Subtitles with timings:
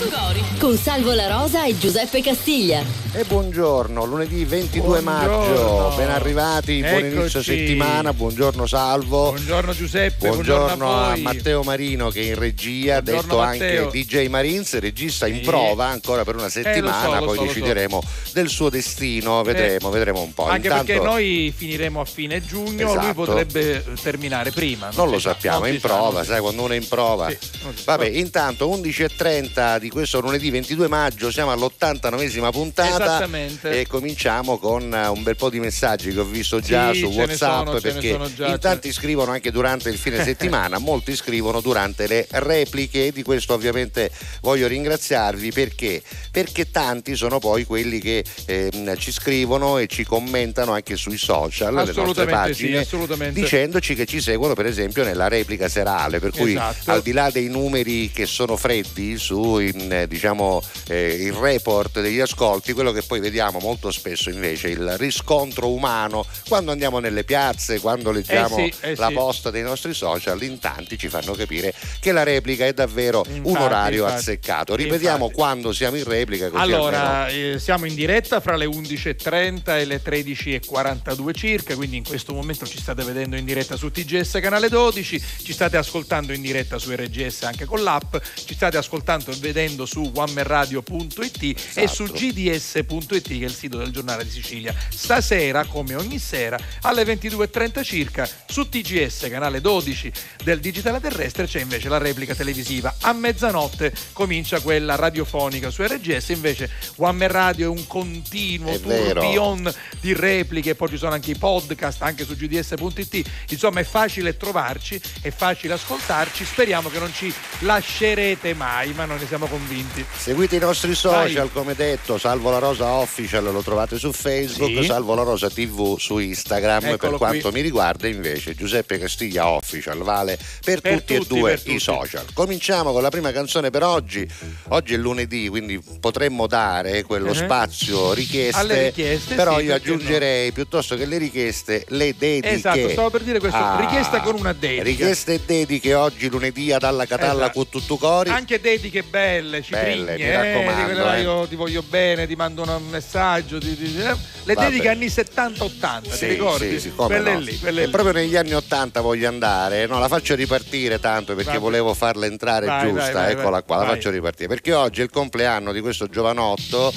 [0.00, 2.84] 覚悟 Tugori con Salvo La Rosa e Giuseppe Castiglia.
[3.12, 5.10] E buongiorno, lunedì 22 Buongiorno.
[5.10, 7.16] maggio, ben arrivati, buon Eccoci.
[7.16, 9.30] inizio settimana, buongiorno Salvo.
[9.30, 11.16] Buongiorno Giuseppe, Buongiorno, buongiorno, a, a.
[11.16, 13.84] Matteo Marino che è in regia, Buongiorno, detto Matteo.
[13.86, 17.42] anche DJ Marines, regista in prova ancora per una settimana, lo so, lo poi so,
[17.42, 17.54] lo so.
[17.54, 18.02] decideremo
[18.32, 20.46] del suo destino, vedremo, vedremo un po'.
[20.46, 23.14] Anche Intanto, perché noi finiremo a fine giugno, lui Esatto.
[23.14, 24.90] potrebbe eh, terminare prima.
[24.94, 26.86] Non lo si sa, sappiamo, non è in prova, non sai, quando uno è in
[26.86, 27.28] prova.
[27.28, 27.74] Sì, non.
[27.84, 33.28] Vabbè, intanto 11.30 di questo lunedì 22 maggio, siamo all'89esima puntata
[33.62, 37.06] e cominciamo con eh, un bel po' di messaggi che ho visto già Sì, su
[37.06, 42.06] WhatsApp sono, perché già, in tanti scrivono anche durante il fine settimana, molti scrivono durante
[42.06, 44.10] le repliche e di questo ovviamente
[44.42, 46.02] voglio ringraziarvi perché?
[46.30, 51.74] Perché tanti sono poi quelli che ehm, ci scrivono e ci commentano anche sui social,
[51.74, 53.40] le nostre sì, pagine, assolutamente.
[53.40, 56.90] dicendoci che ci seguono per esempio nella replica serale, per cui Esatto.
[56.90, 62.00] al di là dei numeri che sono freddi su in, eh, diciamo, eh, il report
[62.00, 67.22] degli ascolti, quello che poi vediamo molto spesso invece il riscontro umano quando andiamo nelle
[67.22, 69.14] piazze, quando leggiamo Eh sì, eh la sì.
[69.14, 73.36] posta dei nostri social, in tanti ci fanno capire che la replica è davvero un
[73.36, 74.20] Infatti, orario infatti.
[74.20, 74.74] azzeccato.
[74.74, 75.32] Ripetiamo Infatti.
[75.32, 81.34] quando siamo in replica Allora, eh, siamo in diretta fra le 11.30 e le 13.42
[81.34, 85.52] circa, quindi in questo momento ci state vedendo in diretta su TGS canale 12, ci
[85.52, 89.98] state ascoltando in diretta su RGS anche con l'app, ci state ascoltando e vedendo su
[90.14, 91.42] onemerradio.it
[91.74, 92.18] e su Esatto.
[92.18, 94.74] gds.it che è il sito del giornale di Sicilia.
[94.88, 100.12] Stasera, come ogni sera, alle 22.30 circa, su TGS canale 12
[100.44, 102.94] del digitale terrestre c'è invece la replica televisiva.
[103.00, 108.80] A mezzanotte comincia quella radiofonica su RGS, invece One Man Radio è un continuo È
[108.80, 113.28] tourbillon di repliche, poi ci sono anche i podcast anche su gds.it.
[113.50, 116.44] Insomma, è facile trovarci, è facile ascoltarci.
[116.44, 119.89] Speriamo che non ci lascerete mai, ma noi ne siamo convinti.
[120.16, 121.50] Seguite i nostri social, Vai.
[121.52, 124.84] come detto, Salvo la Rosa Official lo trovate su Facebook, Sì.
[124.84, 126.80] Salvo la Rosa TV su Instagram.
[126.80, 127.58] per Eccolo quanto qui.
[127.58, 131.74] mi riguarda, invece, Giuseppe Castiglia Official vale per, Per tutti, e tutti, due per tutti.
[131.74, 132.24] i social.
[132.32, 134.26] Cominciamo con la prima canzone per oggi.
[134.68, 137.34] Oggi è lunedì, quindi potremmo dare quello Mhm.
[137.44, 138.60] spazio richieste.
[138.60, 142.50] Alle richieste, però sì, io aggiungerei piuttosto che le richieste, le dediche.
[142.50, 144.82] Esatto, stavo per dire questo, Ah, richiesta con una dedica.
[144.82, 147.52] Richieste e dediche oggi lunedì ad alla Catalla Esatto.
[147.58, 148.30] con Tuttucori.
[148.30, 151.20] Anche dediche belle, ciprigne, Belle, mi eh, raccomando, eh.
[151.20, 153.58] io ti voglio bene, ti mando un messaggio.
[153.58, 154.14] ti- ti- eh.
[154.44, 154.68] le Vabbè.
[154.68, 156.80] dediche anni 70-80, Sì, ti ricordi?
[156.80, 157.38] sì, quelle no.
[157.40, 157.90] lì, quelle E lì.
[157.90, 161.62] proprio negli anni 80 voglio andare, no, la faccio ripartire tanto perché Vabbè.
[161.62, 165.04] volevo farla entrare Vai, giusta, vai, vai, eccola qua, la faccio ripartire, perché oggi è
[165.04, 166.92] il compleanno di questo giovanotto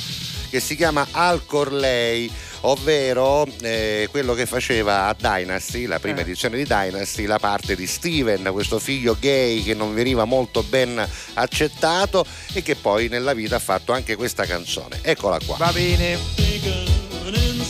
[0.49, 2.29] che si chiama Al Corley,
[2.65, 6.21] ovvero eh, quello che faceva a Dynasty, la prima Eh.
[6.21, 11.05] edizione di Dynasty, la parte di Steven, questo figlio gay che non veniva molto ben
[11.33, 14.99] accettato e che poi nella vita ha fatto anche questa canzone.
[15.01, 15.57] Eccola qua.
[15.57, 16.17] Va bene.
[16.35, 16.93] Taken
[17.35, 17.63] in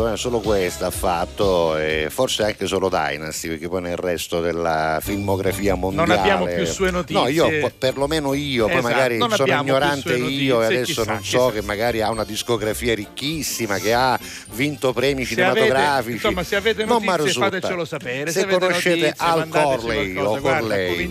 [0.00, 4.40] fatto, eh, solo questa ha fatto, e forse anche solo Dynasty, perché poi nel resto
[4.40, 6.14] della filmografia mondiale.
[6.18, 7.20] abbiamo più sue notizie.
[7.22, 11.24] No, io perlomeno io, poi Esatto, magari non sono ignorante io e adesso chissà, non
[11.24, 11.60] so chissà.
[11.60, 14.18] che magari ha una discografia ricchissima, che ha
[14.52, 16.12] vinto premi Se avete, cinematografici.
[16.14, 17.50] insomma, se avete non notizie risulta.
[17.50, 18.30] fatecelo sapere.
[18.30, 21.10] Se, avete conoscete notizie, Al Corley o Corley,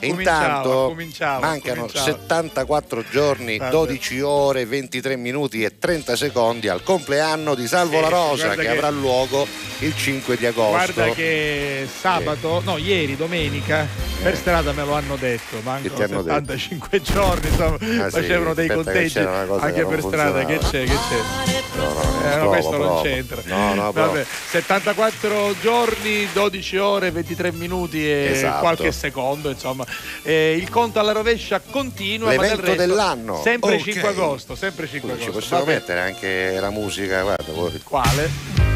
[0.00, 0.94] Intanto
[1.40, 1.88] mancano accominciamo.
[1.88, 3.70] 74 giorni, Vabbè.
[3.70, 8.90] 12 ore, 23 minuti e 30 secondi al compleanno di Salvo La Rosa che- avrà
[8.90, 9.46] luogo
[9.80, 10.92] il 5 di agosto.
[10.92, 13.86] Guarda che sabato, no, ieri, domenica,
[14.22, 18.54] per strada me lo hanno detto, mancano ti hanno 75 giorni, insomma, Ah, sì, facevano
[18.54, 21.64] dei conteggi anche che per non strada, che c'è, che c'è.
[21.76, 23.02] No, no, Eh, no, provo, questo non provo.
[23.02, 23.42] c'entra.
[23.44, 23.92] No, no.
[23.92, 28.60] Vabbè, 74 giorni, 12 ore, 23 minuti e Esatto.
[28.60, 29.84] qualche secondo, insomma.
[30.22, 33.40] Eh, il conto alla rovescia continua, ma del L'evento resto, dell'anno.
[33.42, 33.82] Sempre Ok.
[33.82, 35.40] 5 agosto, sempre 5 Scusa, ci agosto.
[35.40, 37.80] possiamo Vabbè, mettere anche la musica, guarda, voi.
[37.84, 38.74] Quale?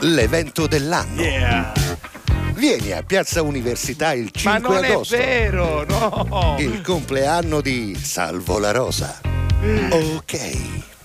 [0.00, 1.20] L'evento dell'anno.
[1.22, 1.72] Yeah.
[2.54, 5.14] Vieni a Piazza Università il 5 Ma non agosto.
[5.14, 6.56] è vero, no.
[6.58, 9.20] Il compleanno di Salvo La Rosa.
[9.90, 10.38] Ok.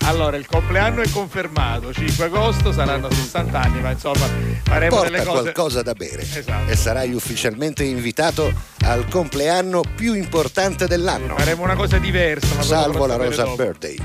[0.04, 4.26] Allora, il compleanno è confermato, 5 agosto saranno 60 anni, ma insomma
[4.64, 5.40] faremo Porta delle cose.
[5.42, 6.70] qualcosa da bere Esatto.
[6.70, 8.52] e sarai ufficialmente invitato
[8.84, 11.36] al compleanno più importante dell'anno.
[11.36, 12.54] Faremo una cosa diversa.
[12.56, 13.56] Ma Salvo La Rosa dopo.
[13.56, 13.96] Birthday.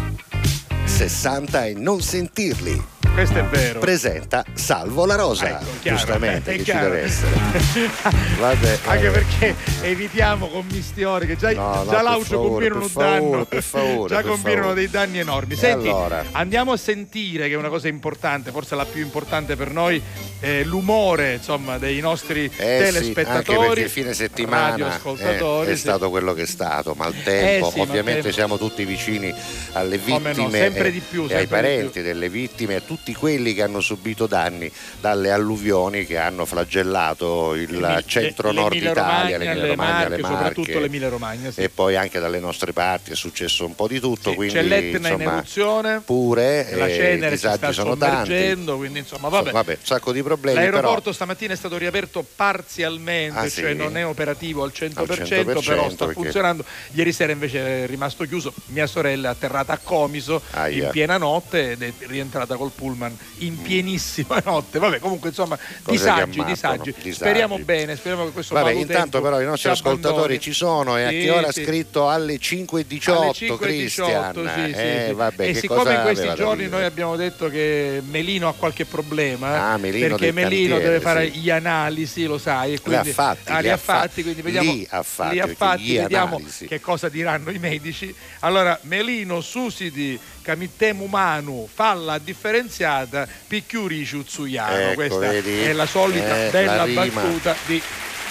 [0.86, 2.96] 60 e non sentirli.
[3.18, 3.80] Questo è vero.
[3.80, 5.48] Presenta Salvo La Rosa.
[5.60, 6.84] Ecco, chiaro, Giustamente, è che chiaro.
[6.86, 7.96] ci deve essere.
[8.38, 9.12] Vabbè, Anche vabbè.
[9.26, 14.10] perché evitiamo commistioni che già, No, no, già favore, combinano per un danno, per favore,
[14.14, 14.74] già favore.
[14.76, 15.56] dei danni enormi.
[15.56, 16.26] Senti, allora?
[16.34, 20.00] andiamo a sentire che è una cosa importante, forse la più importante per noi,
[20.40, 22.56] eh, l'umore insomma, dei nostri Eh sì,
[22.94, 25.72] telespettatori, anche perché fine settimana radioascoltatori.
[25.72, 25.80] è, sì.
[25.80, 27.68] stato quello che è stato, maltempo.
[27.68, 28.32] Eh sì, Ovviamente maltempo.
[28.32, 29.34] siamo tutti vicini
[29.74, 32.04] alle Come no, vittime sempre di più, sempre ai parenti più.
[32.04, 37.80] delle vittime a tutti quelli che hanno subito danni dalle alluvioni che hanno flagellato il
[37.80, 41.52] L'Emi- centro le- Italia, Romagna, le Romagna, le Marche, soprattutto l'Emilia Romagna.
[41.52, 41.62] Sì.
[41.62, 44.30] e poi anche dalle nostre parti è successo un po' di tutto.
[44.32, 47.72] Sì, quindi, c'è l'Etna in insomma, eruzione, Pure la eh, i cenere si disagi sta
[47.72, 48.56] sono tanti.
[48.78, 49.52] quindi insomma vabbè.
[49.52, 50.58] Vabbè, un sacco di problemi.
[50.58, 53.76] L'aeroporto però, stamattina è stato riaperto parzialmente, Ah, cioè sì?
[53.78, 56.64] non è operativo al 100%, Al 100%, però sta perché- funzionando.
[56.92, 58.54] Ieri sera invece è rimasto chiuso.
[58.68, 60.86] Mia sorella è atterrata a Comiso Aia.
[60.86, 62.96] in piena notte ed è rientrata col pullman
[63.40, 64.80] in pienissima notte.
[64.80, 66.94] Vabbè, comunque insomma, disagi, disagi.
[67.02, 67.14] disagi.
[67.14, 71.10] Speriamo bene, speriamo che questo Vabbè, intanto però i nostri ascoltatori ci sono e a
[71.10, 71.64] Sì, che ora ha sì.
[71.64, 74.52] scritto alle 5.18 Alle 5.18, Cristian.
[74.56, 79.72] sì, Eh, e siccome in questi giorni noi abbiamo detto che Melino ha qualche problema
[79.72, 83.12] Ah, Melino perché Melino cantiere, deve fare gli analisi lo sai e Li ha quindi,
[83.12, 86.66] fatti, ah, li ha fatti, quindi vediamo Li ha fatti, li ha fatti, vediamo analisi.
[86.66, 94.94] che cosa diranno i medici allora Melino susiti camittemu manu falla differenziata picchiuri ciuzzuiano Ecco,
[94.94, 95.60] questa vedi?
[95.60, 97.82] è la solita Eh, bella la battuta di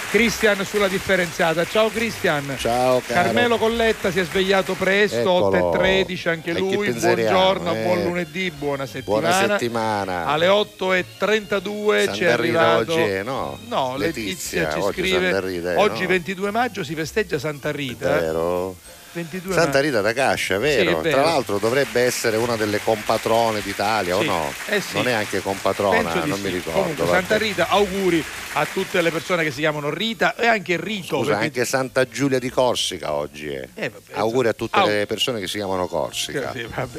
[0.09, 3.23] Cristian sulla differenziata ciao Cristian Ciao caro.
[3.23, 5.71] Carmelo Colletta si è svegliato presto, Eccolo.
[5.77, 7.83] 8.13 anche E chi lui, pensieriamo, buongiorno, eh?
[7.83, 9.27] buon lunedì, buona settimana.
[9.37, 10.25] Buona settimana.
[10.27, 12.93] Alle 8.32 Santa ci è arrivato...
[12.93, 13.59] oggi è, no?
[13.67, 16.07] No, Letizia, Letizia, ci oggi scrive, Rita è, oggi no?
[16.07, 18.17] 22 maggio si festeggia Santa Rita.
[18.17, 18.19] eh?
[18.21, 18.75] Vero?
[19.17, 19.79] 22 Santa.
[19.79, 21.01] Rita da Cascia, vero?
[21.03, 21.09] Sì.
[21.09, 24.25] Tra l'altro dovrebbe essere una delle compatrone d'Italia o Sì.
[24.27, 24.53] no?
[24.67, 24.93] Eh sì.
[24.93, 26.79] Non è anche compatrona, Penso non mi ricordo.
[26.81, 27.07] Comunque.
[27.07, 31.17] Santa Rita, auguri a tutte le persone che si chiamano Rita e anche Rito.
[31.17, 33.67] Scusa, perché- anche Santa Giulia di Corsica oggi è.
[33.73, 36.53] Eh, vabbè, Auguri a tutte au- le persone che si chiamano Corsica.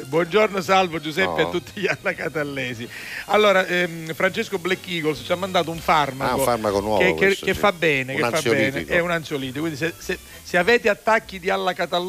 [0.05, 1.47] Buongiorno Salvo Giuseppe No.
[1.47, 2.87] a tutti gli allacatallesi.
[3.25, 7.05] Allora, ehm, Francesco Black Eagles ci ha mandato un farmaco, Ah, un farmaco nuovo che,
[7.13, 7.59] che- questo, che sì.
[7.59, 9.59] fa bene, Un che fa bene, è un ansiolitico.
[9.61, 11.49] Quindi se, se- se avete attacchi di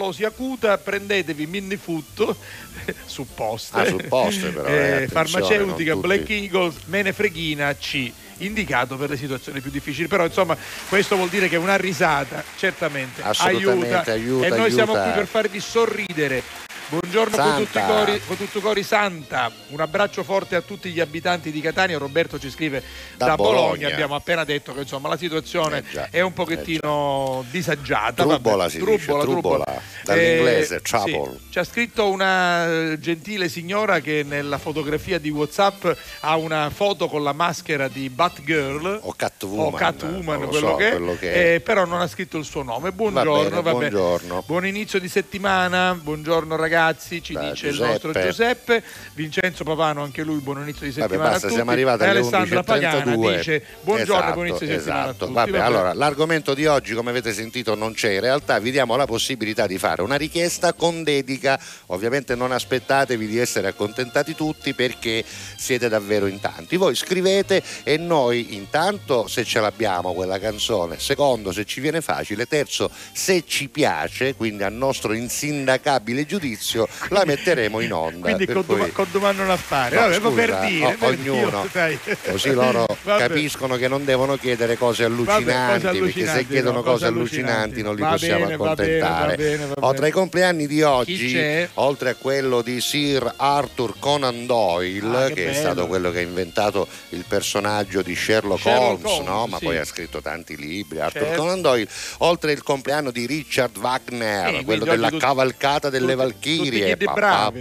[0.00, 2.35] callosi acuta, prendetevi Minnifutto,
[3.04, 6.30] supposte, Ah, supposte, però, eh, attenzione, farmaceutica Black.
[6.30, 10.09] Eagle, menefreghina C indicato per le situazioni più difficili.
[10.09, 10.57] Però insomma
[10.88, 13.21] questo vuol dire che una risata certamente.
[13.23, 15.11] Assolutamente, aiuta, e noi siamo aiuta.
[15.11, 16.42] qui per farvi sorridere
[16.90, 17.94] Buongiorno con tutti, i Santa.
[17.94, 21.97] cori, con tutti i cori Santa, un abbraccio forte a tutti gli abitanti di Catania,
[21.99, 22.82] Roberto ci scrive
[23.16, 23.61] da, Da Bologna.
[23.61, 23.88] Bologna.
[23.88, 28.25] abbiamo appena detto che insomma la situazione Eh già, è un pochettino disagiata.
[28.25, 28.70] Trubbola vabbè.
[28.70, 29.64] si dice, trubbola,
[30.02, 31.30] dall'inglese, trouble.
[31.38, 31.50] sì.
[31.50, 35.87] Ci ha scritto una eh, gentile signora che nella fotografia di Whatsapp
[36.20, 40.90] ha una foto con la maschera di Batgirl O Catwoman, o Catwoman, quello, so, che
[40.90, 42.90] quello che eh, però non ha scritto il suo nome.
[42.90, 43.70] Buongiorno, bene, vabbè.
[43.70, 44.42] buongiorno.
[44.44, 46.78] Buon inizio di settimana, buongiorno ragazzi,
[47.22, 47.90] ci Da dice il Giuseppe.
[47.90, 48.82] nostro Giuseppe,
[49.14, 51.54] Vincenzo Papano anche lui, buon inizio di Vabbè, settimana basta, a tutti.
[51.54, 53.37] siamo arrivati alle Alessandra Pagana 11.32.
[53.37, 55.18] dice buongiorno, Esatto, buon inizio di settimana esatto.
[55.25, 55.32] tutti.
[55.32, 55.64] Vabbè, Vabbè.
[55.64, 58.12] allora, l'argomento di oggi, come avete sentito, non c'è.
[58.12, 61.58] In realtà vi diamo la possibilità di fare una richiesta con dedica.
[61.87, 65.25] Ovviamente non aspettatevi di essere accontentati tutti perché
[65.56, 66.76] siete davvero in tanti.
[66.76, 72.46] Voi scrivete e noi intanto se ce l'abbiamo quella canzone, secondo se ci viene facile,
[72.46, 76.69] terzo se ci piace, quindi a nostro insindacabile giudizio,
[77.08, 78.20] la metteremo in onda.
[78.28, 80.84] Quindi Per con, doma- cui- con domanda non a fare, No, Vabbè, scusa, per dire,
[80.86, 81.98] o- per ognuno, dai.
[82.30, 83.26] così loro Vabbè.
[83.26, 87.06] capiscono che non devono chiedere cose Vabbè, allucinanti, perché se allucinanti, chiedono no, cose cose
[87.06, 89.28] allucinanti non li Va possiamo bene, va bene, accontentare.
[89.36, 89.94] va bene, va Oh, bene.
[89.96, 95.34] tra i compleanni di oggi, oltre a quello di Sir Arthur Conan Doyle, Ah, che,
[95.34, 99.34] che è stato quello che ha inventato il personaggio di Sherlock, Sherlock Holmes, no?
[99.36, 99.64] Holmes, ma sì.
[99.64, 101.40] poi ha scritto tanti libri, Arthur Certo.
[101.40, 106.18] Conan Doyle, oltre il compleanno di Richard Wagner, Eh, quello della cavalcata delle tutti-
[106.61, 106.97] Valchirie.
[106.97, 107.61] tutti bravi,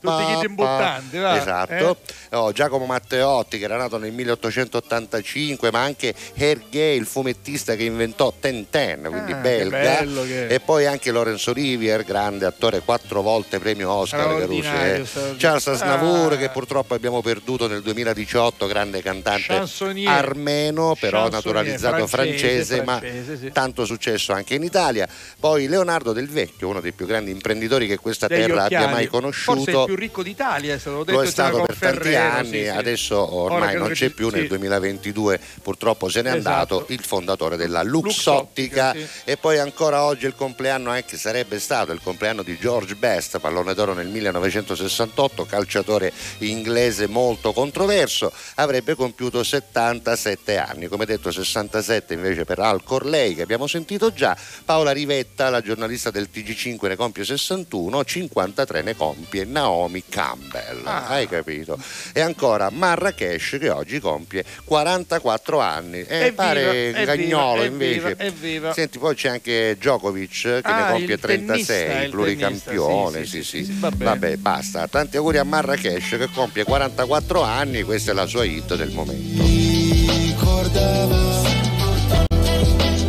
[0.00, 1.96] tutti kid imbottanti, Esatto.
[2.32, 8.32] Oh, Giacomo Matteotti che era nato nel 1885, ma anche Hergé, il fumettista che inventò
[8.38, 10.04] Tintin, quindi Ah, belga.
[10.24, 10.46] che.
[10.48, 14.38] E poi anche Lorenzo Olivier, grande attore, quattro volte premio Oscar.
[14.38, 15.04] Caruso, eh.
[15.36, 16.36] Charles Aznavour Ah.
[16.36, 19.64] che purtroppo abbiamo perduto nel 2018, grande cantante
[20.06, 23.50] armeno, però naturalizzato francese, ma francese, sì.
[23.52, 25.08] tanto successo anche in Italia.
[25.38, 28.92] Poi Leonardo Del Vecchio, uno dei più grandi imprenditori che questa Degli terra abbia occhiali.
[28.92, 29.84] mai Forse il conosciuto.
[29.84, 32.68] più ricco d'Italia, è stato detto Lo è stato per tanti anni, sì, sì.
[32.68, 34.48] adesso ormai non c'è più, nel sì.
[34.48, 36.48] 2022 purtroppo se n'è Esatto.
[36.48, 41.92] andato il fondatore della Luxottica, Luxottica e poi ancora oggi il compleanno anche sarebbe stato
[41.92, 49.42] il compleanno di George Best, pallone d'oro nel 1968, calciatore inglese molto controverso, avrebbe compiuto
[49.42, 55.50] 77 anni, come detto 67 invece per Al Corley che abbiamo sentito già, Paola Rivetta,
[55.50, 56.28] la giornalista del
[56.76, 61.06] TG5 ne compie 61, 53 ne compie Naomi Campbell, Ah.
[61.06, 61.78] hai capito?
[62.12, 68.16] E ancora Marrakesh che oggi compie 44 anni, e Evviva, pare evviva, Gagnolo evviva, invece.
[68.24, 68.72] evviva.
[68.72, 73.36] Senti, poi c'è anche Djokovic che Ah, ne compie il tennista, 36, il pluricampione, tennista,
[73.36, 74.04] sì, sì, sì, sì, sì, va bene.
[74.10, 74.86] Vabbè, basta.
[74.88, 79.42] Tanti auguri a Marrakesh che compie 44 anni, questa è la sua hit del momento.
[79.42, 81.16] ricordava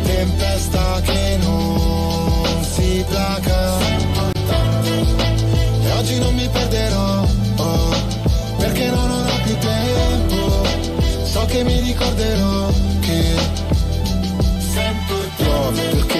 [0.04, 1.59] tempesta che non
[6.00, 7.26] oggi non mi perderò
[7.56, 7.90] oh,
[8.56, 10.66] perché non ho più tempo.
[11.24, 13.68] So che mi ricorderò che
[15.36, 16.19] Piove perché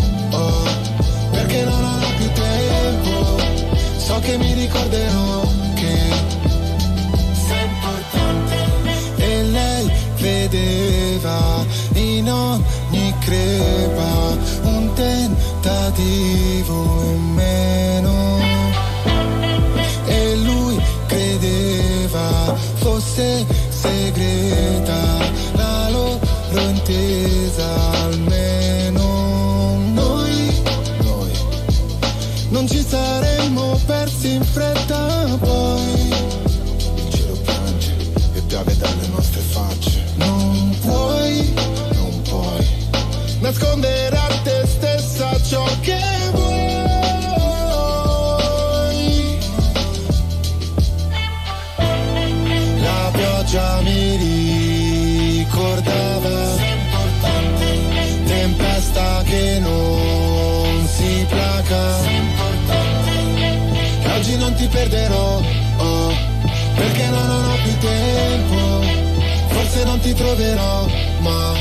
[4.91, 5.41] ricorderò
[5.75, 6.09] che
[7.47, 8.55] sei importante.
[9.15, 18.50] E lei vedeva in ogni crepa un tentativo in meno
[64.81, 65.39] perderò,
[65.77, 66.13] oh,
[66.75, 68.81] perché no, non ho più tempo,
[69.53, 70.87] forse non ti troverò,
[71.19, 71.53] ma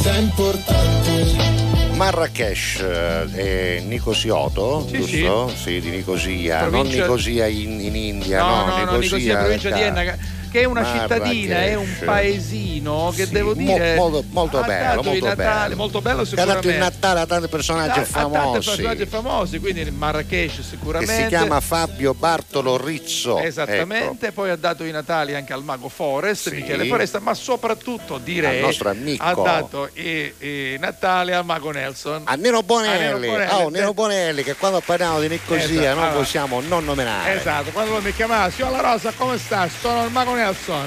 [0.00, 1.58] sei importante.
[1.94, 3.30] Marrakesh eh,
[3.76, 5.52] è Nicosioto, Sì, giusto?
[5.54, 5.80] Sì.
[5.80, 9.80] di Nicosia, non Provincia- Nicosia in, in India, No, no, no, no, Nicosia, provincia di
[9.82, 10.16] Enna,
[10.50, 12.04] che- che è una cittadina, è un Marrakesh.
[12.04, 15.76] paesino che Sì, devo mo- dire molto, molto ha bello, molto Natale, bello.
[15.76, 16.68] molto bello Che ha dato sicuramente.
[16.70, 18.68] il Natale a tanti personaggi Ha- ha tanti famosi.
[18.68, 21.14] personaggi famosi, quindi il Marrakesh che sicuramente.
[21.22, 23.38] si chiama Fabio Bartolo Rizzo.
[23.38, 26.56] Esattamente, poi ha dato i Natali anche al mago Forest, Sì.
[26.56, 29.24] Michele Foresta, ma soprattutto direi Al nostro amico.
[29.24, 32.22] ha dato i, i Natale al mago Nelson.
[32.24, 33.68] A Nino Bonelli, A Nino Bonelli, oh.
[33.68, 36.18] Nino Bonelli che quando parliamo di Nicosia Esatto, non allora.
[36.18, 37.38] possiamo non nominare.
[37.38, 39.68] Esatto, quando lui mi chiamava, signor La Rosa, come sta?
[39.80, 40.38] Sono il mago Nelson.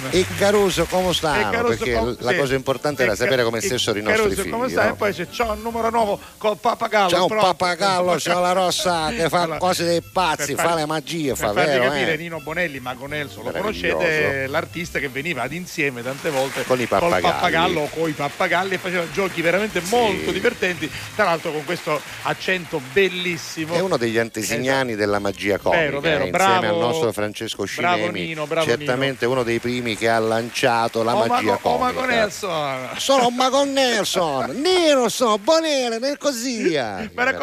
[0.10, 1.52] E Caruso come stanno?
[1.52, 2.38] Caruso Perché com- la sì.
[2.38, 4.52] cosa importante era sapere come stessero i nostri Caruso figli.
[4.52, 4.86] come sta?
[4.88, 4.94] no?
[4.94, 7.10] E poi c'è, c'è un numero nuovo col pappagallo.
[7.10, 7.46] C'è un pronto.
[7.46, 11.28] pappagallo, c'è la rossa che fa Allora, cose dei pazzi, per fa far- le magie,
[11.30, 11.84] per fa farvi vero?
[11.84, 12.18] capire eh?
[12.18, 16.88] Nino Bonelli, Mago Nelson, lo conoscete, l'artista che veniva ad insieme tante volte Con i
[16.88, 17.22] col pappagalli.
[17.24, 22.00] pappagallo o con i pappagalli e faceva giochi veramente molto divertenti, tra l'altro con questo
[22.24, 23.74] accento bellissimo.
[23.76, 27.66] È uno degli antesignani della magia comica, Vero, vero, eh, insieme bravo- al nostro Francesco
[27.76, 31.60] bravo Cinemi, Nino, bravo certamente uno dei primi che ha lanciato la Oh, magia oh,
[31.60, 31.84] comica.
[31.84, 32.90] Mago Nelson!
[32.98, 37.10] Sono un Mago Nelson, Nero sono, Bonele, nel cosia.
[37.14, 37.34] Me la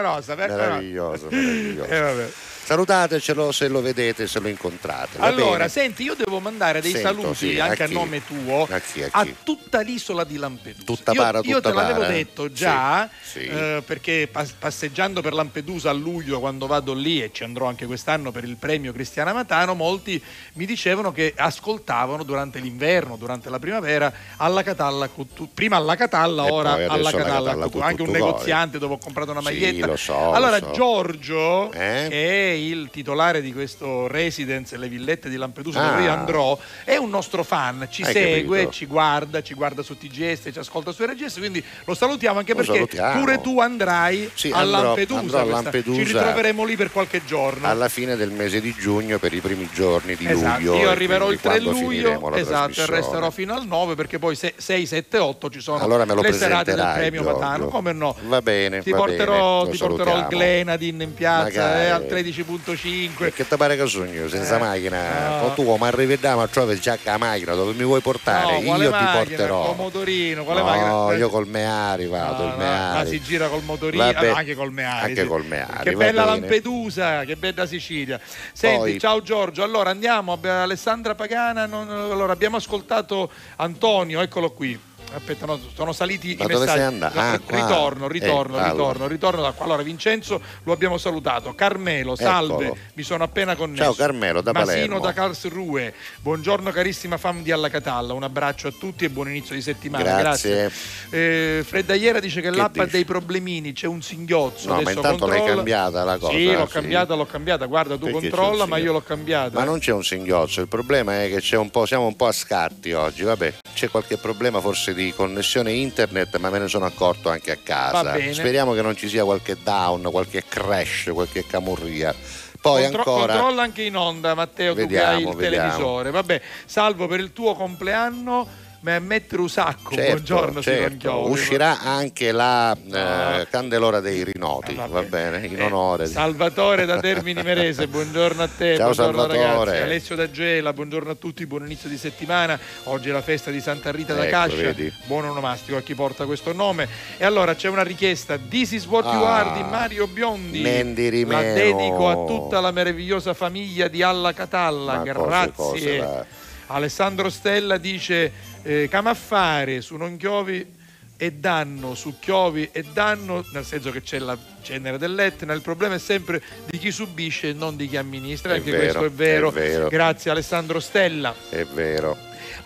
[0.00, 0.56] Rosa, me la conosce.
[0.56, 1.84] Meraviglioso, meraviglioso.
[1.96, 2.54] Eh.
[2.66, 5.18] Salutatecelo se lo vedete, se lo incontrate.
[5.18, 5.68] Allora, bene?
[5.68, 9.04] senti, io devo mandare dei Sento, saluti sì, anche a a, nome tuo A chi,
[9.08, 9.36] a chi?
[9.44, 10.82] tutta l'isola di Lampedusa.
[10.84, 13.46] Tutta io, para, io tutta te l'avevo para, detto già, Sì, sì.
[13.46, 17.86] eh, perché pas- passeggiando per Lampedusa a luglio, quando vado lì, e ci andrò anche
[17.86, 20.20] quest'anno per il premio Cristiana Matano, molti
[20.54, 25.08] mi dicevano che ascoltavano durante l'inverno, durante la primavera, alla Catalla,
[25.54, 29.30] prima alla Catalla, E ora alla alla Catalla, Cuttu- anche un negoziante dove ho comprato
[29.30, 29.86] una Sì, maglietta.
[29.86, 30.70] lo so, lo allora, so.
[30.72, 32.06] Giorgio, Eh?
[32.08, 35.90] che è il titolare di questo residence le villette di Lampedusa Ah.
[35.90, 38.72] dove io andrò, è un nostro fan, ci Hai segue, capito.
[38.72, 42.58] ci guarda, ci guarda su TGS, ci ascolta su RGS, quindi lo salutiamo anche Lo
[42.58, 43.20] perché salutiamo.
[43.20, 45.98] pure tu andrai Sì, a andrò- Lampedusa, andrò a Lampedusa.
[45.98, 47.66] ci ritroveremo lì per qualche giorno.
[47.66, 50.74] alla fine del mese di giugno per i primi giorni di Esatto, luglio.
[50.76, 54.18] io arriverò il quindi 3 quando finiremo luglio, esatto, e resterò fino al 9 perché
[54.18, 57.38] poi 6, 7, 8 ci sono Allora me lo le serate del premio Giorgio.
[57.38, 58.16] Matano, come no?
[58.26, 60.28] Va bene, Ti va porterò, bene, ti porterò salutiamo.
[60.28, 61.80] Glenadin in piazza Magari.
[61.84, 62.02] eh, al
[62.46, 63.32] 13.5.
[63.32, 65.40] Che ti pare che sogno senza Eh, macchina?
[65.40, 65.54] no.
[65.54, 68.60] Tu come arriviamo a trovare già la macchina dove mi vuoi portare?
[68.60, 69.12] No, io ti macchina?
[69.12, 69.64] porterò.
[69.66, 71.14] Col motorino, quale no, macchina?
[71.18, 72.98] io col Meari vado, No, il Meari.
[72.98, 75.04] ma si gira col motorino, Vabbè, anche col Meari.
[75.08, 75.26] Anche sì.
[75.26, 75.82] col Meari.
[75.82, 76.40] Che bella bene.
[76.40, 78.20] Lampedusa, che bella Sicilia.
[78.52, 79.62] Senti, Poi- ciao Giorgio.
[79.62, 81.66] Allora andiamo, Alessandra Pagana.
[81.66, 84.78] non- allora, abbiamo ascoltato Antonio, eccolo qui.
[85.14, 86.78] Aspetta, no, sono saliti Ma i dove messaggi.
[86.78, 87.18] sei andato?
[87.18, 87.56] Ah, qua.
[87.56, 88.70] ritorno, ritorno, Eh, allora.
[88.72, 89.64] ritorno, ritorno da qua.
[89.64, 91.54] Allora, Vincenzo lo abbiamo salutato.
[91.54, 92.76] Carmelo, salve, Eccolo.
[92.94, 93.82] mi sono appena connesso.
[93.82, 94.98] Ciao, Carmelo, da Masino Palermo.
[95.00, 95.94] da Karlsruhe.
[96.20, 98.12] Buongiorno carissima fam di Alla Catalla.
[98.12, 100.18] Un abbraccio a tutti e buon inizio di settimana.
[100.18, 100.70] Grazie.
[101.10, 102.96] Eh, Freddagliera dice che, Che l'app ha dici?
[102.96, 104.68] dei problemini, c'è un singhiozzo.
[104.68, 105.54] No, ma adesso intanto l'hai controlla.
[105.62, 106.32] cambiata la cosa.
[106.32, 106.72] Sì, l'ho sì.
[106.72, 107.64] cambiata, l'ho cambiata.
[107.66, 109.58] Guarda, tu Perché controlla, ma io l'ho cambiata.
[109.58, 112.26] Ma non c'è un singhiozzo, il problema è che c'è un po', siamo un po'
[112.26, 116.86] a scatti oggi, vabbè, c'è qualche problema forse di connessione internet, ma me ne sono
[116.86, 118.14] accorto anche a casa.
[118.32, 122.14] Speriamo che non ci sia qualche down, qualche crash, qualche camurria.
[122.60, 125.66] Poi Contro- ancora Controlla anche in onda, Matteo, tu che Vediamo, hai il vediamo.
[125.68, 126.10] televisore.
[126.10, 128.48] Vabbè, salvo per il tuo compleanno,
[128.92, 129.94] ma mettere un sacco.
[129.94, 131.28] Certo, Buongiorno, certo.
[131.28, 133.46] Uscirà anche la eh, Ah.
[133.50, 136.06] Candelora dei Rinoti, Ah, va bene, in Eh, onore.
[136.06, 139.70] di- Salvatore da Termini Merese, buongiorno a te, Ciao, buongiorno Salvatore.
[139.70, 139.82] ragazzi.
[139.82, 142.58] Alessio da Gela, buongiorno a tutti, buon inizio di settimana.
[142.84, 144.56] Oggi è la festa di Santa Rita da Ecco, Cascia.
[144.56, 144.92] vedi.
[145.06, 146.88] Buon onomastico a chi porta questo nome.
[147.16, 149.36] E allora c'è una richiesta: This is what you Ah.
[149.38, 150.60] are di Mario Biondi.
[150.60, 151.54] Mendi La Rimeo.
[151.54, 155.02] dedico a tutta la meravigliosa famiglia di Alla Catalla.
[155.04, 155.52] Ma cose, Grazie.
[155.54, 156.24] cose, va.
[156.68, 160.74] Alessandro Stella dice eh, Camaffare su non chiovi
[161.18, 165.94] e danno, su chiovi e danno, nel senso che c'è la cenere dell'Etna, il problema
[165.94, 169.10] è sempre di chi subisce e non di chi amministra, È anche vero, questo è
[169.10, 169.48] vero.
[169.48, 169.88] è vero.
[169.88, 171.34] Grazie Alessandro Stella.
[171.48, 172.18] È vero.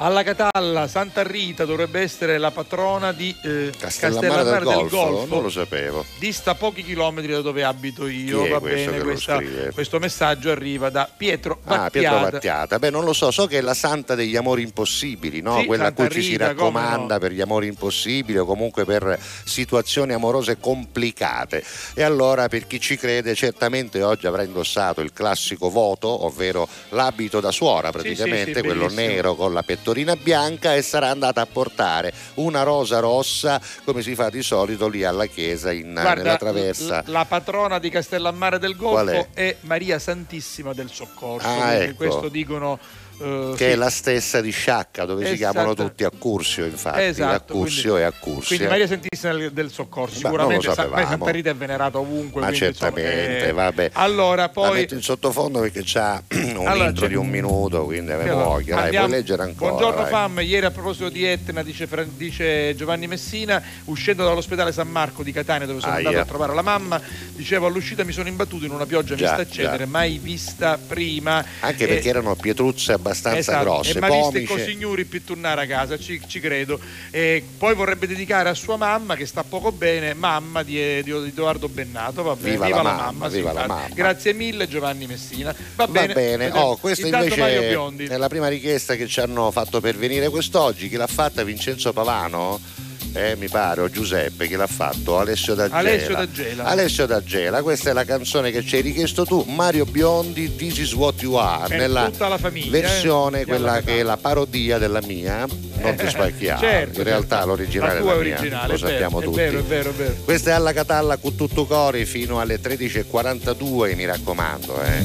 [0.02, 5.42] Alla Catalla, Santa Rita dovrebbe essere la patrona di eh, Castellammare del, Castellammare Golfo, non
[5.42, 6.06] lo sapevo.
[6.18, 8.48] dista pochi chilometri da dove abito io.
[8.48, 9.42] Va questo bene, questa-
[9.74, 11.84] questo messaggio arriva da Pietro Battiata.
[11.84, 12.78] Ah, Pietro Battiata.
[12.78, 15.58] Beh, non lo so, so che è la santa degli amori impossibili, no?
[15.58, 17.20] Sì, Quella Santa a cui ci si Rita, raccomanda no.
[17.20, 21.62] per gli amori impossibili o comunque per situazioni amorose complicate.
[21.92, 27.38] E allora, per chi ci crede, certamente oggi avrà indossato il classico voto, ovvero l'abito
[27.40, 29.06] da suora, praticamente, sì, quello bellissimo.
[29.06, 29.88] nero con la pettorina
[30.22, 35.04] bianca e sarà andata a portare una rosa rossa come si fa di solito lì
[35.04, 37.02] alla chiesa in, Guarda, nella traversa.
[37.06, 39.48] l- la patrona di Castellammare del Qual Golfo è?
[39.48, 39.56] è?
[39.62, 41.46] Maria Santissima del Soccorso.
[41.48, 41.94] Ah, ecco.
[41.96, 42.78] Questo dicono.
[43.20, 43.70] Eh, che sì.
[43.70, 45.52] è la stessa di Sciacca, dove si Esatto.
[45.52, 47.00] chiamano tutti Accursio, infatti.
[47.02, 48.46] Esatto, Accursio quindi- e Accursio.
[48.56, 51.06] Quindi Maria Santissima del, del Soccorso, Beh, sicuramente lo sa- sapevamo.
[51.06, 52.40] Santa Rita è venerata ovunque.
[52.40, 53.90] Ma quindi, insomma, certamente, eh, vabbè.
[53.94, 54.72] Allora, La poi.
[54.72, 58.74] metto in sottofondo perché c'ha un Allora, intro di un minuto, quindi avevo Allora, voglia.
[58.76, 59.70] Dai, puoi leggere ancora.
[59.70, 60.10] Buongiorno dai.
[60.10, 65.32] Fam, ieri a proposito di Etna, dice, dice Giovanni Messina, uscendo dall'ospedale San Marco di
[65.32, 66.06] Catania dove sono Aia.
[66.08, 67.00] andato a trovare la mamma,
[67.34, 69.86] dicevo all'uscita mi sono imbattuto in una pioggia Già, mista accedere, già.
[69.90, 71.44] mai vista prima.
[71.60, 74.46] Anche Eh, perché erano pietruzze abbastanza Esatto, grosse, e visto pomice.
[74.46, 76.78] con signori più tornare a casa, ci, ci credo.
[77.10, 81.68] E poi vorrebbe dedicare a sua mamma, che sta poco bene, mamma di, di Edoardo
[81.68, 82.22] Bennato.
[82.22, 83.88] Va bene, Viva la mamma, sì, viva la mamma.
[83.92, 85.54] Grazie mille Giovanni Messina.
[85.74, 86.60] Va, Va bene, vediamo.
[86.60, 90.88] Oh, questa Intanto invece è la prima richiesta che ci hanno fatto pervenire quest'oggi.
[90.88, 91.42] Chi l'ha fatta?
[91.44, 92.88] Vincenzo Pavano?
[93.12, 95.18] Eh, mi pare, o Giuseppe, chi l'ha fatto?
[95.18, 95.78] Alessio D'Agela.
[95.78, 96.64] Alessio D'Agela.
[96.64, 100.92] Alessio D'Agela, questa è la canzone che ci hai richiesto tu, Mario Biondi, This is
[100.94, 104.78] what you are, Per nella tutta la famiglia, versione eh, quella che è la parodia
[104.78, 105.44] della mia,
[105.82, 106.58] non ti spacchiare.
[106.70, 107.48] Certo, In realtà certo.
[107.50, 109.36] l'originale la è tua la mia, originale, lo è vero, sappiamo è tutti.
[109.36, 110.14] vero, è vero, è vero.
[110.24, 114.80] Questa è alla Catalla con tutto cori fino alle 13.42, mi raccomando.
[114.82, 115.04] Eh.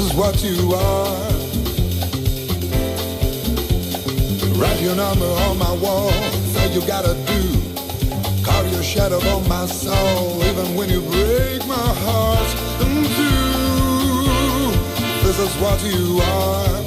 [0.00, 1.30] Is what you are.
[4.58, 6.10] Write your number on my wall.
[6.52, 7.42] Say you gotta do.
[8.42, 10.42] Carve your shadow on my soul.
[10.44, 12.50] Even when you break my heart
[12.84, 13.40] in two.
[15.24, 16.80] This is what you are.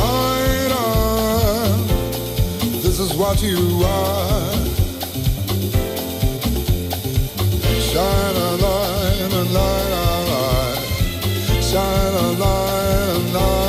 [0.00, 1.86] Light on.
[2.84, 4.52] This is what you are.
[7.90, 8.95] Shine a light,
[9.32, 11.62] a light, a light.
[11.62, 13.65] Shine a light,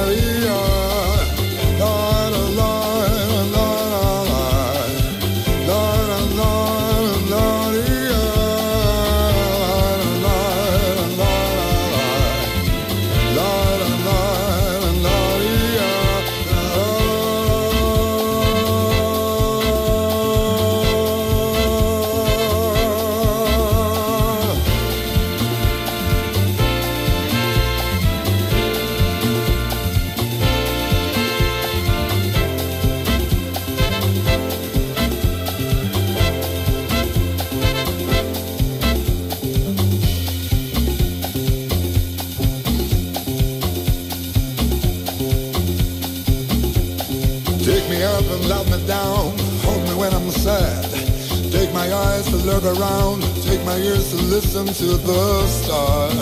[52.48, 53.22] look around.
[53.44, 56.16] Take my ears to listen to the stars.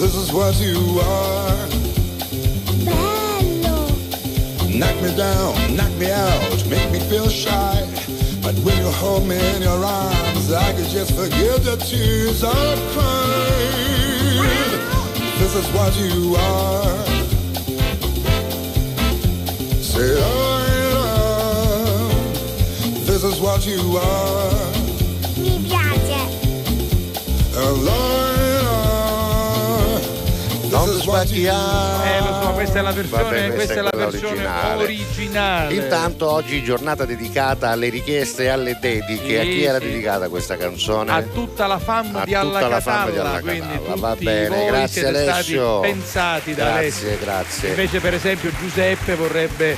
[0.00, 1.68] This is what you are.
[4.80, 7.86] Knock me down, knock me out, make me feel shy.
[8.42, 12.80] But when you hold me in your arms, I could just forget the tears I've
[12.94, 14.24] cried.
[15.38, 17.13] This is what you are.
[23.24, 24.72] Is what you are.
[25.36, 26.42] Mi piace.
[27.56, 27.58] I
[30.70, 33.80] Non This is what you Eh, lo so, questa è la versione, Vabbè, questa è
[33.82, 34.82] la versione originale.
[34.82, 35.74] originale.
[35.74, 39.38] Intanto oggi giornata dedicata alle richieste e alle dediche.
[39.38, 39.84] a Sì, chi era sì.
[39.86, 41.12] dedicata questa canzone?
[41.12, 43.84] a tutta la fam A di Alla tutta la fam di Catalla, Alla quindi Catalla,
[43.86, 45.78] tutti va bene, voi grazie siete Alessio.
[45.78, 47.18] stati pensati da Grazie, Alessio.
[47.20, 47.68] grazie.
[47.68, 49.76] Invece per esempio Giuseppe vorrebbe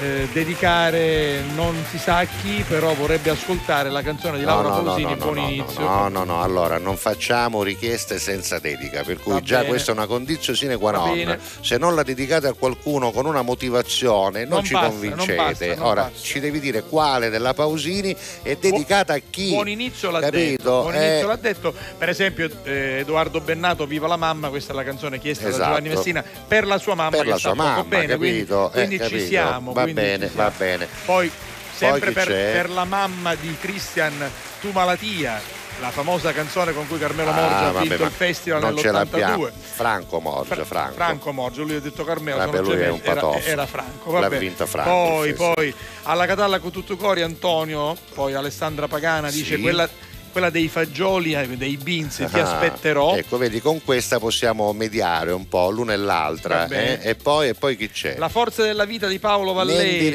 [0.00, 5.14] eh, dedicare non si sa a chi, però vorrebbe ascoltare la canzone di Laura Pausini,
[5.16, 5.80] Buon no, Inizio.
[5.80, 9.68] No, no, no, allora non facciamo richieste senza dedica, per cui Va già bene.
[9.68, 11.38] questa è una condizione sine qua non.
[11.60, 15.34] Se non la dedicate a qualcuno con una motivazione, non, Non ci basta, convincete.
[15.36, 16.18] non basta, non Ora basta.
[16.20, 19.50] ci devi dire quale della Pausini è dedicata a chi.
[19.50, 20.38] Buon inizio l'ha Capito?
[20.40, 20.80] detto.
[20.82, 21.74] Buon Eh, inizio l'ha detto.
[21.98, 25.64] Per esempio, eh, Edoardo Bennato, Viva la mamma, questa è la canzone chiesta da Esatto.
[25.68, 28.66] Giovanni Messina per la sua mamma per che la sua mamma, bene, quindi, capito?
[28.68, 29.24] Eh, quindi ci capito?
[29.26, 29.72] siamo.
[29.72, 30.88] Va quindi bene, va bene.
[31.04, 31.30] Poi
[31.72, 35.40] sempre per, per la mamma di Christian Tu Malatia.
[35.80, 38.76] la famosa canzone con cui Carmelo Ah, Morgia ha vabbè, vinto ma il festival non
[38.76, 39.44] ce l'abbiamo.
[39.44, 39.52] nell'82.
[39.74, 40.94] Franco Morgia, Fra- Franco.
[40.94, 44.12] Franco Morgio, lui ha detto Carmelo, Vabbè, lui è un era, era Franco.
[44.12, 44.38] L'ha Vabbè.
[44.38, 49.60] vinto Franco, Poi, poi alla Catalla con tutto cori Antonio, poi Alessandra Pagana dice Sì.
[49.60, 49.88] quella,
[50.30, 53.16] quella dei fagioli, eh, dei beans, ti Ah, aspetterò.
[53.16, 56.66] Ecco, vedi, con questa possiamo mediare un po' l'una e l'altra.
[56.68, 56.98] Eh?
[57.02, 58.16] E, poi, e poi chi c'è?
[58.18, 60.06] La forza della vita di Paolo Vallesi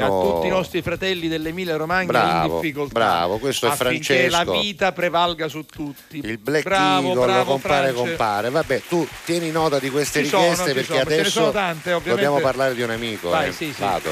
[0.00, 2.92] a tutti i nostri fratelli dell'Emilia Romagna Bravo, in difficoltà.
[2.92, 4.52] bravo, questo è affinché Francesco.
[4.52, 6.20] la vita prevalga su tutti.
[6.24, 8.08] Il Black bravo, Eagle, bravo, compare, France.
[8.08, 8.50] compare.
[8.50, 11.30] Vabbè, tu tieni nota di queste Ci sono, richieste ci perché sono, ce ne adesso
[11.30, 13.28] sono tante, dobbiamo parlare di un amico.
[13.30, 13.52] Vai, eh.
[13.52, 13.80] sì, sì.
[13.80, 14.10] Vado.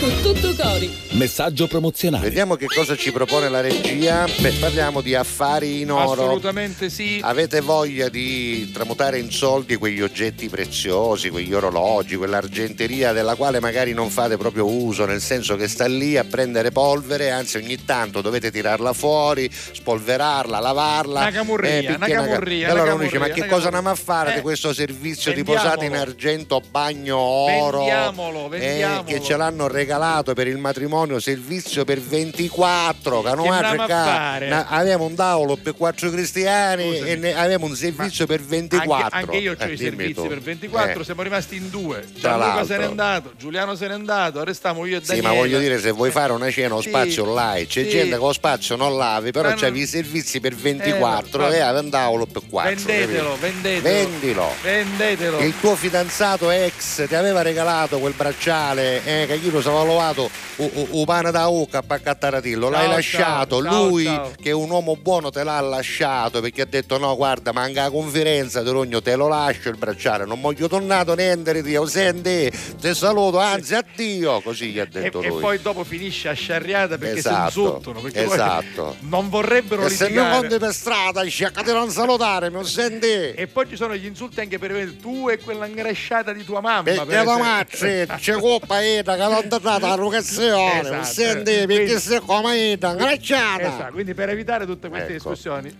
[0.00, 0.90] Con tutto cori.
[1.10, 2.24] Messaggio promozionale.
[2.24, 4.24] Vediamo che cosa ci propone la regia.
[4.38, 6.22] Beh, parliamo di affari in oro.
[6.22, 7.18] Assolutamente sì.
[7.20, 13.92] Avete voglia di tramutare in soldi quegli oggetti preziosi, quegli orologi, quell'argenteria della quale magari
[13.92, 18.20] non fate proprio uso, nel senso che sta lì a prendere polvere, anzi ogni tanto
[18.20, 21.20] dovete tirarla fuori, spolverarla, lavarla.
[21.22, 23.48] Una camurria, picchia una una ca- camurria, E allora una uno dice: Ma che una
[23.48, 25.68] cosa camurria." andiamo a fare Eh, di questo servizio di vendiamolo.
[25.70, 27.78] posate in argento, bagno oro?
[27.78, 29.02] Vendiamolo, eh, vendiamolo.
[29.04, 33.22] che ce l'hanno regalato per il matrimonio, servizio per 24.
[33.22, 34.50] Che non Che ha andiamo a fare?
[34.54, 37.10] Na- Avevamo un tavolo per quattro cristiani Scusami.
[37.10, 39.04] e ne avevamo un servizio per 24.
[39.04, 40.26] Anche, anche io ho Eh, i servizi tu.
[40.28, 41.04] per 24, Eh.
[41.04, 42.04] siamo rimasti in due.
[42.14, 45.28] Gianluca se n'è andato, Giuliano se n'è andato, restiamo io e Sì, Daniele.
[45.28, 47.88] ma voglio dire, se vuoi fare una cena o Sì, spazio là, c'è sì.
[47.88, 51.56] gente che lo spazio non lavi, però Ma c'avevi non- i servizi per 24 Eh,
[51.56, 52.74] e aveva un tavolo per 4.
[52.74, 53.82] Vendetelo, vendetelo.
[53.82, 54.48] Vendilo.
[54.62, 55.38] Vendetelo.
[55.40, 60.30] Il tuo fidanzato ex ti aveva regalato quel bracciale eh, che io lo stavo lavato
[60.56, 64.32] un pane da ucca a paccattaratillo, l'hai lasciato, ciao, lui ciao.
[64.42, 67.90] Che è un uomo buono te l'ha lasciato perché ha detto no guarda manca la
[67.90, 72.50] conferenza, te rogno te lo lascio il bracciale, non voglio tornato niente Dio, senti,
[72.80, 75.40] ti saluto, anzi addio, così gli ha E, detto e lui.
[75.40, 78.00] poi dopo finisce a sciarriata perché Esatto, si insultano.
[78.00, 78.96] Perché esatto.
[79.00, 80.34] non vorrebbero E se mi litigare.
[80.34, 83.06] incontri per strada, di non salutare, mi senti?
[83.06, 86.82] E poi ci sono gli insulti anche per tu e quella ingresciata di tua mamma.
[86.82, 87.44] per Perché la esempio.
[87.44, 90.94] macchina c'è colpa ida che non ti dà la rugazione, Esatto.
[90.96, 91.66] mi senti?
[91.66, 93.62] Perché sei come ida, ingrecciata.
[93.62, 95.30] Esatto, quindi per evitare tutte queste Ecco.
[95.30, 95.74] discussioni,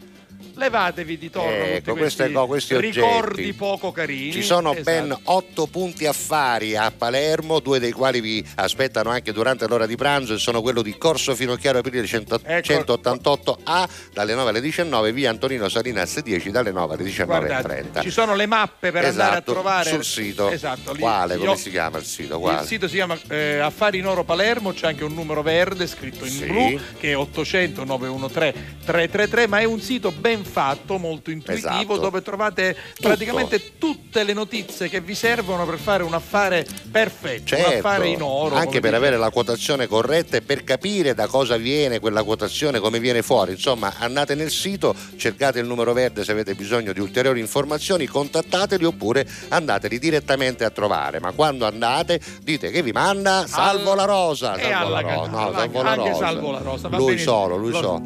[0.54, 3.52] levatevi di torno Ecco, questi, co- questi ricordi oggetti.
[3.54, 4.32] poco carini.
[4.32, 4.82] Ci sono Esatto.
[4.84, 9.96] ben otto punti affari a Palermo, due dei quali vi aspettano anche durante l'ora di
[9.96, 12.72] pranzo e sono quello di Corso Finocchiaro Aprile 100 Ecco.
[12.72, 17.24] 188A dalle 9 alle 19, via Antonino Salinas 10 dalle 9 alle 19.30.
[17.26, 20.50] Guardate, ci sono le mappe per andare a Esatto, trovare sul sito.
[20.50, 21.36] Esatto, lì- Quale?
[21.36, 22.38] Come si chiama il sito?
[22.38, 22.60] Quale?
[22.62, 26.24] Il sito si chiama eh, Affari in Oro Palermo, c'è anche un numero verde scritto
[26.24, 26.44] in Sì.
[26.46, 31.98] blu che è 800 913 333, ma è un sito ben fatto, molto intuitivo, Esatto.
[31.98, 37.60] dove trovate praticamente tutte le notizie che vi servono per fare un affare perfetto, un
[37.62, 38.54] Certo, affare in oro.
[38.56, 38.94] anche per dice.
[38.96, 43.52] avere la quotazione corretta e per capire da cosa viene quella quotazione, come viene fuori.
[43.52, 48.84] Insomma, andate nel sito, cercate il numero verde se avete bisogno di ulteriori informazioni, contattateli
[48.84, 51.20] oppure andateli direttamente a trovare.
[51.20, 54.58] Ma quando andate, dite che vi manda Salvo Al- la Rosa.
[54.58, 55.30] Salvo la Rosa.
[55.30, 56.14] No, Salvo la Rosa.
[56.14, 57.32] Salvo la Rosa, Lui benissimo.
[57.32, 58.02] solo, lui Lo- solo.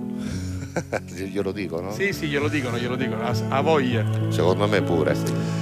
[1.12, 1.92] Glielo dico, no?
[1.92, 4.04] Sì, sì, glielo dicono, glielo dicono, a, a voglia.
[4.28, 5.16] Secondo me pure.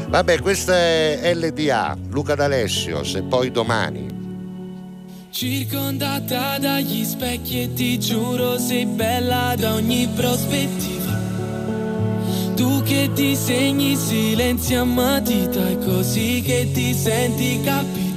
[0.08, 4.22] Vabbè, questa è LDA, Luca D'Alessio, se poi domani.
[5.30, 11.02] Circondata dagli specchi e ti giuro sei bella da ogni prospettiva.
[12.54, 18.13] Tu che disegni silenzi a matita è così che ti senti capita.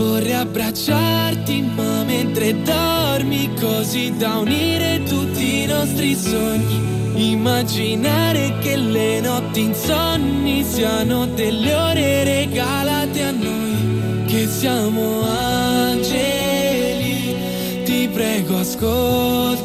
[0.00, 7.32] Vorrei abbracciarti ma mentre dormi così da unire tutti i nostri sogni.
[7.32, 17.36] Immaginare che le notti insonni siano delle ore regalate a noi, che siamo angeli.
[17.84, 19.58] Ti prego ascoltami,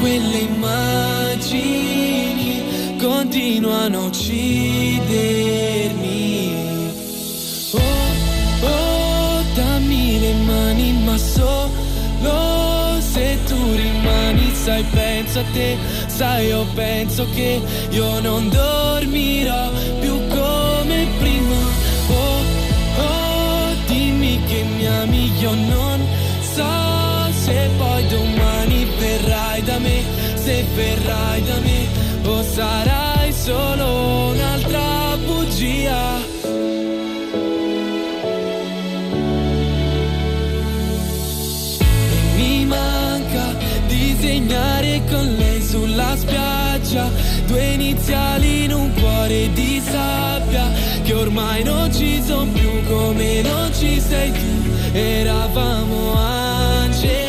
[0.00, 1.42] quelle immagini
[2.98, 5.73] continuano a uccidermi.
[11.34, 19.70] Solo se tu rimani, sai, penso a te, sai, io penso che io non dormirò
[20.00, 21.60] più come prima.
[22.08, 22.38] Oh,
[22.98, 26.00] oh, dimmi che mi ami, io non
[26.54, 30.02] so se poi domani verrai da me,
[30.34, 31.86] se verrai da me,
[32.24, 36.33] o sarai solo un'altra bugia.
[44.44, 47.10] Disegnare con lei sulla spiaggia.
[47.46, 50.70] Due iniziali in un cuore di sabbia
[51.02, 54.72] che ormai non ci sono più come non ci sei tu.
[54.92, 57.28] Eravamo angeli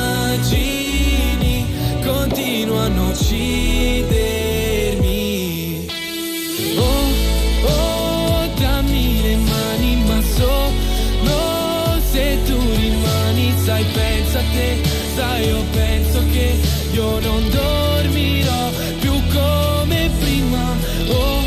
[14.57, 14.81] te,
[15.15, 16.57] sai, io penso che
[16.93, 20.65] io non dormirò più come prima.
[21.09, 21.41] Oh,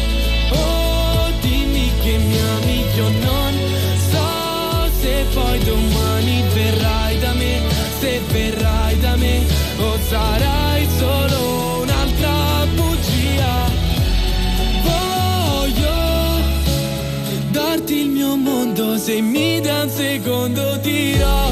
[0.62, 3.54] oh, dimmi che mi ami, io non
[4.12, 4.28] so
[5.02, 7.62] se poi domani verrai da me,
[8.00, 9.36] se verrai da me,
[9.80, 13.56] o sarai solo un'altra bugia.
[14.88, 15.98] Voglio
[17.52, 21.52] darti il mio mondo se mi dai un secondo dirò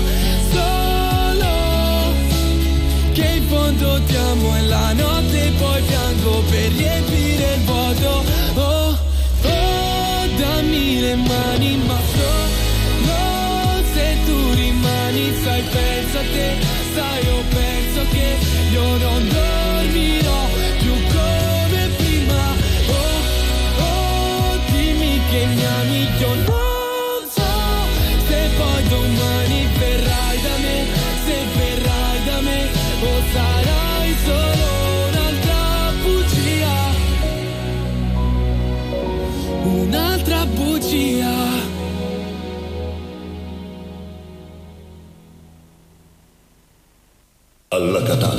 [5.60, 8.24] poi piango per riempire il vuoto.
[8.56, 8.98] Oh
[9.44, 15.97] oh dammi le mani ma solo se tu rimani sai pensa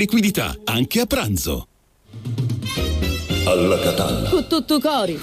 [0.00, 1.68] liquidità, anche a pranzo.
[3.44, 4.30] Alla Catalla.
[4.30, 5.20] Con tutto cori.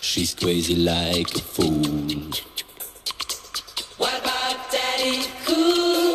[0.00, 2.28] She's crazy like a fool.
[3.96, 6.05] What about Daddy Cool?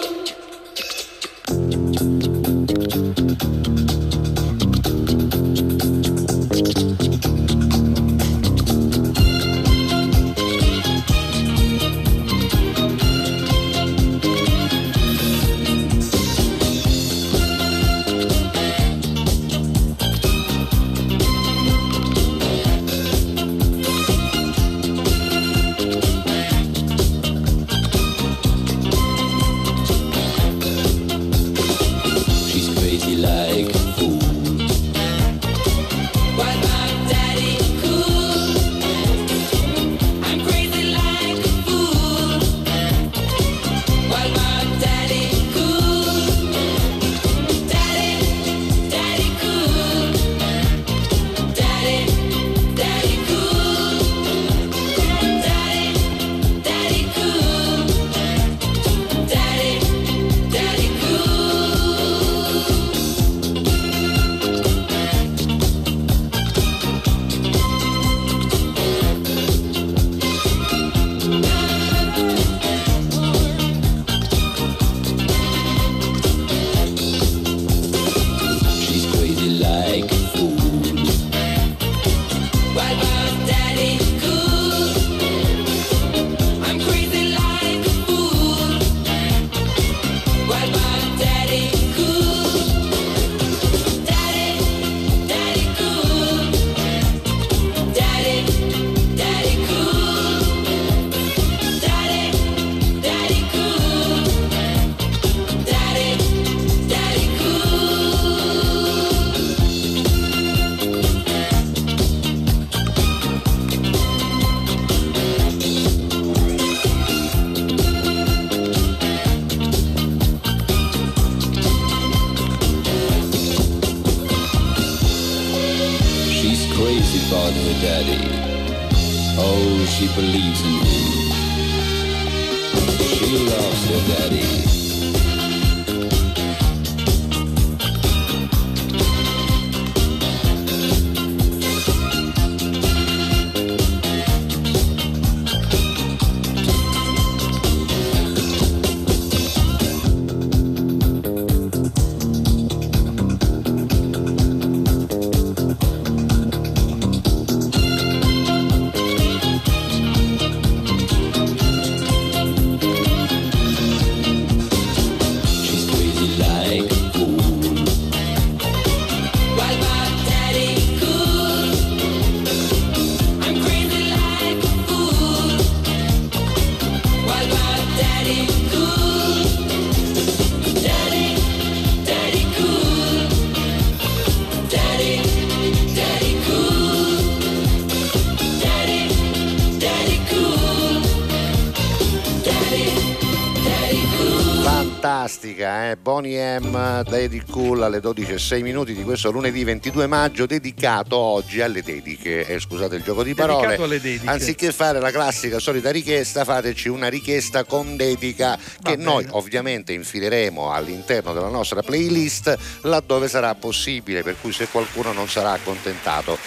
[196.21, 201.17] Bonnie M, Lady Cool alle 12 e 6 minuti di questo lunedì 22 maggio dedicato
[201.17, 202.45] oggi alle dediche.
[202.45, 203.61] Eh, scusate il gioco di parole.
[203.61, 204.29] Dedicato alle dediche.
[204.29, 210.71] Anziché fare la classica solita richiesta, fateci una richiesta con dedica che noi ovviamente infileremo
[210.71, 216.37] all'interno della nostra playlist laddove sarà possibile, per cui se qualcuno non sarà accontentato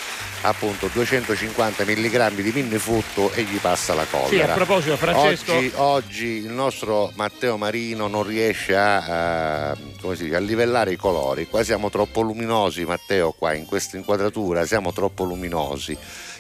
[0.49, 4.29] appunto 250 mg di minnefutto e gli passa la collera.
[4.29, 10.17] Sì, a proposito, Francesco- Oggi, oggi il nostro Matteo Marino non riesce a, a- come
[10.17, 11.47] si dice, a livellare i colori.
[11.49, 15.97] Qua siamo troppo luminosi, Matteo, qua in questa inquadratura siamo troppo luminosi.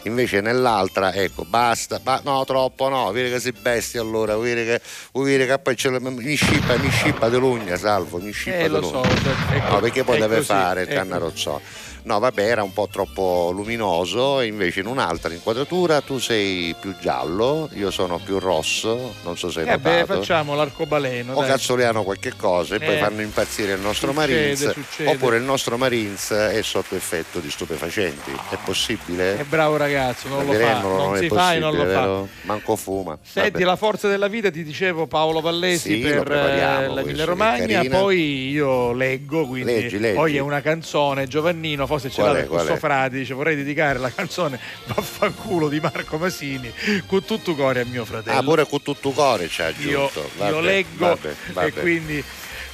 [0.06, 4.80] Invece nell'altra, ecco, basta, ba- no, troppo no, vedi che sei bestia allora, dire che,
[5.24, 8.68] dire che poi la, mi scippa, mi scippa di lugna, salvo, mi scippa Eh, di
[8.68, 9.02] lo lugna.
[9.02, 11.58] so, è co- no, perché poi deve così, fare il è cannarozzò.
[12.04, 16.94] No, vabbè, era un po' troppo luminoso, e invece in un'altra inquadratura tu sei più
[17.00, 20.18] giallo, io sono più rosso, non so se hai Eh beh, notato.
[20.20, 21.32] facciamo l'arcobaleno.
[21.32, 21.48] O dai.
[21.48, 22.98] cazzoliano qualche cosa e poi Eh.
[22.98, 25.10] fanno impazzire il nostro Succede, Marines succede.
[25.10, 28.32] oppure il nostro Marines è sotto effetto di stupefacenti.
[28.50, 29.38] È possibile?
[29.38, 30.80] È bravo ragazzo, non lo fa.
[30.80, 32.00] Non non si fa e non lo possibile, fa.
[32.02, 32.28] vero?
[32.42, 33.18] Manco fuma.
[33.22, 33.64] Senti, Vabbè.
[33.64, 38.50] la forza della vita, ti dicevo Paolo Vallesi Sì, per eh, la Emilia Romagna, poi
[38.50, 40.16] io leggo, quindi Leggi, leggi.
[40.16, 43.98] poi è una canzone, Giovannino, forse ce l'ha con qual suo frate, dice vorrei dedicare
[43.98, 46.72] la canzone Vaffanculo di Marco Masini
[47.06, 48.38] con tutto cuore a mio fratello.
[48.38, 50.20] Ah, pure con tutto cuore ci ha io, aggiunto.
[50.20, 51.72] io Vabbè, leggo vabbè, e vabbè.
[51.80, 52.24] quindi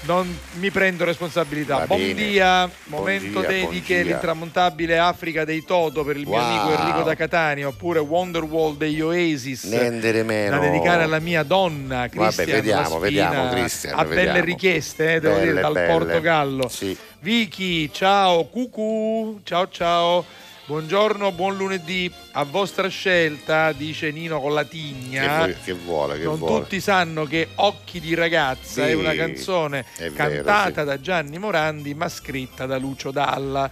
[0.02, 1.86] non mi prendo responsabilità.
[1.86, 4.02] Buon dia, Buon momento dia, dediche, buon dia.
[4.12, 6.44] l'intramontabile Africa dei Toto per il mio Wow.
[6.48, 9.64] amico Enrico da Catania, oppure Wonderwall degli Oasis.
[9.64, 10.58] Nendere meno.
[10.58, 12.98] Da dedicare alla mia donna Cristian vediamo, Laspina.
[13.00, 14.44] vediamo, Cristian, belle vediamo.
[14.44, 15.92] richieste, eh, devo Belle, dire, dal belle.
[15.92, 16.68] Portogallo.
[16.68, 16.96] Sì.
[17.20, 20.24] Vicky, ciao, cucù, ciao ciao.
[20.66, 22.12] Buongiorno, buon lunedì.
[22.32, 25.38] A vostra scelta, dice Nino con la Che, tigna.
[25.38, 26.60] vuoi- che vuole, che non vuole.
[26.62, 30.86] tutti sanno che Occhi di ragazza Sì, è una canzone è vero, cantata sì.
[30.86, 33.68] da Gianni Morandi ma scritta da Lucio Dalla.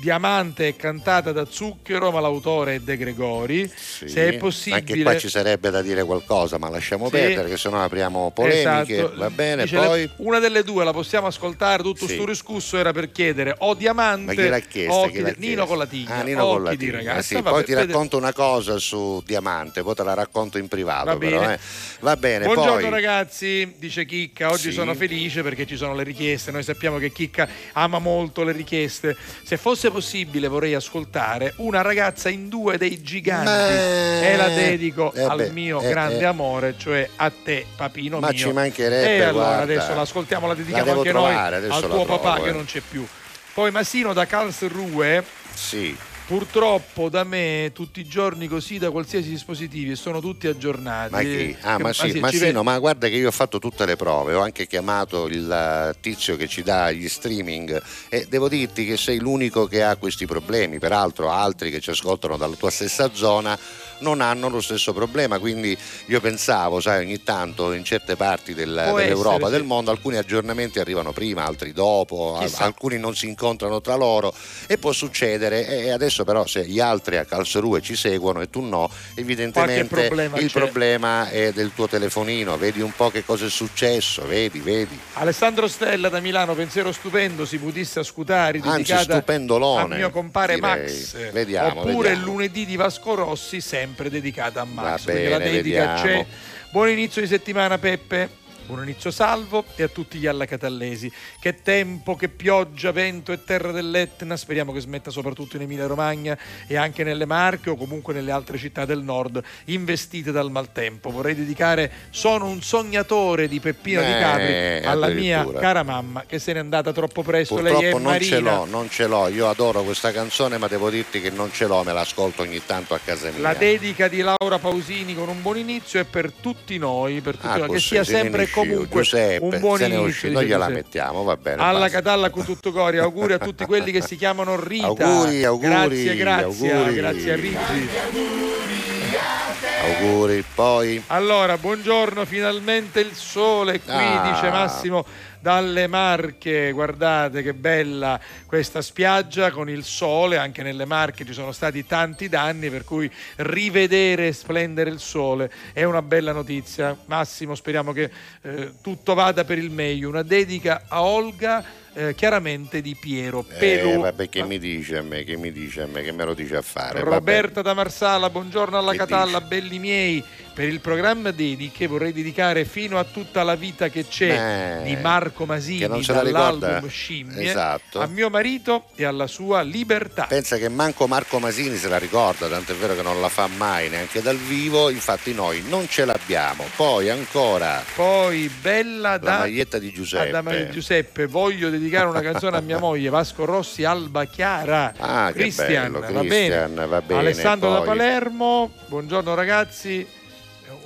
[0.00, 3.68] Diamante è cantata da Zucchero ma l'autore è De Gregori.
[3.74, 4.08] Sì.
[4.08, 4.76] Se è possibile...
[4.80, 7.10] Anche qua ci sarebbe da dire qualcosa, ma lasciamo Sì.
[7.12, 8.96] perdere che sennò apriamo polemiche.
[8.96, 9.16] Esatto.
[9.16, 10.00] Va bene, Dice, poi.
[10.02, 11.82] le- una delle due la possiamo ascoltare.
[11.82, 12.14] Tutto Sì.
[12.14, 14.92] sto riscusso era per chiedere o Diamante chiesto?
[14.94, 15.24] o Chi?
[15.38, 16.14] Nino con la tigna.
[16.16, 17.22] Ah, Nino con la tigna, ragazza.
[17.22, 17.34] sì.
[17.34, 21.06] Vabbè, poi ti racconto una cosa su Diamante, poi te la racconto in privato.
[21.06, 21.54] Va però, bene.
[21.54, 21.58] eh.
[22.00, 22.90] Va bene, Buongiorno poi.
[22.90, 24.50] ragazzi, dice Chicca.
[24.50, 24.72] Oggi Sì.
[24.72, 26.50] sono felice perché ci sono le richieste.
[26.52, 29.16] Noi sappiamo che Chicca ama molto le richieste.
[29.42, 33.44] Se fosse possibile, vorrei ascoltare una ragazza in due dei giganti.
[33.46, 36.24] Ma- E la dedico Eh al beh, mio eh, grande eh.
[36.24, 38.36] amore, cioè a te, papino Ma mio.
[38.36, 39.62] ci mancherebbe, E allora guarda.
[39.62, 42.42] adesso l'ascoltiamo, la dedichiamo devo anche trovare, noi adesso al la tuo trovo, papà eh.
[42.44, 43.06] che non c'è più.
[43.54, 45.24] Poi Masino da Karlsruhe.
[45.54, 45.96] Sì.
[46.28, 51.10] Purtroppo da me tutti i giorni così da qualsiasi dispositivi e sono tutti aggiornati.
[51.10, 51.56] Ma chi?
[51.62, 53.86] Ah, Che- ma sì, ci ma sì, no, ma guarda che io ho fatto tutte
[53.86, 58.50] le prove, ho anche chiamato il eh, tizio che ci dà gli streaming e devo
[58.50, 62.68] dirti che sei l'unico che ha questi problemi, peraltro altri che ci ascoltano dalla tua
[62.70, 63.58] stessa zona
[64.00, 65.76] non hanno lo stesso problema, quindi
[66.06, 69.66] io pensavo, sai, ogni tanto in certe parti del- dell'Europa, essere, del sì.
[69.66, 72.64] mondo, alcuni aggiornamenti arrivano prima, altri dopo, Chissà.
[72.64, 74.32] alcuni non si incontrano tra loro
[74.68, 78.60] e può succedere e adesso però se gli altri a Calcerue ci seguono e tu
[78.60, 80.58] no, evidentemente problema il c'è.
[80.58, 84.98] problema è del tuo telefonino, vedi un po' che cosa è successo, vedi, vedi.
[85.14, 90.70] Alessandro Stella da Milano, pensiero stupendo, si budista Scutari, Anzi, stupendolone, mio compare direi.
[90.80, 91.30] Max.
[91.32, 92.16] Vediamo, Oppure vediamo.
[92.16, 95.04] il lunedì di Vasco Rossi, sempre dedicata a Max.
[95.04, 96.02] Va perché la bene, dedica vediamo.
[96.22, 96.26] c'è.
[96.70, 98.37] Buon inizio di settimana, Peppe.
[98.68, 101.10] Buon inizio salvo e a tutti gli allacatallesi.
[101.40, 104.36] Che tempo, che pioggia, vento e terra dell'Etna.
[104.36, 108.58] Speriamo che smetta soprattutto in Emilia Romagna e anche nelle Marche o comunque nelle altre
[108.58, 111.08] città del nord investite dal maltempo.
[111.08, 116.38] Vorrei dedicare Sono un sognatore di Peppino di Beh, Capri alla mia cara mamma che
[116.38, 117.62] se n'è andata troppo presto.
[117.62, 118.36] Lei è Purtroppo non Marina.
[118.36, 121.66] ce l'ho, non ce l'ho, io adoro questa canzone ma devo dirti che non ce
[121.66, 123.40] l'ho, me l'ascolto ogni tanto a casa mia.
[123.40, 127.46] La dedica di Laura Pausini con un buon inizio è per tutti noi, per tutti
[127.48, 128.46] Ah, noi, che sia sempre.
[128.58, 130.06] Comunque Giuseppe, un buon se ne inizio.
[130.12, 130.82] dice noi gliela Giuseppe.
[130.82, 131.62] mettiamo, va bene.
[131.62, 131.96] Alla basta.
[131.98, 134.86] Catalla con tutto cori, auguri a tutti quelli che si chiamano Rita.
[134.86, 136.94] Auguri, auguri, Grazie, grazie, auguri.
[136.94, 138.97] grazie a Riti.
[139.10, 144.30] Auguri, poi Allora, buongiorno, finalmente il sole qui, Ah.
[144.32, 145.06] dice Massimo
[145.40, 146.72] dalle Marche.
[146.72, 152.28] Guardate che bella questa spiaggia con il sole, anche nelle Marche ci sono stati tanti
[152.28, 156.94] danni, per cui rivedere e splendere il sole è una bella notizia.
[157.06, 158.10] Massimo, speriamo che
[158.42, 160.08] eh, tutto vada per il meglio.
[160.08, 161.64] Una dedica a Olga.
[161.98, 164.00] Eh, chiaramente di Piero eh, Pelù.
[164.02, 166.56] vabbè, che mi dice a me, che mi dice a me, che me lo dice
[166.56, 167.00] a fare.
[167.02, 167.14] vabbè.
[167.16, 170.22] Roberta da Marsala, buongiorno alla Che Catalla, belli miei.
[170.58, 174.96] Per il programma dediche vorrei dedicare fino a tutta la vita che c'è Eh, di
[174.96, 178.00] Marco Masini che la dall'album Scimmie Esatto.
[178.00, 180.24] a mio marito e alla sua libertà.
[180.24, 183.46] Pensa che manco Marco Masini se la ricorda, tanto è vero che non la fa
[183.46, 186.64] mai neanche dal vivo, infatti noi non ce l'abbiamo.
[186.74, 190.30] Poi ancora Poi bella la da maglietta di Giuseppe.
[190.32, 194.92] Da Giuseppe, voglio dedicare una canzone a mia moglie Vasco Rossi Alba Chiara.
[194.98, 196.86] Ah, che Christian, bello, va Christian, bene.
[196.88, 197.86] va bene, Alessandro da poi.
[197.86, 200.16] Palermo, buongiorno ragazzi.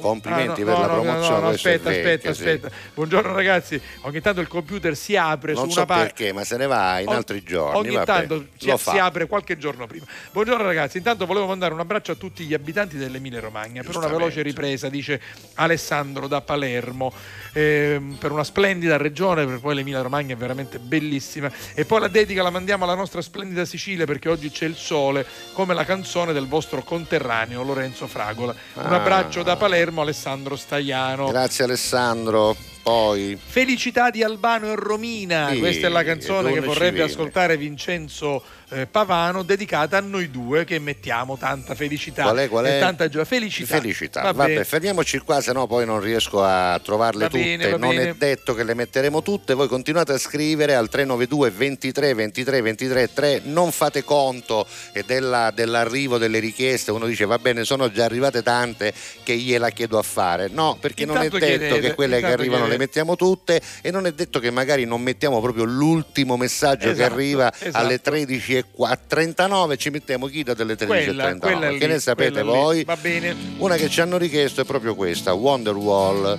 [0.02, 1.34] Complimenti Ah, per la no, no, promozione.
[1.36, 2.40] no, no, aspetta, vecchio, aspetta, sì.
[2.42, 2.70] aspetta.
[2.94, 3.80] Buongiorno ragazzi.
[4.00, 6.02] Ogni tanto il computer si apre Non su so una parte.
[6.06, 7.78] perché, ma se ne va in O- altri giorni.
[7.78, 10.04] Ogni vabbè, tanto si, si apre qualche giorno prima.
[10.32, 14.08] Buongiorno ragazzi, intanto volevo mandare un abbraccio a tutti gli abitanti dell'Emilia Romagna per una
[14.08, 15.20] veloce ripresa, dice
[15.54, 17.12] Alessandro da Palermo,
[17.52, 21.48] ehm, per una splendida regione, per poi l'Emilia Romagna è veramente bellissima.
[21.74, 25.24] E poi la dedica la mandiamo alla nostra splendida Sicilia perché oggi c'è il sole,
[25.52, 28.52] come la canzone del vostro conterraneo Lorenzo Fragola.
[28.74, 28.96] Un Ah.
[28.96, 31.28] abbraccio da Palermo, Alessandro Staiano.
[31.28, 32.56] Grazie Alessandro.
[32.82, 37.10] Poi Felicità di Albano e Romina, Sì, questa è la canzone che vorrebbe viene?
[37.10, 38.42] ascoltare Vincenzo
[38.72, 42.48] eh, Pavano, dedicata a noi due che mettiamo tanta felicità qual è?
[42.48, 42.80] Qual e è?
[42.80, 43.24] tanta gioia.
[43.24, 43.76] Felicità.
[43.78, 44.20] Felicità.
[44.22, 44.64] Va Vabbè, bene.
[44.64, 47.70] fermiamoci qua, se no poi non riesco a trovarle Va bene, tutte.
[47.70, 48.10] va non bene.
[48.10, 49.54] è detto che le metteremo tutte.
[49.54, 53.40] Voi continuate a scrivere al 392 23 23 23 3.
[53.44, 56.90] Non fate conto eh, della- dell'arrivo delle richieste.
[56.90, 58.92] Uno dice va bene, sono già arrivate tante
[59.22, 60.48] che gliela chiedo a fare.
[60.50, 62.78] No, perché non Intanto è detto chiedete, che quelle che arrivano le chiedete.
[62.78, 67.12] mettiamo tutte e non è detto che magari non mettiamo proprio l'ultimo messaggio che Esatto,
[67.14, 67.76] arriva esatto.
[67.76, 68.00] alle
[68.76, 72.84] 13.39 ci mettiamo chi da delle 13.39 Quella, quella che ne sapete voi
[73.58, 76.38] una che ci hanno richiesto è proprio questa, Wonderwall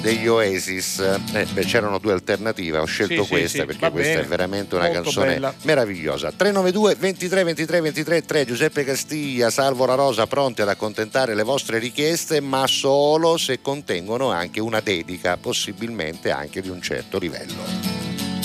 [0.00, 0.98] degli Oasis.
[1.32, 4.24] Eh, beh, c'erano due alternative, ho scelto Sì, questa sì, perché questa bene.
[4.24, 5.54] è veramente una Molto canzone bella.
[5.62, 6.32] meravigliosa.
[6.34, 11.78] 392 23 23 23 3 Giuseppe Castiglia, Salvo La Rosa pronti ad accontentare le vostre
[11.78, 18.09] richieste, ma solo se contengono anche una dedica, possibilmente anche di un certo livello.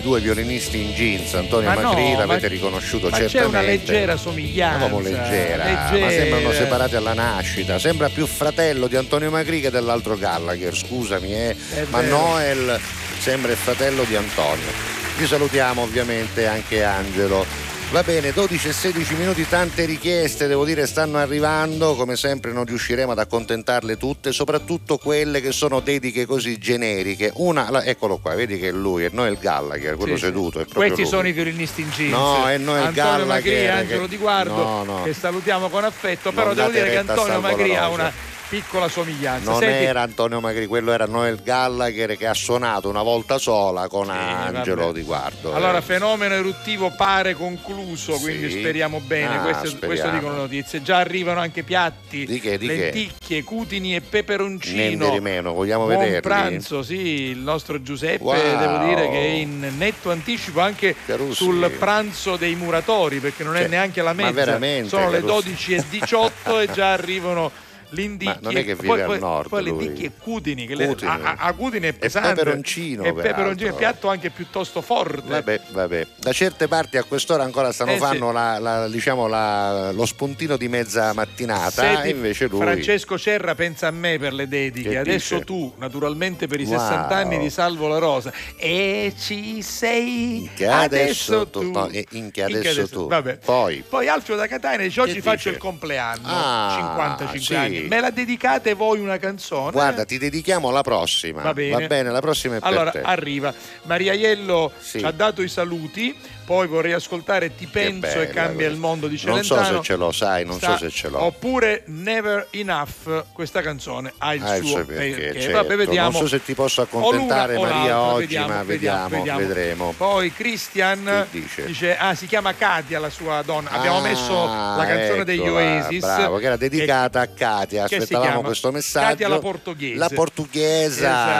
[0.00, 3.56] Dei due violinisti in jeans, Antonio Ma no, Macri, ma- l'avete riconosciuto ma c'è certamente.
[3.58, 4.86] una leggera Ma somiglianza.
[4.88, 6.10] proprio leggera, ma leggera.
[6.10, 11.56] sembrano separati alla nascita, sembra più fratello di Antonio Macri che dell'altro Gallagher, scusami, eh.
[11.90, 12.16] Ma vero.
[12.16, 12.80] Noel
[13.18, 14.98] sembra il fratello di Antonio.
[15.18, 17.44] Vi salutiamo ovviamente anche Angelo.
[17.90, 22.64] Va bene, 12 e 16 minuti, tante richieste, devo dire, stanno arrivando, come sempre non
[22.64, 27.32] riusciremo ad accontentarle tutte, soprattutto quelle che sono dediche così generiche.
[27.34, 30.26] Una, eccolo qua, vedi che è lui, è Noel Gallagher, quello Sì, sì.
[30.26, 31.10] seduto, proprio Questi lui.
[31.10, 32.12] sono i violinisti in jeans.
[32.12, 35.02] No, è Noel Antonio Magri Gallagher Angelo che- Di Guardo, No, no.
[35.02, 38.12] che salutiamo con affetto, Non però devo dire che Antonio Magri ha una
[38.50, 39.48] piccola somiglianza.
[39.48, 43.86] Non Senti, era Antonio Magri, quello era Noel Gallagher che ha suonato una volta sola
[43.86, 44.92] con Angelo vabbè.
[44.98, 45.54] Di Guardo.
[45.54, 45.82] Allora, eh.
[45.82, 48.58] fenomeno eruttivo pare concluso, quindi Sì.
[48.58, 49.36] speriamo bene.
[49.38, 49.86] Ah, Queste- speriamo.
[49.86, 50.82] questo dicono le notizie.
[50.82, 52.74] Già arrivano anche piatti, Di che, di che?
[52.76, 54.74] lenticchie, cutini e peperoncino.
[54.76, 56.20] Niente di meno, vogliamo Buon vederli?
[56.20, 56.96] pranzo, sì,
[57.30, 58.58] il nostro Giuseppe Wow.
[58.58, 61.34] devo dire che è in netto anticipo anche Carusi.
[61.34, 64.32] sul pranzo dei muratori, perché non è Cioè, neanche la ma mezza.
[64.32, 65.32] veramente, Sono le Carusi.
[65.32, 67.50] 12 e 18 e già arrivano
[67.90, 68.34] l'indicchie.
[68.34, 69.78] Ma non è che poi, vive al poi, nord, Poi lui.
[69.78, 71.10] l'indicchie e cutini, che le- Cutini.
[71.10, 72.34] a, a- cutini è pesante.
[72.34, 75.28] peperoncino, E peperoncino, piatto anche piuttosto forte.
[75.28, 76.06] Vabbè, vabbè.
[76.18, 78.00] Da certe parti a quest'ora ancora stanno Eh, sì.
[78.00, 83.18] fanno la- la- diciamo la- lo spuntino di mezza mattinata Senti, e invece lui Francesco
[83.18, 84.88] Cerra pensa a me per le dediche.
[84.90, 85.46] Che Adesso dice?
[85.46, 86.78] tu, naturalmente per i Wow.
[86.78, 88.32] 60 anni di Salvo La Rosa.
[88.56, 90.50] E ci sei.
[90.54, 93.08] che adesso tu, no, e in che In che adesso adesso- tu.
[93.08, 93.38] Vabbè.
[93.44, 97.54] Poi Poi Alfio da Catania dice oggi faccio il compleanno, Ah, 55 sì.
[97.54, 97.79] anni.
[97.88, 99.72] Me la dedicate voi una canzone?
[99.72, 101.42] guarda, ti dedichiamo la prossima.
[101.42, 102.10] Va bene.
[102.10, 103.06] la prossima è Allora, per te.
[103.08, 103.52] arriva.
[103.82, 104.98] Maria Iello Sì.
[105.00, 106.14] ci ha dato i saluti,
[106.50, 108.72] poi vorrei ascoltare Ti penso e bella cambia questa.
[108.72, 109.78] il mondo di Non so Celentano.
[109.78, 111.22] se ce l'ho, sai, non so se ce l'ho.
[111.22, 115.56] Oppure Never Enough, questa canzone ha il Ah, il suo suo perché, certo.
[115.58, 116.10] Vabbè, vediamo.
[116.10, 119.38] Non so se ti posso O accontentare l'una o Maria oggi, vediamo, ma vediamo, vediamo.
[119.38, 119.94] vedremo.
[119.96, 121.96] Poi Christian Che dice?
[121.96, 123.70] ah, si chiama Katia la sua donna.
[123.70, 126.00] Abbiamo Ah, messo la canzone degli eccola, Oasis.
[126.00, 127.86] Bravo, che era dedicata a Katia.
[127.86, 129.06] che Aspettavamo questo messaggio.
[129.06, 129.96] Katia la portoghese.
[129.98, 130.96] La portoghesa,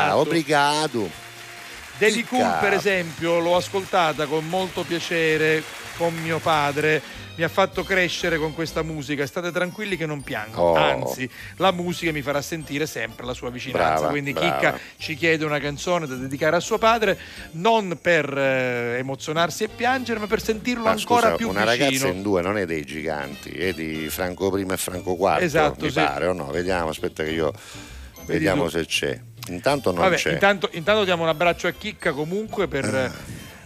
[0.07, 0.17] Esatto.
[0.19, 1.11] obrigado.
[2.09, 2.29] Chicca.
[2.29, 5.63] Cool, per esempio, l'ho ascoltata con molto piacere
[5.97, 7.03] con mio padre.
[7.37, 9.25] Mi ha fatto crescere con questa musica.
[9.27, 10.61] State tranquilli che non piango.
[10.61, 10.75] Oh.
[10.75, 13.95] Anzi, la musica mi farà sentire sempre la sua vicinanza.
[13.95, 14.51] Brava, Quindi brava.
[14.51, 17.19] Chicca ci chiede una canzone da dedicare a suo padre,
[17.53, 21.85] non per eh, emozionarsi e piangere, ma per sentirlo Ma ancora scusa, più una vicino.
[21.85, 25.43] ragazza in due non è dei giganti, è di Franco I e Franco IV.
[25.43, 26.01] Esatto, mi sì.
[26.01, 26.47] pare o no?
[26.51, 27.53] Vediamo, aspetta che io
[28.27, 28.71] vediamo tu.
[28.71, 29.21] se c'è.
[29.51, 30.33] Intanto non Vabbè, c'è.
[30.33, 33.11] intanto, intanto diamo un abbraccio a Chicca comunque per eh,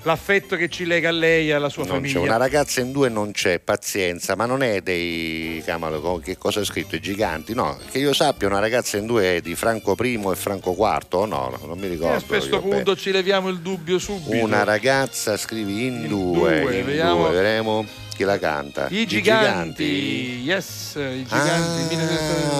[0.04, 2.20] l'affetto che ci lega a lei e alla sua Non c'è, famiglia.
[2.20, 6.64] una ragazza in due non c'è, pazienza, ma non è dei camalo, che cosa è
[6.64, 6.94] scritto?
[6.96, 7.52] I giganti?
[7.54, 11.06] No, che io sappia una ragazza in due è di Franco I e Franco IV,
[11.14, 11.56] o no?
[11.60, 12.16] No, Non mi E ricordo.
[12.16, 14.36] a questo punto ci leviamo il dubbio subito.
[14.44, 17.22] Una ragazza scrivi in, In due, due, in vediamo.
[17.22, 18.86] due, vedremo chi la canta.
[18.90, 21.96] I giganti, yes, i giganti.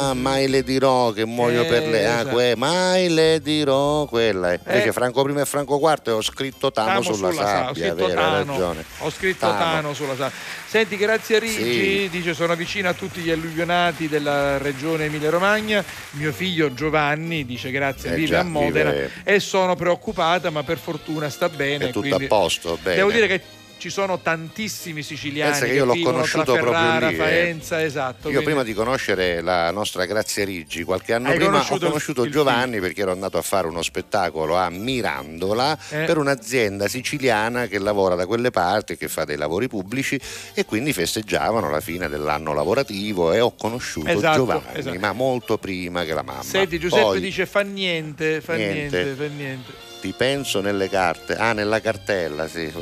[0.01, 2.05] Ah, mai le dirò che muoio Eh, per lei.
[2.05, 2.29] Ah, esatto.
[2.31, 4.53] que- mai le dirò quella.
[4.53, 4.61] è.
[4.67, 4.93] Invece Eh.
[4.93, 8.77] Franco I e Franco IV ho scritto Tano, Tano sulla, Ho sabbia, scritto vero, Tano.
[8.99, 9.59] Ho scritto Tano.
[9.59, 10.37] Tano, sulla sabbia.
[10.67, 12.09] Senti, grazie a Rigi, Sì.
[12.11, 15.85] dice sono vicino a tutti gli alluvionati della regione Emilia-Romagna.
[16.13, 20.63] Mio figlio Giovanni dice grazie, Eh vive già, a Modena vive- e sono preoccupata, ma
[20.63, 21.85] per fortuna sta bene.
[21.87, 22.97] È tutto quindi a posto, bene.
[22.97, 23.41] Devo dire che
[23.85, 27.19] ci sono tantissimi siciliani Pensa che che, io l'ho conosciuto Ferrara, proprio lì, eh.
[27.19, 28.29] Faenza, esatto.
[28.29, 31.85] Io quindi- prima di conoscere la nostra Grazia Riggi, qualche anno Hai prima conosciuto ho
[31.85, 36.05] il- conosciuto il Giovanni perché ero andato a fare uno spettacolo a Mirandola Eh.
[36.05, 40.19] per un'azienda siciliana che lavora da quelle parti che fa dei lavori pubblici
[40.55, 44.99] e quindi festeggiavano la fine dell'anno lavorativo e ho conosciuto Esatto, Giovanni, esatto.
[44.99, 46.43] ma molto prima che la mamma.
[46.43, 49.15] Senti, Giuseppe Poi dice fa niente, fa niente, Niente.
[49.29, 49.73] fa niente.
[50.01, 52.73] ti penso nelle carte, ah nella cartella, sì.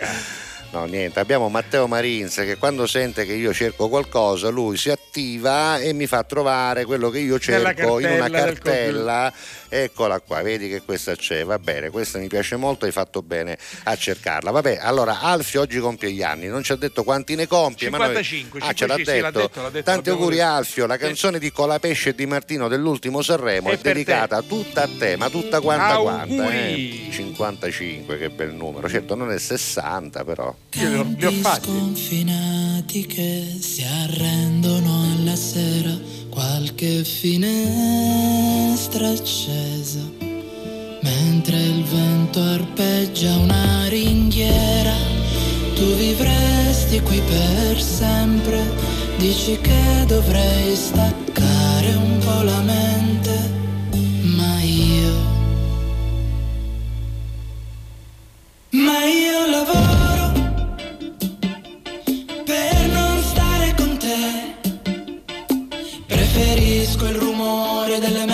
[0.00, 0.39] yeah.
[0.72, 5.80] No, niente, abbiamo Matteo Marins che quando sente che io cerco qualcosa, lui si attiva
[5.80, 9.32] e mi fa trovare quello che io cerco in una cartella.
[9.68, 13.58] Eccola qua, vedi che questa c'è, va bene, questa mi piace molto, hai fatto bene
[13.84, 14.52] a cercarla.
[14.52, 17.96] Vabbè, allora Alfio oggi compie gli anni, non ci ha detto quanti ne compie, ma
[17.98, 19.40] noi- 55, Ah, ce l'ha sì, sì, l'ha detto.
[19.48, 20.48] detto, l'ha detto, Tanti auguri detto.
[20.48, 24.88] Alfio, la canzone di Colapesce e di Martino dell'ultimo Sanremo è per dedicata tutta a
[24.98, 27.08] te, ma tutta quanta quanta, Auguri.
[27.08, 27.12] eh?
[27.12, 28.88] 55, che bel numero.
[28.88, 30.54] Certo non è 60 però.
[30.72, 31.66] Io li ho, fatti.
[31.66, 35.98] sconfinati che si arrendono alla sera,
[36.28, 39.98] qualche finestra accesa,
[41.02, 44.94] mentre il vento arpeggia una ringhiera,
[45.74, 48.62] tu vivresti qui per sempre,
[49.18, 53.50] dici che dovrei staccare un po' la mente,
[54.22, 55.28] ma io...
[58.72, 60.09] Ma io lavoro
[67.00, 68.29] conosco il rumore delle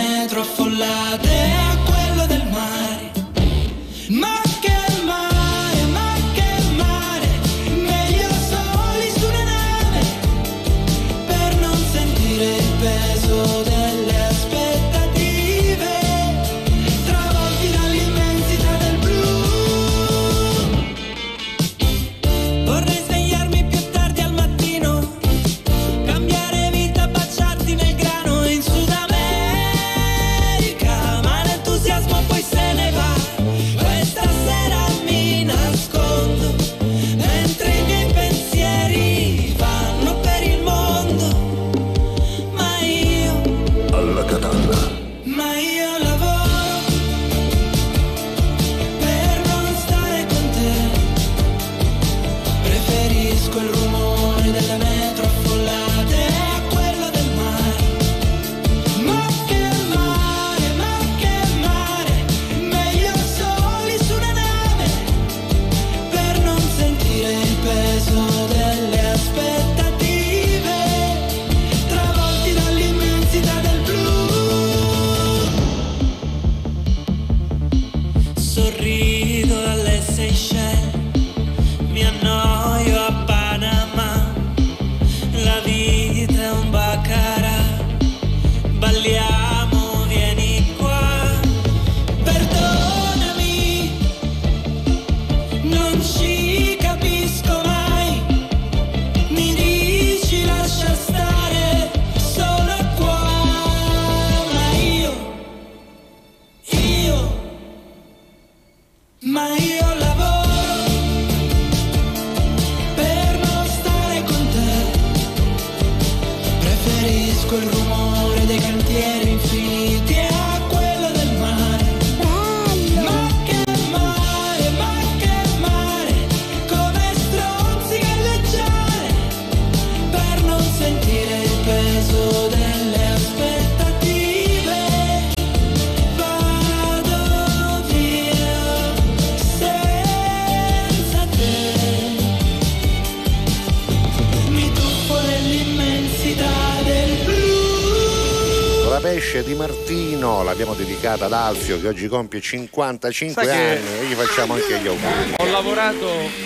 [150.43, 154.79] L'abbiamo dedicata ad Alfio che oggi compie 55 Sai che- anni e gli facciamo anche
[154.81, 155.35] gli auguri.
[155.39, 156.46] Ho lavorato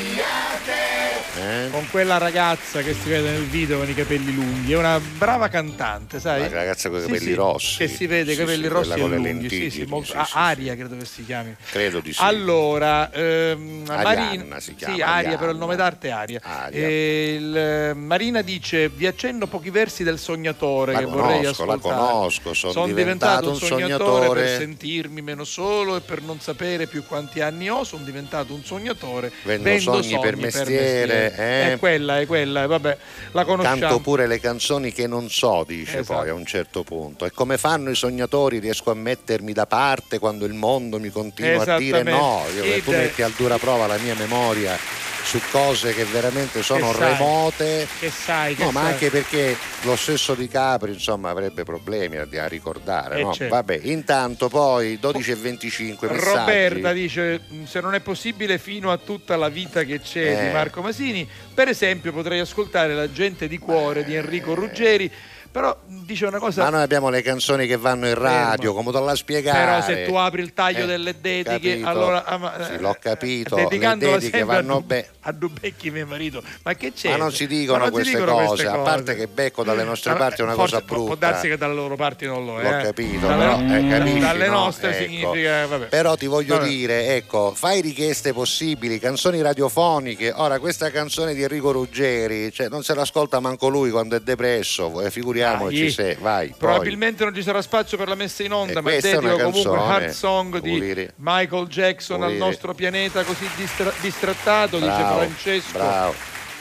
[1.50, 1.70] Eh?
[1.70, 4.72] con quella ragazza che si vede nel video con i capelli lunghi.
[4.72, 6.42] È una brava cantante, sai?
[6.42, 7.76] La ragazza con i capelli sì, rossi.
[7.78, 9.22] Che si vede, i Sì, capelli sì, rossi e lunghi.
[9.22, 10.14] lentigini, Sì, sì, molto-.
[10.32, 11.54] Aria credo che si chiami.
[11.70, 12.20] Credo di sì.
[12.22, 15.36] Allora, ehm, Marina, si chiama, sì, Aria, Arianna.
[15.38, 16.40] però il nome d'arte è Aria.
[16.42, 16.78] Aria.
[16.86, 21.64] E il, eh, Marina dice: Vi accenno pochi versi del sognatore La che vorrei conosco,
[21.64, 22.00] la ascoltare.
[22.10, 24.28] conosco, son Son diventato un sognatore.
[24.42, 27.84] per sentirmi meno solo e per non sapere più quanti anni ho.
[27.84, 29.32] Sono diventato un sognatore.
[29.42, 31.72] Vendo sogni per mestiere, eh.
[31.72, 32.96] È quella, è quella, e vabbè,
[33.32, 33.78] la conosciamo.
[33.80, 36.20] Canto pure le canzoni che non so, dice Esatto.
[36.20, 37.24] poi a un certo punto.
[37.24, 41.62] E come fanno i sognatori, riesco a mettermi da parte quando il mondo mi continua
[41.64, 42.44] a dire no.
[42.54, 44.76] Io, tu Id- metti al dura prova la mia memoria
[45.22, 47.88] su cose che veramente sono Che sai, remote.
[47.98, 48.92] Che sai, che No, ma sai.
[48.92, 53.18] anche perché lo stesso Di Capri insomma avrebbe problemi a, a ricordare.
[53.18, 53.32] Eh, no?
[53.32, 53.54] certo.
[53.54, 56.34] Vabbè, intanto poi 12 e 25 messaggi.
[56.36, 60.46] Roberta dice: "Mm, Se non è possibile, fino a tutta la vita che c'è Eh.
[60.46, 65.10] di Marco Masini, per esempio, potrei ascoltare La gente di cuore di Enrico Ruggeri.
[65.52, 66.62] Però dice una cosa.
[66.62, 69.58] Ma noi abbiamo le canzoni che vanno in radio, come te la spiegare?
[69.64, 71.88] Però se tu apri il taglio Eh, delle dediche, capito.
[71.88, 72.24] allora.
[72.24, 75.08] ah, Sì, eh, l'ho capito, le dediche vanno bene.
[75.22, 76.40] A Dubecchi, mio marito.
[76.62, 77.10] Ma che c'è?
[77.10, 79.16] Ma non si dicono, non si queste, dicono cose, queste a parte cose.
[79.16, 81.04] che becco dalle nostre Ma- parti è una cosa brutta.
[81.04, 82.62] Può darsi che dalle loro parti non lo è.
[82.62, 82.82] L'ho eh.
[82.82, 84.52] capito, dalle, però, eh, capisci, dalle no?
[84.52, 85.04] nostre Ecco.
[85.04, 85.66] significa.
[85.66, 85.86] Vabbè.
[85.86, 86.68] Però ti voglio Vabbè.
[86.68, 90.32] dire, ecco, fai richieste possibili, canzoni radiofoniche.
[90.34, 95.00] Ora, questa canzone di Enrico Ruggeri, cioè, non se l'ascolta manco lui quando è depresso,
[95.02, 95.10] eh,
[95.40, 95.90] figuriamoci Dai.
[95.90, 96.48] se, vai.
[96.48, 96.56] poi.
[96.58, 100.08] Probabilmente non ci sarà spazio per la messa in onda, E ma dedico comunque Hard
[100.10, 101.10] Song di Uliri.
[101.16, 102.38] Michael Jackson al Uliri.
[102.44, 105.78] nostro pianeta così distra- distrattato, dice Bravo, Francesco.
[105.78, 106.14] bravo.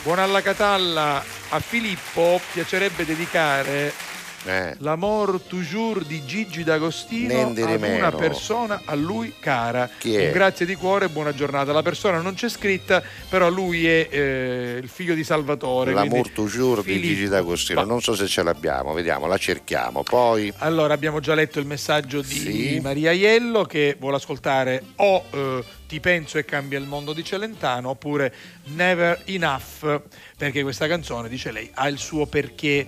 [0.03, 1.23] Buon alla Catalla.
[1.49, 3.91] A Filippo piacerebbe dedicare
[4.45, 4.75] Eh.
[4.79, 8.11] L'amor toujours di Gigi D'Agostino ad una meno.
[8.15, 9.89] persona a lui cara.
[10.01, 11.71] Grazie di cuore e buona giornata.
[11.73, 15.91] La persona non c'è scritta, però lui è eh, il figlio di Salvatore.
[15.93, 17.01] Quindi toujours di.
[17.01, 20.03] Gigi D'Agostino, non so se ce l'abbiamo, vediamo, la cerchiamo.
[20.03, 22.79] Poi Allora, abbiamo già letto il messaggio di Sì.
[22.81, 27.89] Maria Iello che vuole ascoltare o eh, Ti penso e cambia il mondo di Celentano
[27.89, 28.31] oppure
[28.75, 30.01] Never Enough,
[30.37, 32.87] perché questa canzone, dice lei, ha il suo perché.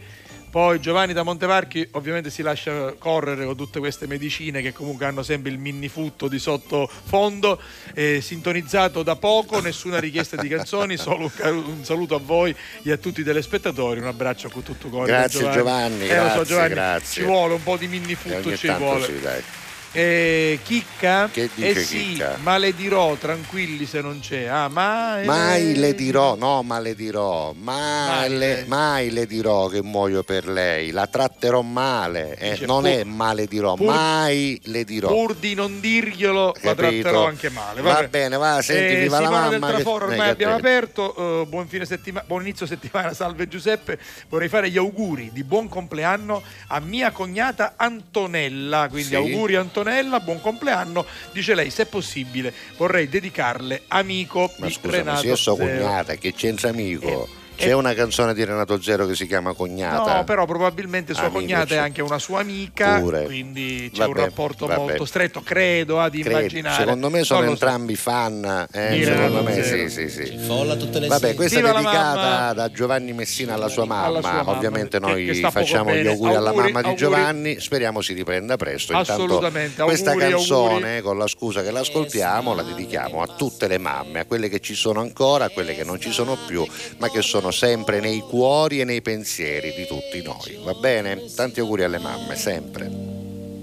[0.51, 5.23] Poi Giovanni da Montevarchi ovviamente si lascia correre con tutte queste medicine che comunque hanno
[5.23, 7.57] sempre il minnifutto di sottofondo,
[7.93, 12.97] eh, sintonizzato da poco, nessuna richiesta di canzoni, solo un, saluto a voi e a
[12.97, 15.07] tutti i telespettatori, un abbraccio con tutto cuore.
[15.07, 17.21] Grazie, Giovanni, Eh, lo so, grazie, Giovanni, grazie.
[17.21, 19.05] Ci vuole un po' di minnifutto, ci vuole.
[19.05, 19.69] sì.
[19.93, 21.27] Eh, chicca?
[21.29, 22.37] Che dice eh sì, Chicca?
[22.43, 24.45] ma le dirò tranquilli se non c'è.
[24.45, 29.25] Ah, ma Mai le dirò, no, ma le dirò, mai, Mai le, le- mai le
[29.27, 33.73] dirò che muoio per lei, la tratterò male, eh, Dice, non pur- è male dirò,
[33.73, 35.09] pur- mai le dirò.
[35.09, 36.75] Pur di non dirglielo, la Capito?
[36.75, 37.81] tratterò anche male.
[37.81, 38.07] Va vabbè.
[38.07, 39.49] bene, va, senti, Eh, viva la mamma.
[39.49, 41.41] del Traforo, eh, ormai che abbiamo aperto.
[41.41, 43.99] eh, buon, fine settima- buon inizio settimana, salve Giuseppe.
[44.29, 48.87] Vorrei fare gli auguri di buon compleanno a mia cognata Antonella.
[48.89, 49.15] Quindi Sì.
[49.15, 49.79] auguri Antonella,
[50.19, 51.05] buon compleanno.
[51.31, 55.67] Dice lei, se possibile, vorrei dedicarle amico Ma di scusami, Renato se io so Zero.
[55.67, 57.07] cognata, che c'entra amico?
[57.07, 57.73] Eh, C'è eh.
[57.73, 60.15] una canzone di Renato Zero che si chiama Cognata.
[60.17, 63.25] No, però probabilmente sua Amico, cognata è anche una sua amica, Pure.
[63.25, 64.79] quindi c'è Vabbè, un rapporto vabbè.
[64.79, 66.29] molto stretto, credo, ad Credo.
[66.29, 66.75] immaginare.
[66.83, 67.49] Secondo me sono so.
[67.51, 69.89] entrambi fan, eh, Di secondo me Zero.
[69.89, 70.37] sì, sì, sì.
[70.47, 72.53] Folla tutte le Vabbè, questa è Viva dedicata mamma.
[72.53, 74.05] da Giovanni Messina alla sua mamma.
[74.05, 76.09] Alla sua mamma, Ovviamente che- noi che facciamo gli bene.
[76.09, 77.05] auguri alla Auguri, mamma di auguri.
[77.05, 78.93] Giovanni, speriamo si riprenda presto.
[78.93, 81.01] Intanto Assolutamente, questa auguri, canzone, auguri.
[81.01, 84.73] con la scusa che l'ascoltiamo, la dedichiamo a tutte le mamme, a quelle che ci
[84.73, 86.65] sono ancora, a quelle che non ci sono più,
[86.97, 91.23] ma che sono sono sempre nei cuori e nei pensieri di tutti noi, va bene?
[91.35, 92.87] Tanti auguri alle mamme, sempre.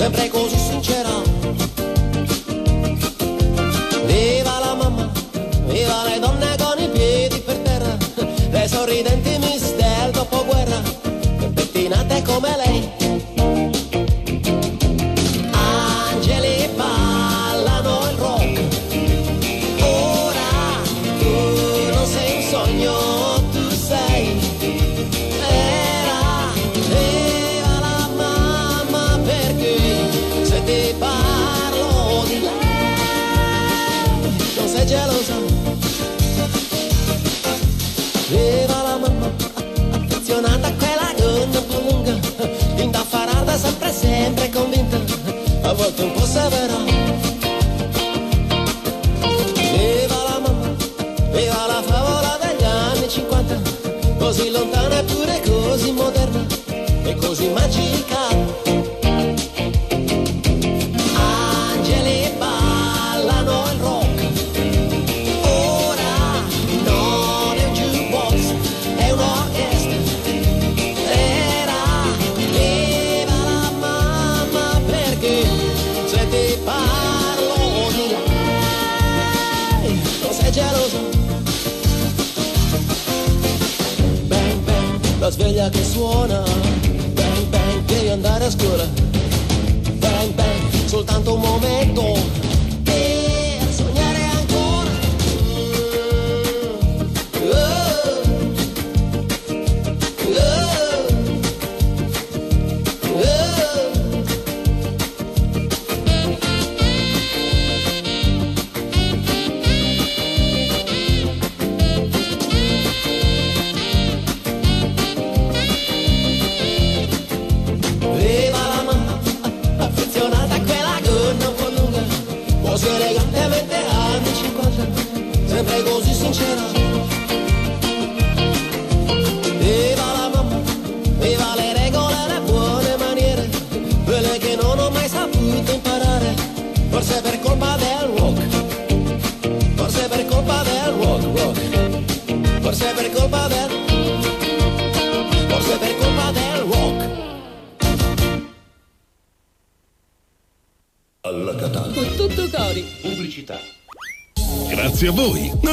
[0.00, 0.99] Sempre così sincera.
[45.90, 46.76] Volte un po' severa.
[49.54, 50.74] Viva la mamma,
[51.32, 53.60] viva la favola degli anni 50,
[54.18, 56.46] così lontana eppure così moderna
[57.02, 58.19] e così magica.
[85.60, 86.42] Sveglia che suona.
[87.12, 88.88] Bang bang, devi andare a scuola.
[89.98, 92.49] Bang bang, soltanto un momento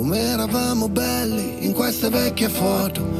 [0.00, 3.19] Come eravamo belli in queste vecchie foto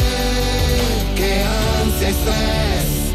[2.11, 3.13] e stress,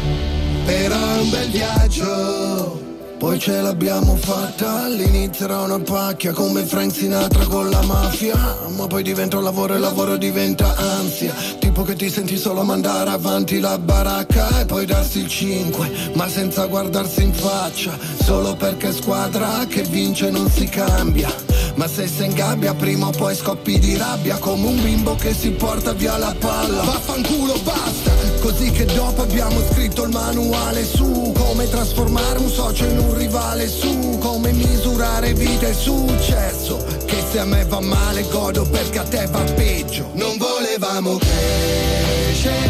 [0.65, 2.85] però è un bel viaggio.
[3.17, 8.35] Poi ce l'abbiamo fatta, all'inizio era una pacchia come Frank Sinatra con la mafia.
[8.75, 11.33] Ma poi diventa un lavoro e il lavoro diventa ansia.
[11.57, 16.27] Tipo che ti senti solo mandare avanti la baracca e poi darsi il 5 Ma
[16.29, 21.33] senza guardarsi in faccia, solo perché squadra che vince non si cambia
[21.77, 24.37] Ma se sei in gabbia prima o poi scoppi di rabbia.
[24.39, 26.81] Come un bimbo che si porta via la palla.
[26.81, 28.11] Vaffanculo basta,
[28.41, 33.67] così che dopo abbiamo scritto il manuale su Come trasformare un socio in un rivale
[33.67, 39.03] su Come misurare vita e successo Che se a me va male godo perché a
[39.03, 40.09] te va peggio.
[40.13, 42.69] Non volevamo crescere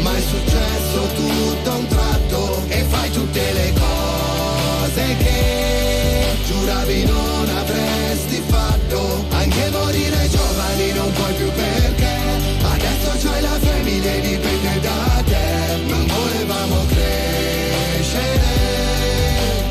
[0.00, 2.62] Ma è successo tutto a un tratto.
[2.68, 7.43] E fai tutte le cose che Giuravi non
[11.54, 12.12] perché
[12.62, 18.52] Adesso c'hai la famiglia e dipende da te Non volevamo crescere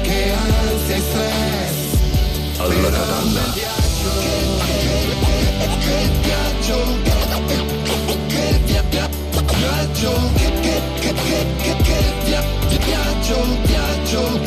[0.01, 3.53] Che ansia e stress Alla Catalla.
[3.53, 4.11] Che viaggio
[5.83, 7.12] Che via- via-
[9.63, 12.43] viaggio Che che che che che che via-
[12.85, 14.41] viaggio Viaggio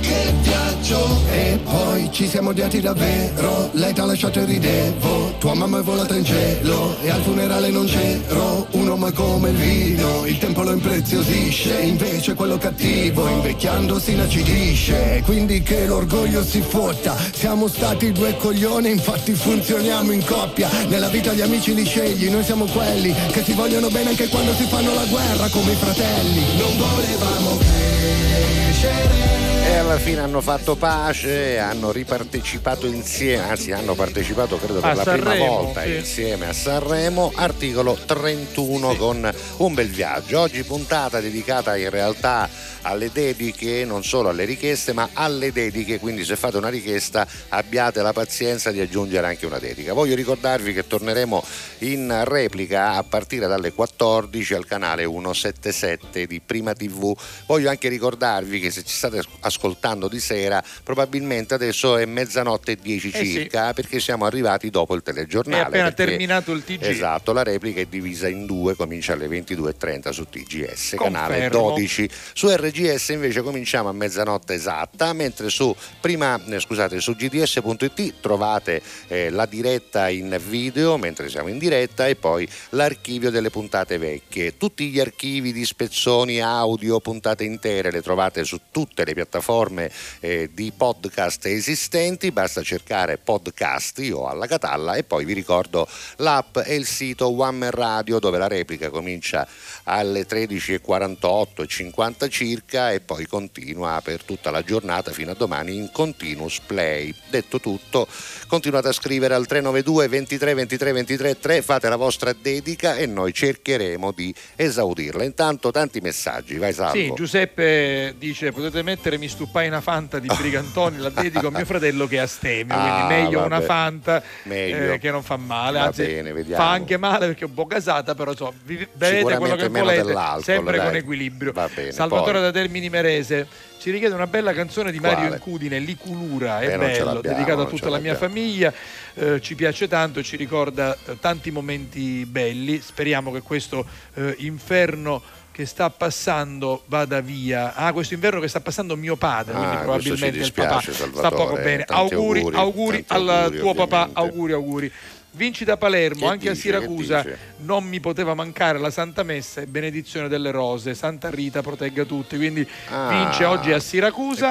[0.00, 1.20] Che viaggio.
[1.30, 6.16] E poi ci siamo odiati davvero Lei t'ha lasciato e ridevo Tua mamma è volata
[6.16, 10.72] in cielo E al funerale non c'ero Un uomo come il vino Il tempo lo
[10.72, 18.36] impreziosisce Invece quello cattivo Invecchiando si inacidisce quindi che l'orgoglio si fotta Siamo stati due
[18.36, 23.44] coglioni Infatti funzioniamo in coppia Nella vita gli amici li scegli Noi siamo quelli Che
[23.44, 26.56] si vogliono bene anche quando si fanno la guerra Come i fratelli.
[26.56, 34.56] Non volevamo crescere E alla fine hanno fatto pace, hanno ripartecipato insieme, anzi hanno partecipato
[34.56, 35.94] credo per A la prima Sanremo, volta sì.
[35.96, 40.40] insieme a Sanremo, articolo 31 con un bel viaggio.
[40.40, 42.48] Oggi puntata dedicata in realtà
[42.82, 48.00] alle dediche, non solo alle richieste, ma alle dediche, quindi se fate una richiesta abbiate
[48.00, 49.92] la pazienza di aggiungere anche una dedica.
[49.92, 51.44] Voglio ricordarvi che torneremo
[51.80, 57.14] in replica a partire dalle 14 al canale 177 di Prima TV.
[57.46, 62.76] Voglio anche ricordarvi che se ci state ascoltando di sera, probabilmente adesso è mezzanotte e
[62.80, 63.30] 10 Eh sì.
[63.32, 65.62] circa, perché siamo arrivati dopo il telegiornale.
[65.62, 66.82] È appena perché- terminato il TG.
[66.82, 71.68] Esatto, la replica è divisa in due, comincia alle 22.30 su TGS, canale Confermo.
[71.70, 72.10] 12.
[72.34, 78.82] Su RGS invece cominciamo a mezzanotte esatta, mentre su, prima, eh, scusate, su gds.it trovate
[79.08, 84.56] eh, la diretta in video mentre siamo in diretta e poi l'archivio delle puntate vecchie.
[84.56, 89.90] Tutti gli archivi di spezzoni audio, puntate intere le trovate su tutte le piattaforme
[90.20, 96.58] eh, di podcast esistenti, basta cercare podcasti o alla Catalla e poi vi ricordo l'app
[96.64, 99.46] e il sito One Radio dove la replica comincia
[99.84, 105.76] alle 13.48 e 50 circa e poi continua per tutta la giornata fino a domani
[105.76, 107.14] in continuous play.
[107.28, 108.06] Detto tutto,
[108.46, 113.32] continuate a scrivere al 392 23 23 23 3, fate la vostra dedica e noi
[113.32, 115.24] cercheremo di esaudirla.
[115.24, 116.94] Intanto tanti messaggi, vai Salvo.
[116.96, 121.64] Sì, Giuseppe dice potete mettere mi stupai una Fanta di Brigantoni, la dedico a mio
[121.66, 123.54] fratello che è astemio, Ah, quindi meglio vabbè.
[123.56, 124.92] una Fanta Meglio.
[124.92, 126.62] eh, che non fa male, Va anzi bene, vediamo.
[126.62, 130.14] fa anche male perché è un po' gasata, però insomma, vi- bevete quello che volete,
[130.42, 130.86] sempre dai.
[130.86, 131.52] con equilibrio.
[131.52, 132.40] Bene, Salvatore poi.
[132.42, 133.46] da Termini Merese
[133.80, 135.32] ci richiede una bella canzone di Mario?
[135.32, 138.70] Incudine, Liculura, è Eh, bello, dedicato a tutta la mia famiglia,
[139.14, 145.22] eh, ci piace tanto, ci ricorda eh, tanti momenti belli, speriamo che questo eh, inferno
[145.60, 147.74] che sta passando vada via.
[147.74, 150.92] Ah, questo inverno che sta passando mio padre, quindi Ah, ci probabilmente il papà dispiace,
[150.92, 151.84] sta Salvatore, poco bene.
[151.84, 154.18] tanti Auguri, auguri, auguri al auguri, tuo papà, ovviamente.
[154.20, 154.92] auguri, auguri.
[155.32, 157.38] Vinci da Palermo, Che anche a dice, Siracusa che dice?
[157.58, 160.92] non mi poteva mancare la Santa Messa e benedizione delle rose.
[160.94, 162.36] Santa Rita protegga tutti.
[162.36, 164.50] Quindi Ah, vince oggi a Siracusa.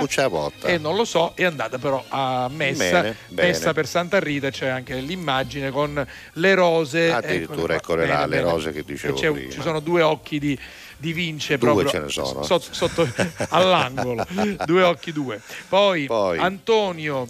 [0.64, 3.48] e non lo so, è andata però a messa, Bene, bene.
[3.50, 7.12] messa per Santa Rita, c'è anche l'immagine con le rose.
[7.12, 8.42] Addirittura, là, Bene, le bene.
[8.50, 9.18] rose che dicevo.
[9.18, 10.58] Ci sono due occhi di,
[11.00, 12.44] di Vince Due proprio ce ne sono.
[12.44, 13.08] sotto, sotto-
[13.50, 14.26] all'angolo,
[14.66, 15.42] due occhi due.
[15.70, 16.38] Poi, Poi.
[16.38, 17.26] Antonio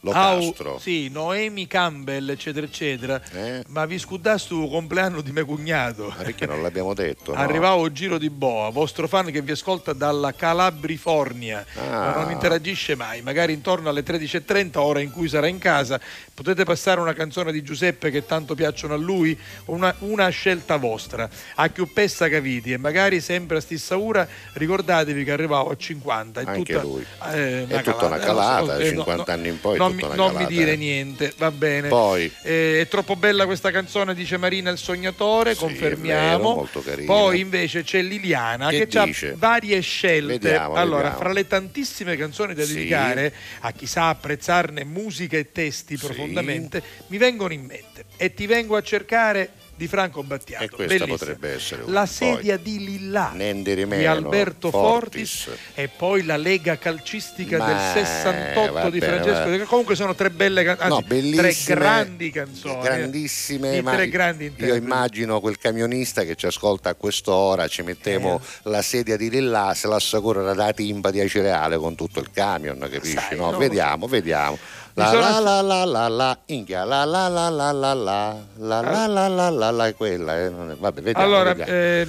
[0.00, 0.72] Locastro.
[0.72, 3.20] Au- sì, Noemi Campbell, eccetera, eccetera.
[3.32, 3.64] Eh?
[3.68, 6.06] Ma vi scudaste il compleanno di mio cognato.
[6.08, 7.34] Ma perché non l'abbiamo detto?
[7.34, 7.40] no?
[7.40, 11.88] Arrivavo Giro di Boa, vostro fan che vi ascolta dalla Calabrifornia, Ah.
[11.90, 13.22] ma non interagisce mai.
[13.22, 16.00] Magari intorno alle 13.30, ora in cui sarà in casa,
[16.32, 19.36] potete passare una canzone di Giuseppe che tanto piacciono a lui,
[19.66, 21.28] una, una scelta vostra.
[21.56, 26.40] A più pessa caviti e magari sempre a stessa ora ricordatevi che arrivavo a 50.
[26.40, 27.04] È Anche tutta, lui.
[27.32, 30.46] eh, È tutta una calata, eh, 50 anni in poi è non, mi, non mi
[30.46, 30.76] dire eh.
[30.76, 31.88] niente, va bene.
[31.88, 32.30] Poi.
[32.42, 36.68] Eh, è troppo bella questa canzone, dice Marina il sognatore, Sì, confermiamo.
[36.82, 37.04] vero.
[37.04, 40.38] Poi invece c'è Liliana Che che, ha varie scelte.
[40.38, 41.18] Vediamo, allora, vediamo.
[41.18, 42.74] fra le tantissime canzoni da Sì.
[42.74, 48.46] dedicare a chi sa apprezzarne musica e testi profondamente, mi vengono in mente e ti
[48.46, 50.64] vengo a cercare di Franco Battiato.
[50.64, 51.16] E questa Bellissima.
[51.16, 51.92] potrebbe essere una.
[51.92, 52.08] La Poi.
[52.08, 55.44] sedia di Lillà di Alberto Fortis.
[55.44, 55.58] Fortis.
[55.74, 59.56] e poi la Lega Calcistica Ma, del 68 va di bene, Francesco va.
[59.56, 62.82] De Comunque sono tre belle canzoni, No, tre grandi canzoni.
[62.82, 67.82] grandissime, di ma tre grandi io immagino quel camionista che ci ascolta a quest'ora, ci
[67.82, 68.68] mettiamo Eh.
[68.70, 72.78] la sedia di Lillà, se l'assicura da dati timpa di cereale con tutto il camion,
[72.90, 73.16] capisci?
[73.16, 73.50] Sai, no?
[73.52, 73.58] no.
[73.58, 74.58] Vediamo, vediamo.
[74.98, 76.38] La la la la la la,
[76.84, 80.48] la la la la la la, la la la la la la, è quella, eh,
[80.48, 81.24] non è- vabbè, vediamo.
[81.24, 82.06] Allora, eh,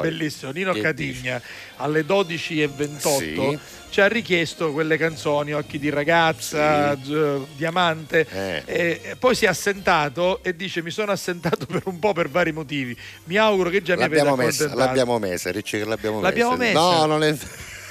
[0.00, 1.40] bellissimo, Nino Catigna
[1.76, 3.58] alle 12.28 Sì.
[3.90, 8.62] ci ha richiesto quelle canzoni, Occhi di ragazza, G- Diamante, Eh.
[8.64, 12.28] e e poi si è assentato e dice mi sono assentato per un po' per
[12.28, 14.88] vari motivi, mi auguro che già mi avete L'abbiamo messa, accontentato.
[14.88, 16.78] l'abbiamo messa, Ricci che l'abbiamo, L'abbiamo messa?
[16.80, 17.36] No, non è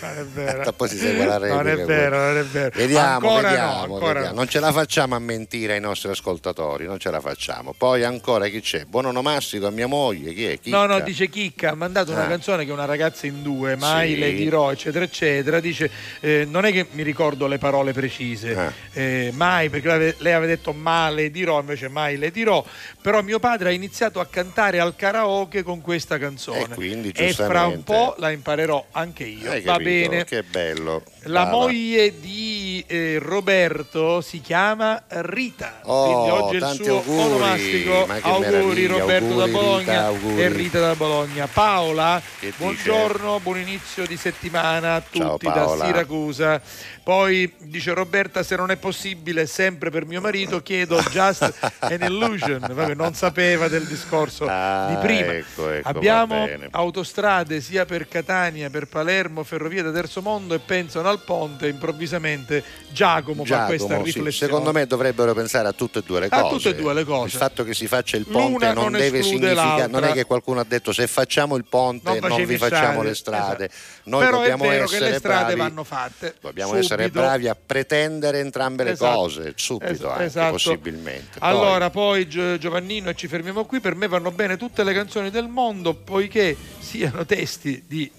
[0.02, 0.72] Non è vero.
[0.74, 1.56] Poi si segue la replica.
[1.62, 2.72] Non è vero, non è vero.
[2.76, 4.26] Vediamo, Ancora vediamo, no, vediamo.
[4.28, 4.34] no.
[4.34, 7.74] Non ce la facciamo a mentire ai nostri ascoltatori, non ce la facciamo.
[7.78, 8.86] Poi ancora chi c'è?
[8.86, 10.60] Buon onomastico a mia moglie, chi è?
[10.60, 10.76] Chicca?
[10.78, 12.28] No, no, dice Chicca, ha mandato una Ah.
[12.28, 14.20] canzone che è una ragazza in due, mai Sì.
[14.20, 15.60] le dirò, eccetera, eccetera.
[15.60, 18.74] Dice, eh, non è che mi ricordo le parole precise, Ah.
[18.94, 22.64] eh, mai, perché lei- aveva detto ma le dirò, invece mai le dirò,
[23.02, 26.60] però mio padre ha iniziato a cantare al karaoke con questa canzone.
[26.64, 29.50] E quindi, E fra un po' la imparerò anche io.
[29.50, 29.90] Va capito?
[30.00, 30.24] Bene.
[30.26, 31.04] Che bello.
[31.26, 31.52] La Brava.
[31.58, 35.82] moglie di eh, Roberto si chiama Rita.
[35.84, 38.08] Oh, oggi è il suo auguri, onomastico.
[38.22, 41.48] Auguri Roberto da auguri, Bologna Rita, e Rita da Bologna.
[41.48, 45.86] Paola, Che buongiorno, buon inizio di settimana a Ciao, tutti da Paola.
[45.86, 46.62] Siracusa.
[47.04, 52.60] Poi dice Roberta, se non è possibile, sempre per mio marito, chiedo just an illusion.
[52.72, 55.34] Vabbè, non sapeva del discorso Ah, di prima.
[55.34, 61.10] ecco, ecco, Abbiamo autostrade sia per Catania, per Palermo, ferrovie da terzo mondo e pensano
[61.10, 61.68] al ponte.
[61.68, 64.52] Improvvisamente Giacomo, fa questa Giacomo, sì, riflessione.
[64.52, 66.56] secondo me dovrebbero pensare a tutte e due le A cose.
[66.56, 67.26] tutte e due le cose.
[67.36, 70.60] Il fatto che si faccia il ponte non, non deve significare, non è che qualcuno
[70.60, 73.66] ha detto se facciamo il ponte Non non, vi facciamo strade, le strade.
[73.66, 74.10] esatto.
[74.10, 76.36] Noi Però è dobbiamo vero che essere le strade bravi, vanno fatte.
[76.42, 76.94] Dobbiamo subito.
[76.94, 79.16] essere bravi a pretendere entrambe le Esatto.
[79.16, 80.52] cose, subito Es- anche, esatto.
[80.52, 81.40] possibilmente.
[81.40, 83.80] Poi- Allora, poi Gio- Giovannino, e ci fermiamo qui.
[83.80, 88.10] Per me vanno bene tutte le canzoni del mondo, poiché siano testi di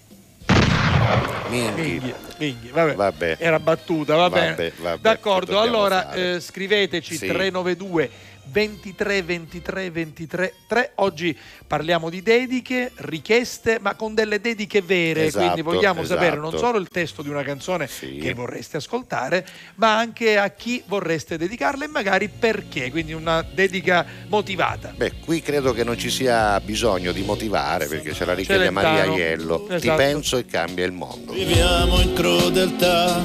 [1.48, 1.82] Minghi.
[1.82, 2.14] Minghi.
[2.38, 2.94] Minghi, vabbè.
[2.94, 3.36] Vabbè.
[3.38, 4.72] Era battuta, va Vabbè, bene.
[4.80, 7.26] vabbè, D'accordo, allora eh, scriveteci Sì.
[7.26, 8.10] 392
[8.44, 10.92] 23 23 23 3.
[10.96, 11.36] Oggi
[11.66, 15.26] parliamo di dediche, richieste, ma con delle dediche vere.
[15.26, 16.64] Esatto, quindi vogliamo sapere non esatto.
[16.66, 18.18] solo il testo di una canzone Sì.
[18.20, 19.46] che vorreste ascoltare,
[19.76, 22.90] ma anche a chi vorreste dedicarla e magari perché.
[22.90, 24.92] Quindi una dedica motivata.
[24.96, 28.88] Beh, qui credo che non ci sia bisogno di motivare perché ce la richiede Celentano.
[28.88, 29.64] Maria Aiello.
[29.68, 29.96] Ti Esatto.
[29.96, 31.32] penso e cambia il mondo.
[31.32, 33.22] Viviamo in crudeltà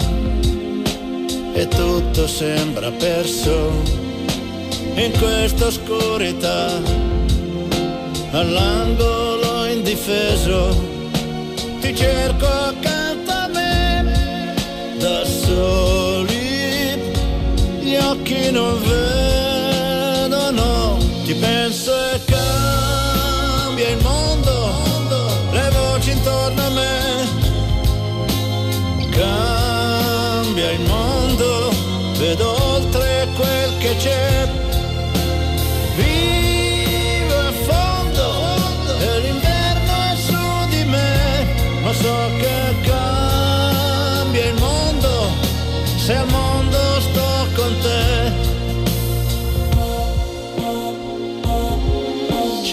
[1.53, 4.06] e tutto sembra perso
[4.95, 6.81] in questa oscurità.
[8.31, 10.95] All'angolo indifeso
[11.79, 14.53] ti cerco accanto a me
[14.97, 16.99] da soli
[17.79, 18.77] gli occhi non
[20.19, 24.73] vedono ti penso e cambia il mondo
[25.51, 27.27] le voci intorno a me
[29.09, 31.06] cambia il mondo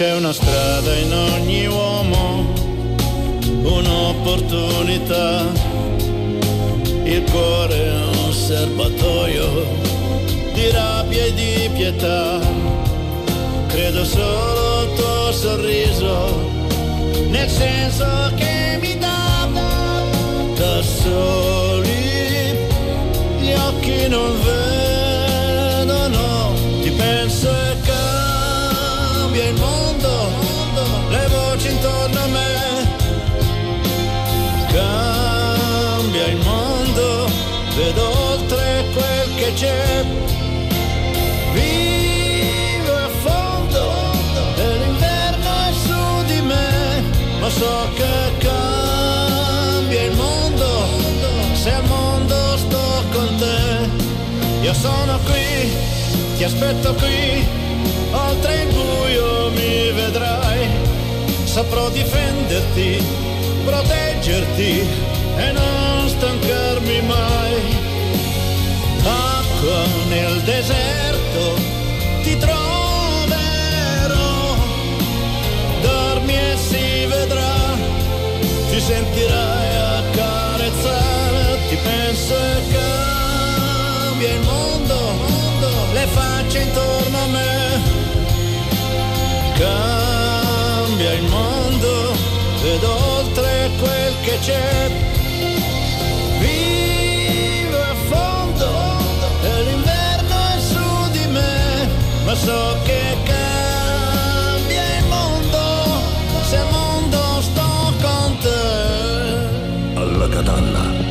[0.05, 2.53] c'è una strada in ogni uomo
[3.63, 5.47] un'opportunità
[7.05, 7.95] il cuore è
[8.27, 9.65] un serbatoio
[10.53, 12.39] di rabbia e di pietà.
[13.69, 16.51] Credo solo al tuo sorriso,
[17.29, 18.07] nel senso
[18.37, 19.49] che mi dà
[20.55, 22.59] da soli
[23.41, 24.84] gli occhi non vedono
[47.59, 50.67] so che cambia il mondo
[51.53, 54.63] se al mondo sto con te.
[54.63, 55.71] Io sono qui,
[56.37, 57.47] ti aspetto qui,
[58.11, 60.67] oltre il buio mi vedrai,
[61.45, 63.03] saprò difenderti,
[63.65, 64.81] proteggerti
[65.37, 67.44] e non stancarmi mai.
[69.65, 71.55] Nel deserto
[72.23, 72.55] ti troverò,
[75.81, 77.75] dormi e si vedrà,
[78.69, 84.97] ti sentirai accarezzare, ti penso e cambia il mondo,
[85.95, 87.81] le facce intorno a me,
[89.55, 92.13] cambia il mondo
[92.63, 95.24] ed oltre quel che c'è.
[102.37, 105.63] So che cambia il mondo
[106.43, 110.01] se al mondo sto con te.
[110.01, 111.04] Alla catalla.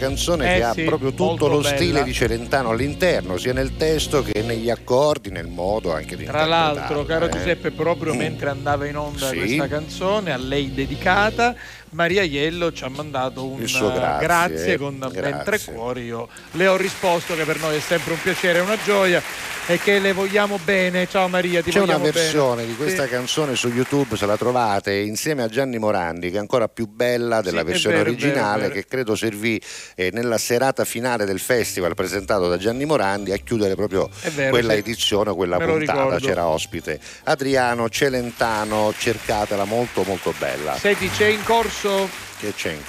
[0.00, 1.76] Canzone Eh che ha sì, proprio tutto lo bella.
[1.76, 6.44] stile di Celentano all'interno, sia nel testo che negli accordi, nel modo anche di Tra
[6.44, 7.28] l'altro, caro eh.
[7.28, 9.36] Giuseppe, proprio mentre andava in onda Sì.
[9.36, 11.54] questa canzone, a lei dedicata,
[11.90, 15.42] Maria Iello ci ha mandato un Il suo grazie, con ben grazie.
[15.44, 16.04] tre cuori.
[16.04, 19.20] Io le ho risposto che per noi è sempre un piacere e una gioia
[19.66, 21.08] e che le vogliamo bene.
[21.08, 22.68] Ciao Maria, ti C'è una versione bene.
[22.68, 23.08] di questa Sì.
[23.10, 27.40] canzone su YouTube, se la trovate, insieme a Gianni Morandi, che è ancora più bella
[27.40, 28.74] della Sì, versione vero, originale, vero.
[28.74, 29.60] che credo servì
[29.96, 34.72] eh, nella serata finale del festival presentato da Gianni Morandi a chiudere proprio vero, quella
[34.74, 34.78] sì.
[34.78, 36.18] edizione, quella Me puntata.
[36.20, 40.76] C'era ospite Adriano Celentano, cercatela molto molto bella.
[40.76, 42.29] Senti, c'è in corso Che c'è in corso?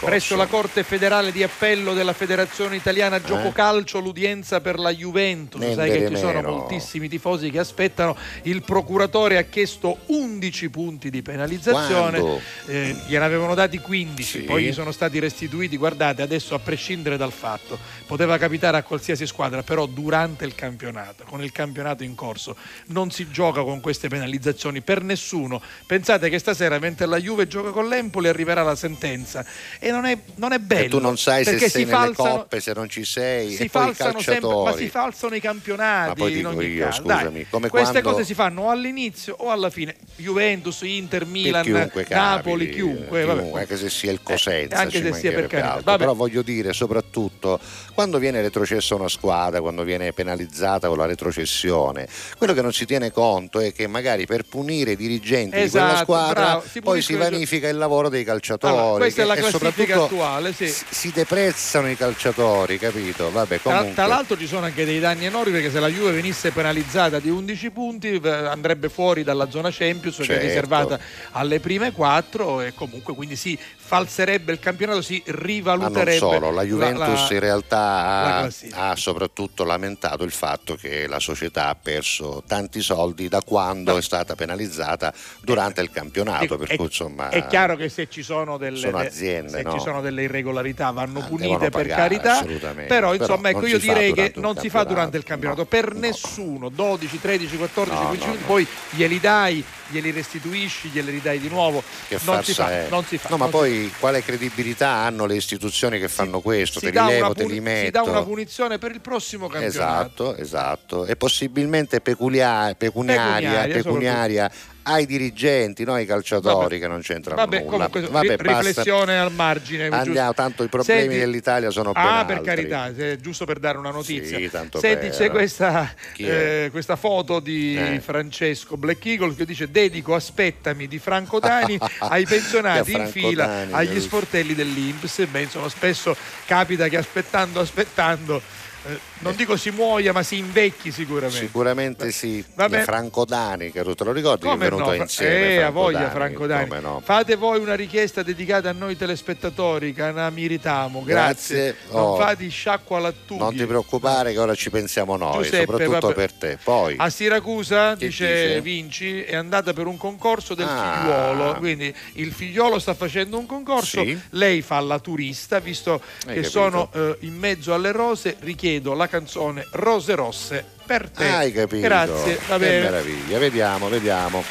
[0.05, 3.51] Presso la Corte Federale di Appello della Federazione Italiana Gioco Eh?
[3.51, 5.59] Calcio l'udienza per la Juventus.
[5.59, 6.51] Niente Sai che ci sono meno.
[6.51, 8.15] moltissimi tifosi che aspettano.
[8.43, 12.39] Il procuratore ha chiesto 11 punti di penalizzazione.
[12.67, 14.43] Eh, gliene avevano dati 15, Sì.
[14.45, 15.75] poi gli sono stati restituiti.
[15.77, 21.23] Guardate, adesso a prescindere dal fatto, poteva capitare a qualsiasi squadra, però durante il campionato,
[21.27, 22.55] con il campionato in corso,
[22.87, 25.61] non si gioca con queste penalizzazioni per nessuno.
[25.85, 29.40] Pensate che stasera, mentre la Juve gioca con l'Empoli, arriverà la sentenza.
[29.79, 30.83] E non è, non è bello.
[30.85, 33.63] E tu non sai se sei si nelle falsano, coppe, se non ci sei, si
[33.63, 37.01] e poi sempre, ma si falsano i campionati Ma poi in dico ogni io, caso.
[37.03, 39.95] Dai, scusami, come queste cose si fanno o all'inizio o alla fine.
[40.15, 43.23] Juventus, Inter, Milan, chiunque Napoli, chiunque.
[43.23, 43.39] vabbè.
[43.39, 45.81] chiunque, anche se sia il Cosenza, Eh, anche se sia per carità.
[45.83, 45.97] Vabbè.
[45.97, 47.59] però voglio dire soprattutto
[48.01, 52.85] quando viene retrocessa una squadra, quando viene penalizzata con la retrocessione, quello che non si
[52.85, 56.81] tiene conto è che magari per punire i dirigenti di quella Esatto, squadra bravo, si
[56.81, 60.03] poi si vanifica il lavoro dei calciatori Allora, questa è che- la e classifica soprattutto
[60.05, 60.67] attuale, sì.
[60.89, 63.29] si- deprezzano i calciatori, capito?
[63.31, 66.11] Vabbè, Tra, comunque tra l'altro ci sono anche dei danni enormi perché se la Juve
[66.11, 70.41] venisse penalizzata di 11 punti andrebbe fuori dalla zona Champions che Certo.
[70.41, 70.99] è riservata
[71.31, 73.57] alle prime quattro e comunque quindi si
[73.91, 76.17] falserebbe il campionato, si Ma non rivaluterebbe.
[76.17, 81.67] solo, la Juventus la- in realtà la ha, soprattutto lamentato il fatto che la società
[81.67, 86.75] ha perso tanti soldi da quando è stata penalizzata durante il campionato, Dico, per è,
[86.75, 89.73] cui insomma è chiaro che se ci sono delle, sono de- aziende, se no?
[89.73, 93.59] ci sono delle irregolarità vanno Ah, punite devono per pagare, carità, però Però insomma ecco
[93.61, 97.57] non io direi che non si fa durante il campionato, campionato per nessuno, 12, 13,
[97.57, 98.47] 14, No, 15 no, minuti, no.
[98.47, 101.83] poi glieli dai glieli restituisci, glieli ridai di nuovo.
[102.07, 102.87] Che non si fa, è?
[102.89, 103.29] non si fa.
[103.29, 106.79] No, ma si poi quale credibilità hanno le istituzioni che fanno questo?
[106.79, 107.91] si te li levo, una te puni- li si metto.
[107.91, 110.35] dà una punizione per il prossimo campionato.
[110.35, 111.05] Esatto, esatto.
[111.05, 114.51] E possibilmente peculia- pecuniaria, Pecuniaria, pecuniaria
[114.83, 117.87] ai dirigenti, non ai calciatori che non c'entrano Vabbè, nulla.
[117.87, 118.67] comunque, Vabbè, ri- basta.
[118.67, 119.87] riflessione al margine.
[119.87, 123.91] Andiamo, tanto i problemi Senti- dell'Italia sono ben Ah, per carità, giusto per dare una
[123.91, 124.37] notizia.
[124.37, 125.15] Sì, tanto Senti, per.
[125.15, 127.99] c'è questa, eh, questa foto di Eh.
[127.99, 133.73] Francesco Black Eagle che dice dedico aspettami di Franco Dani ai pensionati in fila Dani,
[133.73, 135.25] agli sportelli dell'Inps.
[135.27, 138.41] Beh, insomma, spesso capita che aspettando, aspettando,
[138.87, 141.39] eh, non dico si muoia, ma si invecchi sicuramente.
[141.45, 142.43] Sicuramente sì.
[142.55, 142.81] Vabbè.
[142.83, 144.93] Franco Dani, che tu te lo ricordi che è Come venuto no?
[144.93, 145.33] Insieme.
[145.53, 146.67] eh, a Franco voglia Dani, Franco Dani.
[146.67, 147.01] come no.
[147.03, 151.03] Fate voi una richiesta dedicata a noi telespettatori, che ne meritamo.
[151.03, 151.55] Grazie.
[151.71, 151.75] Grazie.
[151.91, 152.15] Non Oh.
[152.17, 153.37] fate sciacqua tua.
[153.37, 156.13] Non ti preoccupare che ora ci pensiamo noi, Giuseppe, soprattutto vabbè.
[156.13, 156.57] per te.
[156.63, 158.61] Poi A Siracusa, dice, dice?
[158.61, 160.99] Vinci, è andata per un concorso del Ah.
[161.01, 161.53] figliuolo.
[161.55, 164.19] Quindi il figliolo sta facendo un concorso, Sì.
[164.31, 166.49] lei fa la turista, visto Hai che capito.
[166.49, 171.27] sono eh, in mezzo alle rose, richiedo la canzone Rose Rosse per te.
[171.27, 171.81] hai capito.
[171.85, 172.79] Grazie, va Che bene.
[172.83, 174.43] meraviglia, vediamo, vediamo.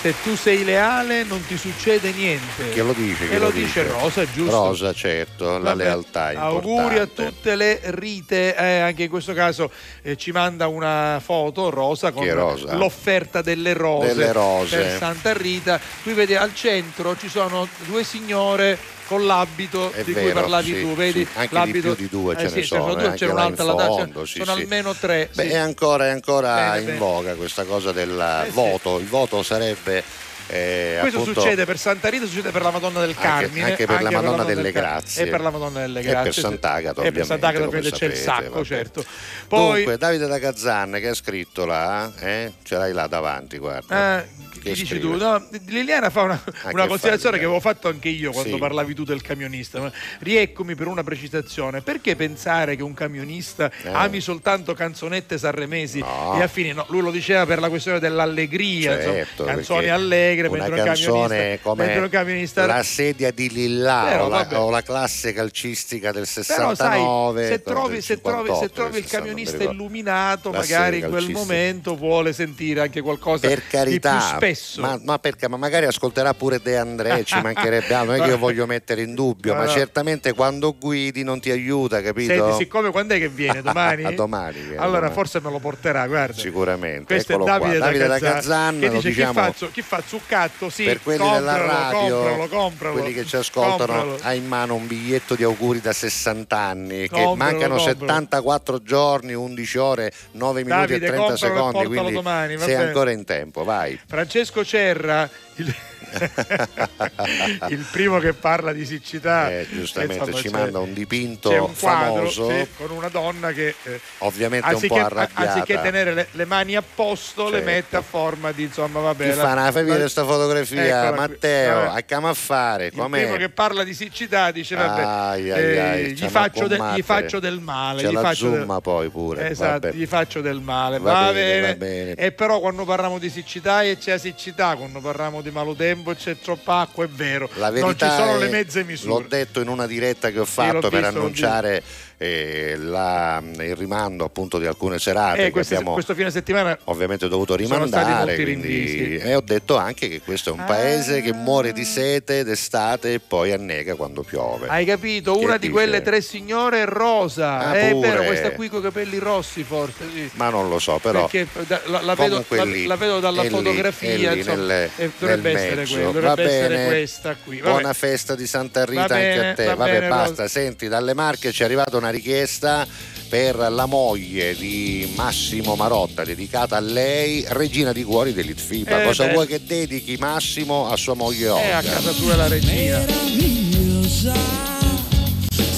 [0.00, 2.70] Se tu sei leale non ti succede niente.
[2.70, 3.26] Che lo dice?
[3.26, 4.50] E Che lo dice Rosa, giusto?
[4.50, 9.32] Rosa, certo, la Vabbè, lealtà è Auguri a tutte le rite, eh, anche in questo
[9.32, 9.70] caso
[10.02, 12.74] eh, ci manda una foto Rosa con Rosa?
[12.74, 14.76] l'offerta delle rose, Delle rose.
[14.76, 15.78] per Santa Rita.
[16.02, 18.76] Qui vedi al centro ci sono due signore
[19.12, 21.24] con l'abito È di cui vero, parlavi sì, tu, vedi?
[21.24, 21.30] sì.
[21.34, 23.26] Anche di l'abito più di due ce eh, ne sì, sono, due, eh, c'è anche
[23.26, 25.28] là un'altra là, fondo, sì, sono almeno tre.
[25.34, 26.98] Beh, è ancora, è ancora Bene, in bene.
[26.98, 28.98] voga questa cosa del Eh, voto.
[28.98, 30.02] Il voto sarebbe
[30.48, 33.86] eh, Questo appunto, succede per Santa Rita, succede per la Madonna del Anche- Carmine, anche
[33.86, 35.22] per la Madonna delle Grazie.
[35.24, 36.22] e per la Madonna delle E Grazie.
[36.24, 36.40] per sì.
[36.40, 38.64] Sant'Agata, E per Sant'Agata ovviamente c'è il sapete, sacco, vabbè.
[38.66, 39.04] certo.
[39.48, 42.52] Poi Dunque, Davide da Gazzan che ha scritto là, eh?
[42.64, 44.20] ce l'hai là davanti, guarda.
[44.22, 44.28] Eh,
[44.62, 45.16] Che dici tu?
[45.16, 48.58] No, Liliana fa una, una che considerazione che avevo fatto anche io quando Sì.
[48.58, 49.90] parlavi tu del camionista.
[50.20, 53.90] Rieccomi per una precisazione: perché pensare che un camionista Eh.
[53.92, 56.36] ami soltanto canzonette sanremesi No.
[56.38, 56.72] e affini?
[56.72, 60.84] No, lui lo diceva per la questione dell'allegria, insomma, Certo, canzoni perché allegre, una mentre
[60.84, 66.12] canzone come un camionista la sedia di Lilla Però, o, la, o la classe calcistica
[66.12, 69.18] del Però 69 sai, se trovi, del se trovi- 58, se trovi il del 60,
[69.18, 73.78] non mi camionista illuminato, magari in quel momento vuole sentire anche qualcosa per di più
[73.78, 74.18] carità,
[74.54, 74.80] spesso.
[74.80, 75.48] ma, ma perché?
[75.48, 79.02] Ma magari ascolterà pure De André, ci mancherebbe altro, non è che io voglio mettere
[79.02, 79.70] in dubbio, No, ma no.
[79.70, 82.32] certamente quando guidi non ti aiuta, capito?
[82.34, 83.62] Senti, siccome quando è che viene?
[83.62, 84.04] Domani?
[84.04, 85.14] A domani viene, Allora domani.
[85.14, 86.38] forse me lo porterà, guarda.
[86.40, 87.04] Sicuramente.
[87.04, 87.86] Questo Eccolo è Davide, qua.
[87.86, 91.44] Davide da Gazzan, che dice diciamo chi, fa, chi fa zuccatto, sì, per quelli compralo,
[91.44, 94.18] della radio, compralo, compralo, quelli che ci ascoltano, compralo.
[94.22, 97.78] ha in mano un biglietto di auguri da 60 anni, che mancano compralo.
[97.78, 102.66] 74 giorni, 11 ore, 9 minuti Davide, e 30 compralo e secondi, quindi domani, sei
[102.66, 102.84] bene.
[102.84, 103.98] ancora in tempo, vai.
[104.06, 105.74] Francesco Cerra, il...
[107.68, 109.50] il primo che parla di siccità.
[109.50, 113.52] Eh, giustamente insomma, ci manda un dipinto c'è un quadro famoso, sì, con una donna
[113.52, 115.52] che eh, ovviamente un anziché, po' arrabbiata.
[115.52, 117.66] anziché tenere le, le mani a posto le Certo.
[117.66, 120.84] mette a forma di insomma vabbè Chi fa una fai vedere questa fotografia?
[120.84, 121.10] Eccola.
[121.12, 121.98] Matteo, Vabbè.
[121.98, 123.36] a cama a fare, il primo com'è?
[123.36, 127.02] che parla di siccità dice vabbè Ai, ai, eh, ai, gli, c'hanno faccio de- gli
[127.02, 129.50] faccio del male C'è gli la faccio del- poi pure.
[129.50, 129.92] Esatto, vabbè.
[129.92, 130.98] gli faccio del male.
[130.98, 132.14] Va Va, bene, bene, va bene.
[132.14, 136.16] E però quando parliamo di siccità e c'è la siccità, quando parliamo di malotempo e
[136.16, 137.48] c'è troppa acqua, è vero.
[137.54, 139.22] La non ci sono le mezze misure.
[139.22, 141.82] L'ho detto in una diretta che ho fatto per annunciare
[142.22, 146.78] eh, la- il rimando appunto di alcune serate Eh, che queste- abbiamo questo fine settimana
[146.84, 151.72] ovviamente dovuto rimandare quindi- e ho detto anche che questo è un paese che muore
[151.72, 154.68] di sete d'estate e poi annega quando piove.
[154.68, 155.34] Hai capito?
[155.36, 155.72] Che Una di dice?
[155.72, 157.58] quelle tre signore è rosa.
[157.58, 160.04] Ah, Eh, è vero, questa qui con i capelli rossi, forse.
[160.14, 160.30] Sì.
[160.34, 161.46] Ma non lo so, però Perché
[161.86, 166.02] la, la vedo, lì, la vedo dalla fotografia, lì insomma, nel- e dovrebbe essere Va
[166.12, 166.86] dovrebbe essere bene.
[166.86, 167.58] questa qui.
[167.58, 167.70] Vabbè.
[167.72, 169.64] Buona festa di Santa Rita Va bene, anche a te.
[169.64, 170.42] va Vabbè, bene, basta.
[170.42, 170.48] Rosa.
[170.48, 172.86] Senti, dalle Marche ci è arrivata una richiesta
[173.28, 179.02] per la moglie di Massimo Marotta, dedicata a lei, regina di cuori dell'Itfiba.
[179.02, 179.32] Eh, Cosa beh.
[179.32, 181.62] vuoi che dedichi Massimo a sua moglie Olga?
[181.64, 182.98] È a casa sua la regina.
[182.98, 184.34] meravigliosa,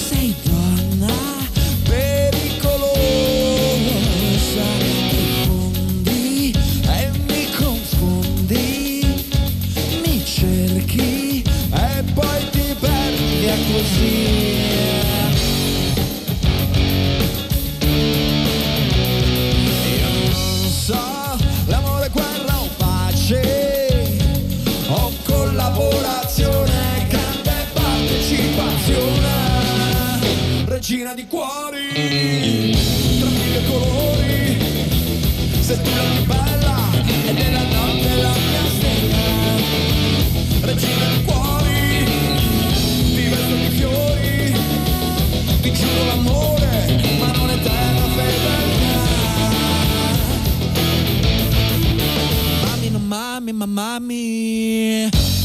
[0.09, 1.13] sei donna
[1.87, 2.93] pericolosa,
[5.45, 6.53] confondi
[6.89, 9.05] e mi confondi,
[10.03, 11.43] mi cerchi
[11.73, 14.54] e poi ti perdi così.
[20.85, 20.93] so,
[21.65, 24.19] l'amore, guerra o pace,
[24.87, 29.29] o collaborazione, grande partecipazione,
[30.65, 32.77] regina di cuori,
[33.19, 34.59] tra mille colori,
[35.59, 36.77] se tu la più bella,
[37.25, 39.17] e nella notte la mia stella,
[40.61, 41.34] regina di cuori.
[53.53, 55.09] Mamma mia.
[55.11, 55.44] O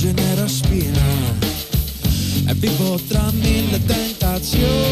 [0.00, 1.36] genera spina,
[2.48, 4.89] e vivo tra mille tentazioni,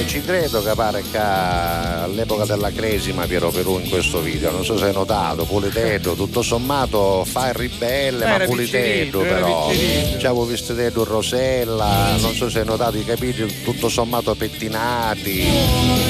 [0.00, 4.50] Eh beh, ci credo che pare che all'epoca della cresima Piero Perù in questo video,
[4.50, 9.68] non so se hai notato, Puliteddo, tutto sommato fa il ribelle, ma piccerino, era però,
[9.68, 10.16] piccerino.
[10.18, 15.44] c'avevo visto Teddo Rosella, non so se hai notato i capelli tutto sommato pettinati,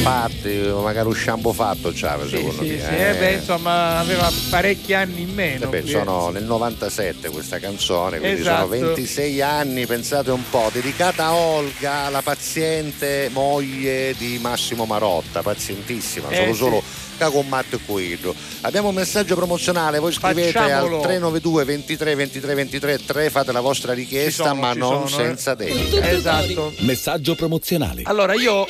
[0.03, 2.79] fatti, magari un shampoo fatto c'aveva secondo Sì, me.
[2.81, 3.09] sì, eh.
[3.11, 5.65] eh, beh, insomma, aveva parecchi anni in meno.
[5.65, 8.73] Eh beh, sono nel 97 questa canzone, quindi Esatto.
[8.75, 13.79] sono 26 anni, pensate un po', dedicata a Olga, la paziente moglie
[14.17, 16.59] di Massimo Marotta, pazientissima, Eh, solo sì.
[16.59, 16.83] solo
[17.31, 18.35] con Matto e quello.
[18.63, 20.97] Abbiamo un messaggio promozionale, voi scrivete Facciamolo.
[20.97, 25.27] al 392 23 23 23 3, fate la vostra richiesta, sono, ma non sono, eh.
[25.27, 26.09] senza dedica.
[26.09, 26.73] Esatto.
[26.79, 28.03] Messaggio promozionale.
[28.05, 28.67] Allora io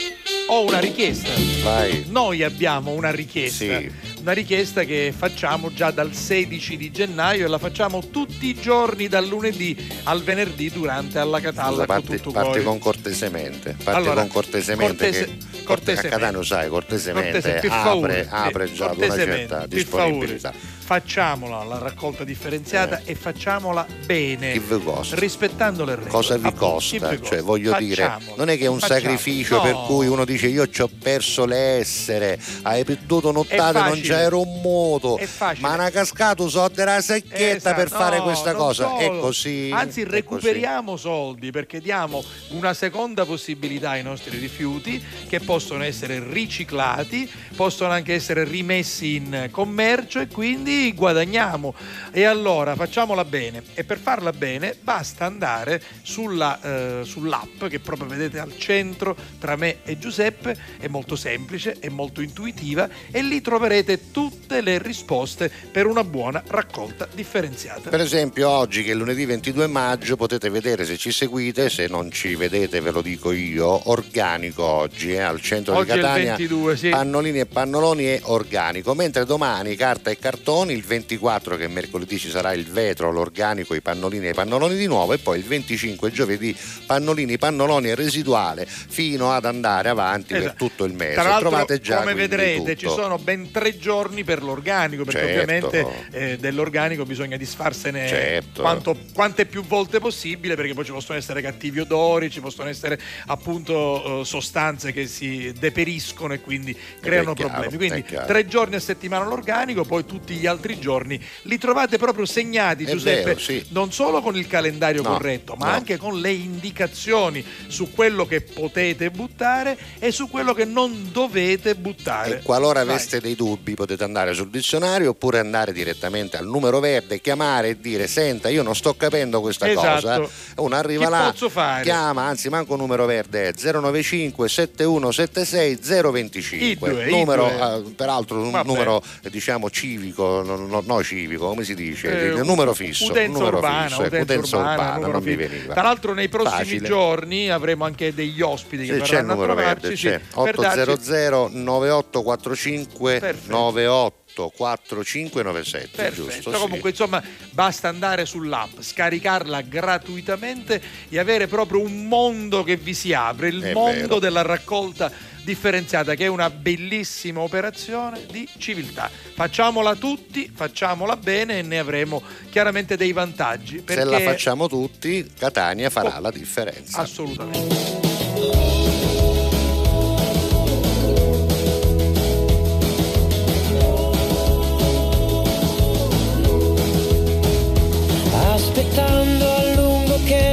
[0.49, 1.31] ho una richiesta.
[1.63, 2.07] Vai.
[2.09, 3.65] Noi abbiamo una richiesta.
[3.65, 3.91] Sì.
[4.21, 9.09] Una richiesta che facciamo già dal 16 di gennaio e la facciamo tutti i giorni
[9.09, 9.75] dal lunedì
[10.05, 12.63] al venerdì durante alla Catalla Scusa, con cuore.
[12.63, 16.07] con cortesemente, parti Allora, con cortesemente, cortese- che cortesemente.
[16.15, 20.53] a Catania sai, cortesemente, Cortese- apre, apre già ad una certa disponibilità.
[20.95, 24.51] Facciamola la raccolta differenziata e facciamola bene.
[24.51, 25.15] Che vi costa?
[25.15, 26.11] Rispettando le regole.
[26.11, 27.09] Cosa vi Appunto, costa?
[27.11, 28.35] vi Cioè, voglio dire, Facciamola.
[28.37, 28.99] non è che è un Facciamo.
[29.01, 29.85] sacrificio per No.
[29.87, 35.17] cui uno dice io ci ho perso l'essere, hai perduto nottate, non c'era un moto,
[35.19, 38.97] È ma una cascato so della secchietta Esatto, per fare no, questa cosa.
[38.97, 39.21] È solo.
[39.21, 39.71] così.
[39.73, 46.21] Anzi, è recuperiamo soldi perché diamo una seconda possibilità ai nostri rifiuti che possono essere
[46.29, 51.75] riciclati, possono anche essere rimessi in commercio e quindi guadagniamo.
[52.11, 53.63] E allora facciamola bene.
[53.75, 59.57] E per farla bene basta andare sulla, eh, sull'app che proprio vedete al centro tra
[59.57, 60.57] me e Giuseppe.
[60.79, 66.43] È molto semplice, è molto intuitiva e lì troverete tutte le risposte per una buona
[66.47, 67.91] raccolta differenziata.
[67.91, 72.11] Per esempio oggi che è lunedì 22 maggio potete vedere se ci seguite, se non
[72.11, 76.37] ci vedete ve lo dico io, organico oggi eh, al centro Oggi di Catania.
[76.37, 76.89] 22, sì.
[76.89, 80.19] Pannolini e pannoloni è organico, mentre domani carta e
[80.61, 84.77] cartoni, il 24 che mercoledì ci sarà il vetro, l'organico, i pannolini e i pannoloni
[84.77, 86.55] di nuovo e poi il 25 giovedì
[86.87, 90.57] pannolini, pannoloni e residuale fino ad andare avanti per Esatto.
[90.67, 91.15] tutto il mese.
[91.15, 93.01] Tra l'altro, Trovate già come vedrete, ci tutto.
[93.03, 95.43] sono ben tre giorni per l'organico, perché Certo.
[95.67, 98.61] ovviamente eh, dell'organico bisogna disfarsene Certo.
[98.63, 102.99] quanto- quante più volte possibile, perché poi ci possono essere cattivi odori, ci possono essere
[103.27, 107.77] appunto eh, sostanze che si deperiscono e quindi creano chiaro, problemi.
[107.77, 112.85] Quindi tre giorni a settimana l'organico, poi tutti gli altri giorni li trovate proprio segnati,
[112.85, 113.65] È Giuseppe, vero, sì.
[113.71, 115.73] non solo con il calendario No, corretto, ma no.
[115.73, 121.75] anche con le indicazioni su quello che potete buttare e su quello che non dovete
[121.75, 122.39] buttare.
[122.39, 122.95] E qualora Vai.
[122.95, 127.81] aveste dei dubbi potete andare sul dizionario oppure andare direttamente al numero verde, chiamare e
[127.81, 129.95] dire senta io non sto capendo questa Esatto.
[129.95, 130.29] cosa.
[130.57, 136.67] Uno arriva Che là, chiama, anzi manco numero verde è 095 7176 025.
[136.67, 138.67] I due, numero, eh, peraltro un Vabbè.
[138.67, 142.29] numero eh, diciamo civico, numero no, no, no civico, come si dice?
[142.29, 143.11] Eh, un numero fisso.
[143.11, 145.73] Utenza numero urbana, fisso, utenza, utenza urbana, urbana non mi veniva.
[145.73, 146.87] Tra l'altro nei prossimi Facile.
[146.87, 150.05] giorni avremo anche degli ospiti che sì, verranno a trovarci.
[150.05, 156.51] Verde, sì, 800 9845 98 8 4 5 9 7 giusto?
[156.51, 157.03] Comunque, sì.
[157.03, 163.49] insomma, basta andare sull'app, scaricarla gratuitamente e avere proprio un mondo che vi si apre,
[163.49, 164.19] il è mondo vero.
[164.19, 165.11] della raccolta
[165.45, 169.11] differenziata che è una bellissima operazione di civiltà.
[169.11, 173.83] Facciamola tutti, facciamola bene e ne avremo chiaramente dei vantaggi.
[173.87, 177.01] Se la facciamo tutti, Catania farà oh, la differenza.
[177.01, 178.10] Assolutamente.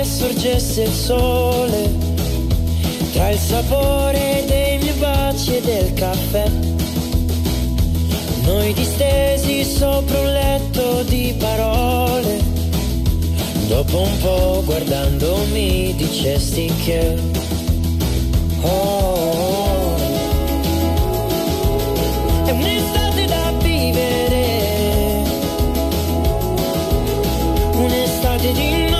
[0.07, 1.91] Sorgesse il sole,
[3.11, 6.49] tra il sapore dei miei baci e del caffè.
[8.43, 12.39] Noi distesi sopra un letto di parole,
[13.67, 17.15] dopo un po' guardandomi dicesti che...
[18.61, 19.95] Oh, oh, oh.
[22.45, 24.45] è un'estate da vivere
[27.75, 28.97] un'estate di noi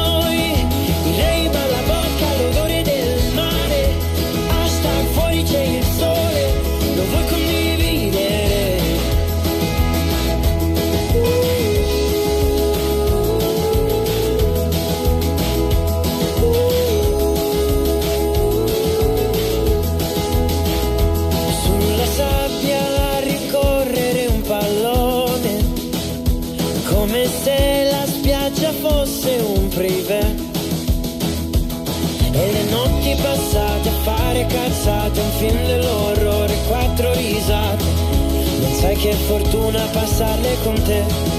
[34.88, 37.84] cazzate un film dell'orrore quattro risate.
[38.62, 41.37] Non sai che fortuna passarle con te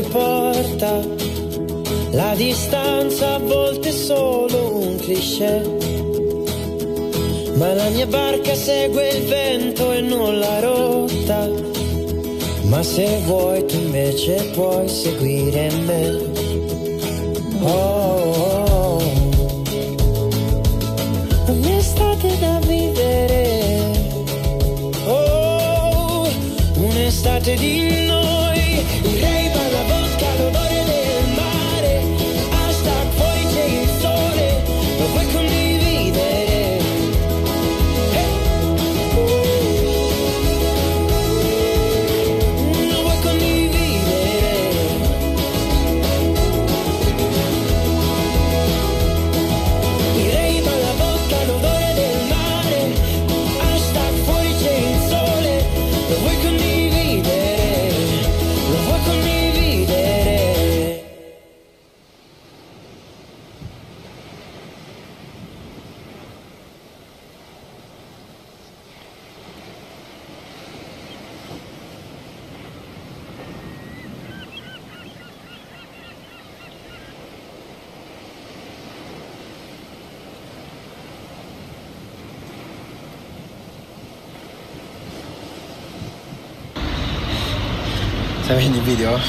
[0.00, 1.00] importa
[2.10, 5.98] la distanza a volte è solo un cliché
[7.60, 11.46] ma la mia barca segue il vento e non la rotta.
[12.70, 16.08] Ma se vuoi tu invece puoi seguire me.
[17.60, 19.02] Oh, oh, oh.
[21.48, 23.92] un'estate da vivere.
[25.04, 26.26] Oh,
[26.76, 28.09] un'estate di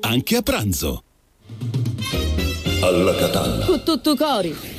[0.00, 1.02] anche a pranzo.
[2.80, 3.64] Alla Catalla.
[3.64, 4.74] Con tutto cori.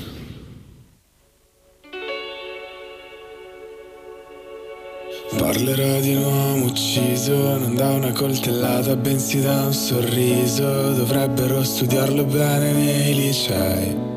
[5.37, 12.23] Parlerò di un uomo ucciso non da una coltellata bensì da un sorriso Dovrebbero studiarlo
[12.23, 14.16] bene nei licei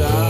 [0.00, 0.29] shine.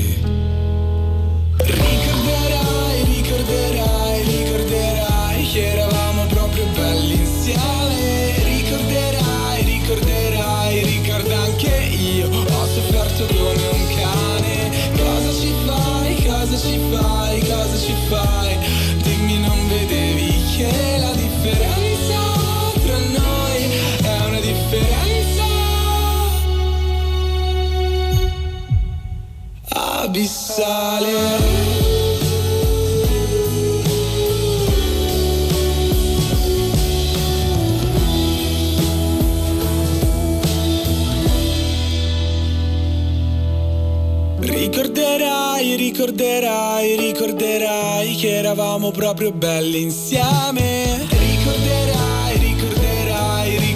[30.11, 31.09] Abissale.
[44.39, 50.80] Ricorderai, ricorderai, ricorderai che eravamo proprio belli insieme.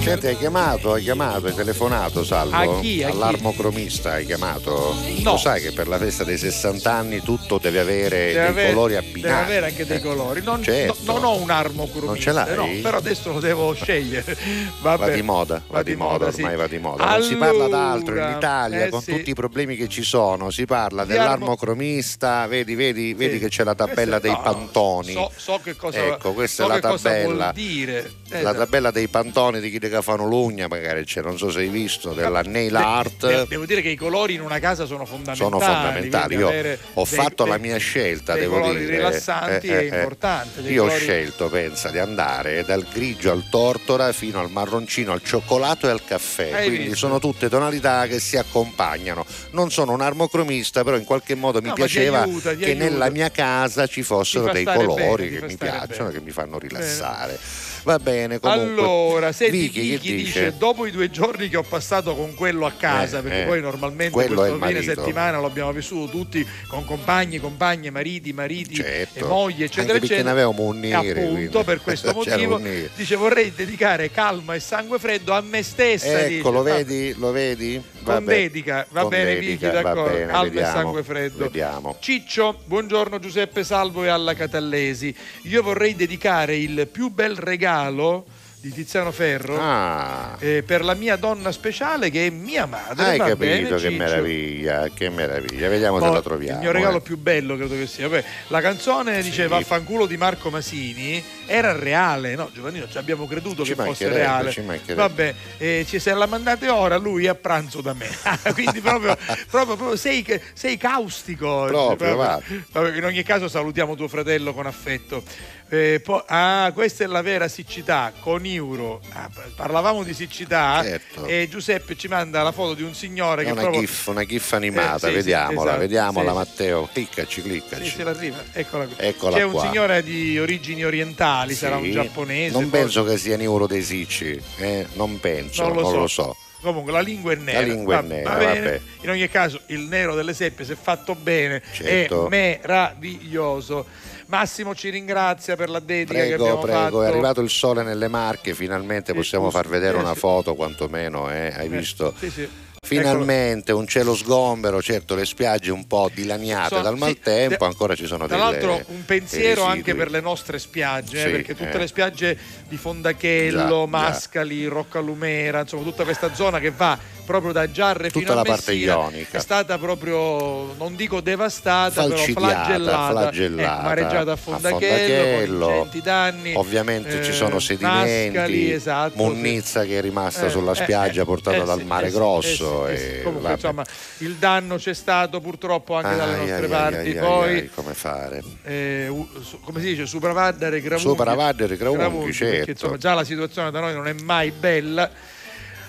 [0.06, 2.76] Senti, hai chiamato, hai chiamato, hai telefonato, Salvo?
[2.76, 3.08] A chi, a?
[3.08, 4.94] All'armocromista hai chiamato?
[5.24, 5.32] No.
[5.32, 8.72] Lo sai che per la festa dei 60 anni tutto deve avere Deve dei avere-
[8.72, 9.42] colori Deve abbinati.
[9.44, 10.42] avere anche dei Eh, colori.
[10.44, 10.92] Non, certo.
[10.95, 12.54] no- non ho un armo Non ce l'hai?
[12.54, 14.36] no, però adesso lo devo scegliere.
[14.80, 15.06] Vabbè.
[15.06, 16.42] Va di moda, va, di moda, sì.
[16.42, 17.04] ormai va di moda.
[17.04, 19.12] Non si parla d'altro in Allora, Italia eh con sì.
[19.12, 23.38] tutti i problemi che ci sono, si parla Di armo- dell'armocromista, vedi, vedi, vedi Sì.
[23.40, 25.12] che c'è la tabella dei No, pantoni.
[25.12, 27.52] So, so che cosa, Ecco, questa so è la tabella.
[27.52, 28.10] dire.
[28.28, 28.56] La Esatto.
[28.58, 32.12] tabella dei pantoni di chi che fanno l'ugna, magari c'è, non so se hai visto,
[32.12, 33.26] della nail art.
[33.26, 35.36] de- devo dire che i colori in una casa sono fondamentali.
[35.50, 36.34] sono fondamentali.
[36.36, 38.96] Io ho dei- fatto dei- la mia scelta, devo colori dire.
[38.96, 44.12] rilassanti è importante, dei Io ho colori- scelto, pensa, di andare dal grigio al tortora
[44.12, 46.52] fino al marroncino, al cioccolato e al caffè.
[46.52, 46.96] Hai Quindi visto?
[46.96, 49.24] sono tutte tonalità che si accompagnano.
[49.50, 52.56] Non sono un armocromista, però in qualche modo mi No, ma ti piaceva aiuta, ti
[52.58, 52.84] che aiuta.
[52.84, 56.18] nella mia casa ci fossero dei colori bene, che mi piacciono, bene.
[56.18, 57.38] che mi fanno rilassare.
[57.86, 58.82] Va bene, comunque.
[58.82, 60.24] Allora, senti, Vicky, Vicky dice?
[60.46, 60.54] dice?
[60.58, 63.60] dopo i due giorni che ho passato con quello a casa, Eh, perché eh, poi
[63.60, 69.18] normalmente questo fine settimana lo abbiamo vissuto tutti con compagni, compagne, mariti, mariti Certo.
[69.20, 70.24] e mogli, eccetera, Anche eccetera.
[70.24, 71.58] ne avevamo un nere, appunto quindi.
[71.64, 72.60] per questo motivo
[72.96, 76.24] dice vorrei dedicare calma e sangue freddo a me stessa.
[76.24, 76.38] dice.
[76.38, 77.14] Ecco, lo Ah, vedi?
[77.16, 77.80] Lo vedi?
[78.06, 78.36] Con Vabbè.
[78.36, 80.12] dedica, va Con bene dedica, Vicky, d'accordo.
[80.12, 81.44] bene, Calma e vediamo, sangue freddo.
[81.44, 81.96] Vediamo.
[81.98, 85.12] Ciccio, buongiorno Giuseppe Salvo e alla Catallesi.
[85.42, 88.24] Io vorrei dedicare il più bel regalo
[88.66, 90.34] di Tiziano Ferro Ah.
[90.40, 93.04] eh, per la mia donna speciale che è mia madre.
[93.04, 93.90] Hai capito bene, che Ciccio.
[93.96, 95.68] meraviglia, che meraviglia.
[95.68, 96.56] Vediamo Poi, se la troviamo.
[96.58, 97.00] Il mio regalo eh.
[97.00, 98.08] più bello credo che sia.
[98.08, 102.50] Vabbè, la canzone dice Vaffanculo di Marco Masini era reale, no?
[102.52, 104.50] Giovannino, ci abbiamo creduto Ci che fosse reale.
[104.50, 104.62] ci.
[104.94, 108.08] Vabbè, eh, ci- se la mandate ora, lui a pranzo da me.
[108.52, 109.16] Quindi proprio,
[109.48, 110.24] proprio- proprio sei,
[110.54, 111.66] sei caustico.
[111.66, 112.40] Proprio, va.
[112.72, 115.22] Vabbè, in ogni caso salutiamo tuo fratello con affetto.
[115.68, 119.00] Eh, po- ah, questa è la vera siccità con Euro.
[119.12, 121.24] Ah, parlavamo di siccità Certo.
[121.26, 124.24] e Giuseppe ci manda la foto di un signore È che una proprio gif, una
[124.24, 126.36] gif animata, Eh, sì, sì, vediamola, esatto, vediamola sì.
[126.36, 126.88] Matteo.
[126.92, 127.84] Cliccaci, cliccaci.
[127.84, 128.36] Sì, se l'arriva.
[128.52, 128.94] Eccola qui.
[128.98, 129.60] Eccola C'è un qua.
[129.62, 131.58] signore di origini orientali, Sì.
[131.58, 132.52] sarà un giapponese.
[132.52, 132.78] Non forse.
[132.82, 134.86] penso che sia Neuro dei Sicci, eh?
[134.92, 136.22] non penso, Non non lo lo, so.
[136.22, 136.36] so.
[136.60, 137.60] Comunque la lingua è nera.
[137.60, 138.60] La lingua è Va- nera, va bene.
[138.60, 138.80] vabbè.
[139.02, 142.26] In ogni caso, il nero delle seppie, se fatto bene, Certo.
[142.26, 143.86] è meraviglioso.
[144.26, 147.02] Massimo ci ringrazia per la dedica che Prego, abbiamo prego, fatto.
[147.02, 151.30] è arrivato il sole nelle Marche, finalmente possiamo scusi, far vedere eh, una foto quantomeno,
[151.30, 151.52] eh?
[151.56, 152.12] hai visto?
[152.18, 152.48] Sì, sì.
[152.86, 157.64] Finalmente un cielo sgombero, certo le spiagge un po' dilaniate Sono- dal sì, maltempo, de-
[157.64, 159.94] ancora ci sono Tra delle l'altro un pensiero dei anche residui.
[159.98, 161.78] per le nostre spiagge, eh, Sì, perché tutte eh.
[161.78, 162.38] le spiagge
[162.68, 163.86] di Fondachello, Già, già.
[163.86, 168.42] Mascali, Roccalumera, insomma tutta questa zona che va proprio da Giarre Tutta fino a la
[168.44, 169.38] parte ionica.
[169.38, 173.80] è stata proprio, non dico devastata, però flagellata, flagellata.
[173.80, 175.66] eh, mareggiata a A Fondachello, Fondachello.
[175.66, 176.54] con ingenti danni.
[176.54, 181.22] Ovviamente ci eh, sono sedimenti, Mascali, esatto, munnizza che è rimasta Eh, sulla eh, spiaggia
[181.22, 182.75] eh, portata eh, dal sì, mare eh, sì, grosso.
[182.86, 183.84] E Comunque, insomma,
[184.18, 187.08] il danno c'è stato purtroppo anche dalle Ai, nostre ai, parti.
[187.08, 188.42] ai, Poi, ai, come fare?
[188.64, 189.26] eh,
[189.62, 191.08] come si dice, supravardere gravunghi.
[191.10, 192.56] Supravardere gravunghi, certo.
[192.56, 195.10] Perché insomma già la situazione da noi non è mai bella.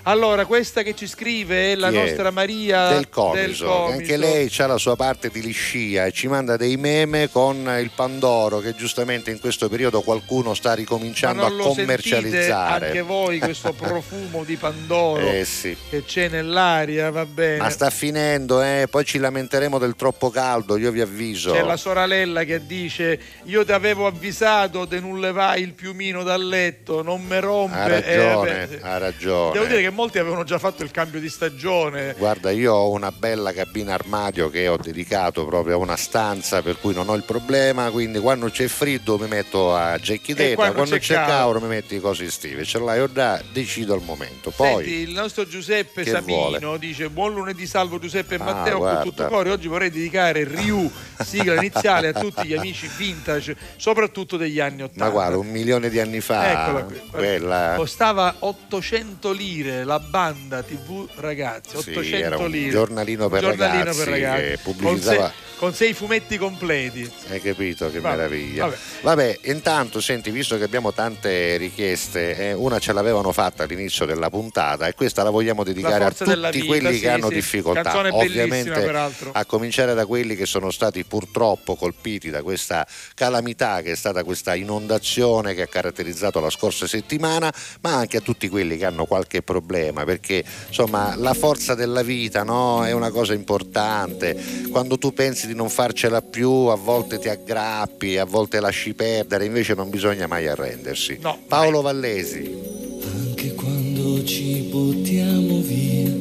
[0.08, 2.00] Allora, questa che ci scrive è la Chi è?
[2.00, 3.86] nostra Maria del Comiso, che Comiso.
[3.92, 7.92] anche lei ha la sua parte di liscia e ci manda dei meme con il
[7.94, 12.86] Pandoro che giustamente in questo periodo qualcuno sta Ma ricominciando non a commercializzare.
[12.88, 15.76] anche voi questo profumo di Pandoro Eh sì.
[15.90, 17.58] che c'è nell'aria, va bene.
[17.58, 18.88] Ma sta finendo, eh?
[18.90, 21.52] poi ci lamenteremo del troppo caldo, io vi avviso.
[21.52, 26.48] C'è la sorella che dice io ti avevo avvisato te non levai il piumino dal
[26.48, 27.76] letto, non me rompe.
[27.78, 28.80] Ha Eh, ragione, vabbè.
[28.84, 29.52] ha ragione.
[29.52, 32.14] Devo dire che molti avevano già fatto il cambio di stagione.
[32.16, 36.78] Guarda, io ho una bella cabina armadio che ho dedicato proprio a una stanza per
[36.80, 40.96] cui non ho il problema, quindi quando c'è freddo mi metto a giacchitetta, quando quando,
[40.98, 41.60] c'è c'è caldo.
[41.62, 44.52] mi metto i cosi estive, ce l'hai o da, decido al momento.
[44.52, 46.78] Poi Senti, il nostro Giuseppe Samino vuole?
[46.80, 49.00] dice buon lunedì salvo Giuseppe e Ah, Matteo guarda.
[49.02, 49.50] con tutto cuore.
[49.50, 50.92] Oggi vorrei dedicare Ryu,
[51.24, 55.04] sigla iniziale, a tutti gli amici vintage, soprattutto degli anni 80.
[55.04, 61.08] ma guarda, un milione di anni fa, Eccola quella Costava 800 lire la banda TV
[61.16, 62.70] ragazzi, Sì, 800 era un lire.
[62.72, 64.42] giornalino per giornalino ragazzi per ragazzi.
[64.42, 67.12] che Con pubblicizzava- sei, con sei fumetti completi.
[67.30, 68.66] Hai capito che Vabbè, meraviglia.
[68.66, 68.78] vabbè.
[69.02, 69.40] Vabbè.
[69.46, 74.88] intanto senti, visto che abbiamo tante richieste, eh, una ce l'avevano fatta all'inizio della puntata
[74.88, 77.34] e questa la vogliamo dedicare a forza della tutti vita, quelli sì, che hanno sì.
[77.36, 77.98] difficoltà.
[78.14, 79.32] Ovviamente peraltro.
[79.34, 82.86] a cominciare da quelli che sono stati purtroppo colpiti da questa
[83.16, 87.52] calamità che è stata questa inondazione che ha caratterizzato la scorsa settimana,
[87.82, 92.44] ma anche a tutti quelli che hanno qualche problema, perché insomma la forza della vita
[92.44, 94.36] no, è una cosa importante.
[94.72, 99.46] Quando tu pensi di non farcela più, a volte ti aggrappi, a volte lasci perdere,
[99.46, 101.20] invece non bisogna mai arrendersi.
[101.48, 102.76] Paolo Vallesi.
[103.16, 106.12] Anche quando ci buttiamo via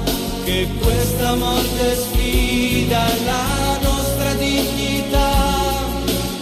[0.44, 2.15] che questa morte
[2.86, 5.30] sfida la nostra dignità,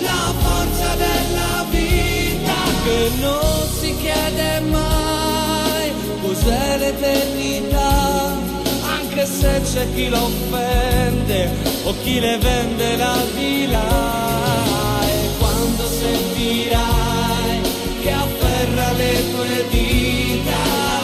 [0.00, 2.54] la forza della vita
[2.84, 8.36] che non si chiede mai cos'è l'eternità,
[8.98, 11.50] anche se c'è chi la offende
[11.84, 15.02] o chi le vende la vila.
[15.06, 17.60] E quando sentirai
[18.02, 20.56] che afferra le tue dita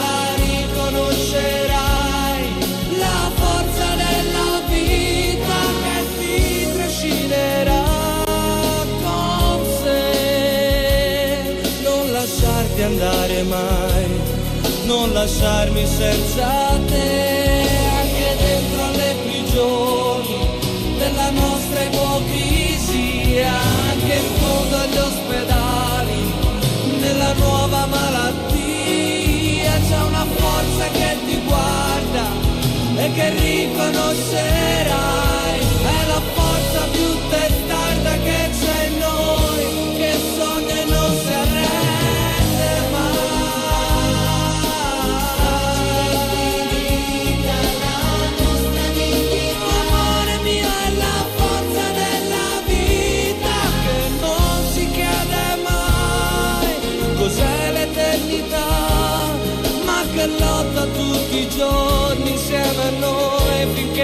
[0.02, 1.69] la riconoscerai
[12.90, 14.08] andare mai
[14.84, 17.68] non lasciarmi senza te
[18.00, 20.38] anche dentro alle prigioni
[20.98, 23.52] della nostra ipocrisia
[23.92, 26.32] anche in fondo agli ospedali
[27.00, 29.70] nella nuova malattia.
[29.88, 32.26] C'è una forza che ti guarda
[32.96, 35.80] e che riconoscerai
[63.61, 63.99] noi finché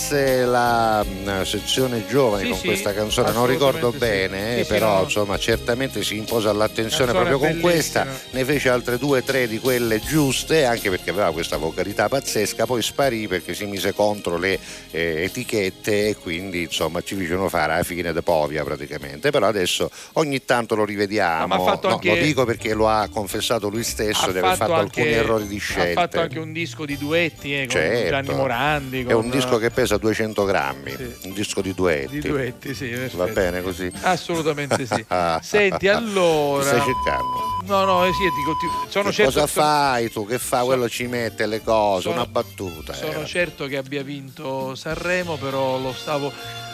[0.00, 3.96] vinse la mh, sezione giovani Sì, con sì, questa canzone, non ricordo sì.
[3.96, 5.02] bene, eh, però no.
[5.04, 8.04] insomma certamente si impose all'attenzione Canzone proprio con bellissima.
[8.04, 8.06] questa,
[8.36, 12.66] ne fece altre due o tre di quelle giuste, anche perché aveva questa vocalità pazzesca,
[12.66, 14.58] poi sparì perché si mise contro le
[14.90, 19.90] eh, etichette e quindi insomma ci fecero fare alla fine de Povia praticamente, però adesso
[20.14, 23.68] ogni tanto lo rivediamo, No, ha fatto No, anche- lo dico perché lo ha confessato
[23.70, 26.00] lui stesso ha di aver fatto anche- alcuni errori di ha scelta.
[26.02, 28.08] fatto anche un disco di duetti eh, con Certo.
[28.10, 32.18] Gianni Morandi È con- un disco che pesa 200 grammi, un disco di duetti.
[32.20, 33.16] di duetti sì perfetto.
[33.18, 33.90] Va bene così?
[34.02, 35.04] assolutamente sì
[35.42, 37.38] senti allora Mi stai cercando?
[37.66, 40.26] no no eh sì dico, ti- sono Che certo cosa sono- fai tu?
[40.26, 40.62] Che fa?
[40.64, 42.92] Quello ci mette le cose, sono- una battuta.
[42.92, 43.24] sono era.
[43.24, 46.32] certo che abbia vinto Sanremo però lo stavo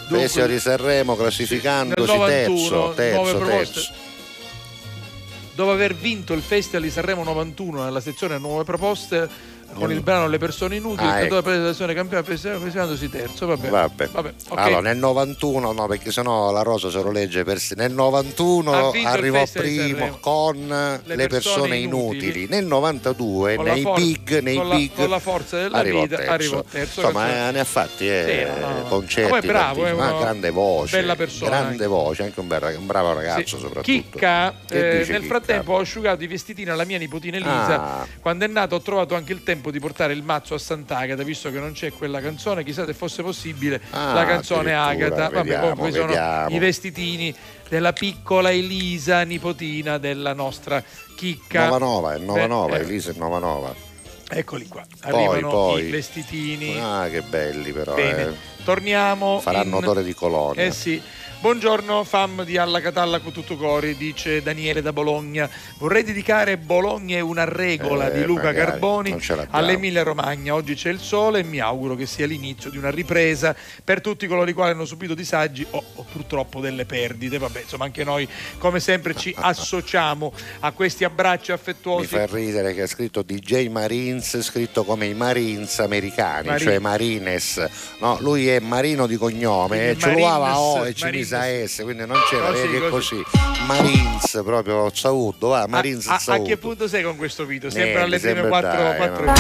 [0.09, 3.93] Festival di Sanremo classificandosi nel 91, terzo, terzo, terzo.
[5.55, 9.29] dopo aver vinto il Festival di Sanremo 91 nella sezione Nuove Proposte
[9.75, 9.93] con Mm.
[9.93, 11.35] il brano Le persone inutili, Ah, il ecco.
[11.35, 13.69] cantatore presentazione campione presentandosi terzo, vabbè.
[13.69, 14.09] Vabbè.
[14.09, 14.59] Vabbè, ok.
[14.59, 17.75] Allora, nel 91, no, perché sennò la Rosa se lo legge per sé.
[17.77, 22.27] Nel 91 Ha vinto il arrivò primo con le, persone, persone inutili.
[22.27, 22.47] inutili.
[22.49, 25.79] Nel 92, Con la nei for- big, nei con la- big con la forza della
[25.79, 26.31] arrivò vita, terzo.
[26.33, 27.49] arrivò terzo, Insomma, canzone.
[27.49, 28.83] eh, ne ha fatti eh, Sì, no, no.
[28.89, 29.31] concerti.
[29.33, 31.87] Ma bravo, è Ma grande voce, bella persona grande anche.
[31.87, 33.63] voce, anche un, bel- un bravo ragazzo Sì.
[33.63, 33.83] soprattutto.
[33.83, 35.21] Chicca, eh, nel Chicca?
[35.23, 38.01] frattempo ho asciugato i vestitini alla mia nipotina Elisa.
[38.01, 38.07] Ah.
[38.21, 41.51] Quando è nata ho trovato anche il tempo di portare il mazzo a Sant'Agata, visto
[41.51, 42.65] che non c'è quella canzone.
[42.65, 45.29] Chissà se fosse possibile Ah, la canzone Agata.
[45.29, 46.55] Vabbè, vediamo, comunque sono vediamo.
[46.55, 47.35] i vestitini
[47.69, 50.83] della piccola Elisa, nipotina della nostra
[51.17, 51.65] Chicca.
[51.67, 53.75] Nova Nova, è Nova Beh, Nova, eh, Elisa è Nova Nova.
[54.35, 54.83] Eccoli qua.
[55.01, 55.85] Poi, Arrivano poi.
[55.87, 56.79] i vestitini.
[56.81, 57.95] Ah, che belli però.
[57.95, 58.33] Bene, eh.
[58.65, 59.41] torniamo.
[59.41, 60.63] Faranno in- odore di colonia.
[60.65, 61.01] Eh sì.
[61.43, 65.51] Buongiorno fam di Alla Catalla con tutto cori, dice Daniele da Bologna.
[65.79, 69.19] Vorrei dedicare Bologna è una regola Eh, di Luca Carboni
[69.51, 70.55] all'Emilia Romagna.
[70.55, 74.29] Oggi c'è il sole e mi auguro che sia l'inizio di una ripresa per tutti
[74.29, 77.39] coloro i quali hanno subito disagi o, o purtroppo delle perdite.
[77.39, 78.29] Vabbè, insomma, anche noi
[78.59, 82.07] come sempre ci associamo a questi abbracci Mi affettuosi.
[82.07, 86.63] fa ridere che ha scritto DJ Marines, scritto come i Marines americani, Marines.
[86.63, 87.69] cioè Marines.
[87.99, 91.31] No, lui è Marino di cognome, eh, Quindi ce lo aveva O e ci Marines.
[91.33, 93.23] Mise a S, quindi non c'era, Così, vedi che così.
[93.23, 93.41] così.
[93.67, 97.71] Marines, proprio Sauddo, va, Marines a, a, a che punto sei con questo video?
[97.71, 99.33] Sempre Niente, alle prime sempre quattro, dai, quattro no.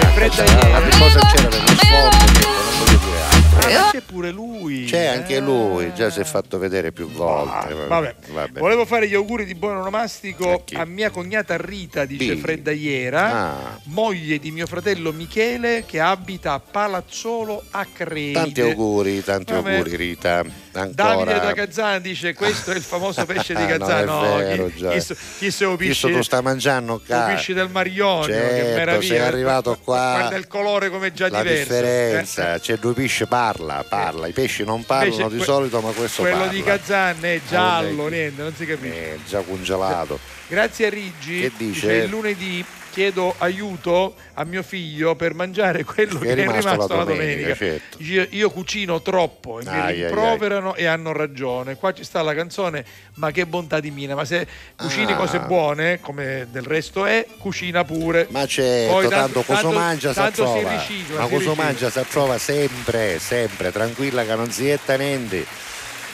[0.00, 2.16] Eh, fredda che cosa c'era dello sfondo?
[2.16, 3.17] Niente, non voglio dire.
[3.60, 4.84] Ah, ma c'è pure lui.
[4.84, 7.72] C'è anche lui, già si è fatto vedere più volte.
[7.72, 8.14] Ah, Vabbè.
[8.32, 8.58] Vabbè.
[8.60, 12.36] Volevo fare gli auguri di buon onomastico a, mia cognata Rita, dice.
[12.36, 13.78] Fredda Iera, Ah.
[13.84, 18.32] moglie di mio fratello Michele che abita a Palazzolo a Credi.
[18.32, 19.72] Tanti auguri, tanti Vabbè.
[19.76, 20.44] auguri Rita.
[20.78, 21.14] Ancora.
[21.14, 24.00] Davide da Gazzana dice questo è il famoso pesce di Ah, Gazzana.
[24.00, 24.90] è No, vero, chi, già.
[24.90, 26.18] chi, so- chi se lo Visto pisce?
[26.18, 27.32] tu sta mangiando lo qua.
[27.34, 29.14] pisci del Marionio, che Certo, meraviglia.
[29.14, 30.16] sei arrivato qua.
[30.18, 31.62] Guarda il colore come già La diverso.
[31.74, 34.26] differenza, Eh, c'è due pesci, parla, parla.
[34.26, 36.52] I pesci non parlano Invece di que- solito, ma questo Quello parla.
[36.52, 39.14] di Gazzana è giallo, niente, non si capisce.
[39.14, 40.18] È già congelato.
[40.48, 41.40] Grazie a Rigi.
[41.40, 41.92] Che dice?
[41.92, 42.64] il lunedì
[42.98, 47.54] chiedo aiuto a mio figlio per mangiare quello che, è rimasto, la domenica.
[47.54, 47.96] certo.
[47.98, 51.76] Dice, io cucino troppo e mi Ai, ai, rimproverano e hanno ragione.
[51.76, 52.84] Qua ci sta la canzone,
[53.14, 54.16] ma che bontà di mina.
[54.16, 54.44] Ma se
[54.74, 55.14] cucini Ah.
[55.14, 58.26] cose buone, come del resto è, cucina pure.
[58.30, 60.70] Ma certo, Poi tanto, cosa tanto- mangia sa tanto si trova.
[60.72, 61.64] ricicla, Ma si cosa ricicla.
[61.64, 65.44] mangia sa trova sempre, sempre, tranquilla che non si etta niente.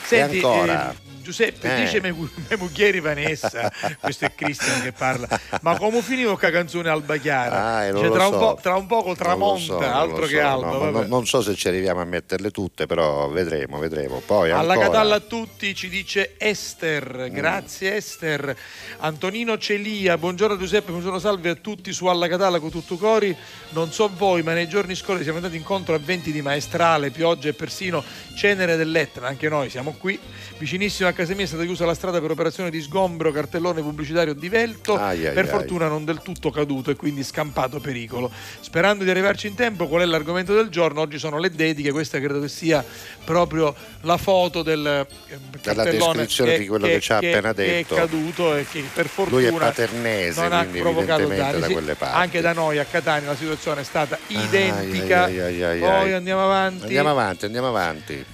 [0.05, 0.91] Senti, e ancora.
[0.91, 1.81] eh, Giuseppe, Eh.
[1.81, 5.27] dice me, me muglieri Vanessa, questo è Cristian che parla,
[5.61, 7.63] ma come finivo con la canzone Alba Chiara?
[7.77, 8.31] Ah, eh, Cioè, tra, so.
[8.33, 10.89] un po', tra un poco tramonta, so, altro lo che so, Alba.
[10.91, 14.21] no, non, so se ci arriviamo a metterle tutte, però vedremo, vedremo.
[14.23, 14.85] Poi Alla ancora.
[14.85, 16.47] Catalla a tutti ci dice Mm.
[16.47, 18.55] Ester, grazie Ester.
[18.99, 23.35] Antonino Celia, buongiorno Giuseppe, buongiorno salve a tutti su Alla Catalla con tutto cori.
[23.69, 27.49] Non so voi, ma nei giorni scorsi siamo andati incontro a venti di maestrale, pioggia
[27.49, 28.03] e persino
[28.35, 30.19] cenere dell'Etna, anche noi siamo qui.
[30.57, 34.33] Vicinissimo a casa mia è stata chiusa la strada per operazione di sgombro, cartellone pubblicitario
[34.33, 34.95] divelto.
[34.95, 35.49] Ai, ai, per ai.
[35.49, 38.31] fortuna non del tutto caduto e quindi scampato pericolo.
[38.59, 41.01] Sperando di arrivarci in tempo, qual è l'argomento del giorno?
[41.01, 42.85] Oggi sono le dediche, questa credo che sia
[43.23, 47.95] proprio la foto del eh, cartellone descrizione di quello che ci ha appena detto.
[47.95, 51.59] Che è caduto e che per fortuna Lui è paternese, non ha provocato danni.
[51.59, 52.17] da Sì, quelle parti.
[52.17, 55.23] Anche da noi a Catania la situazione è stata identica.
[55.23, 56.13] Ai, ai, ai, ai, Poi ai.
[56.13, 56.83] andiamo avanti.
[56.83, 58.25] Andiamo avanti, andiamo avanti.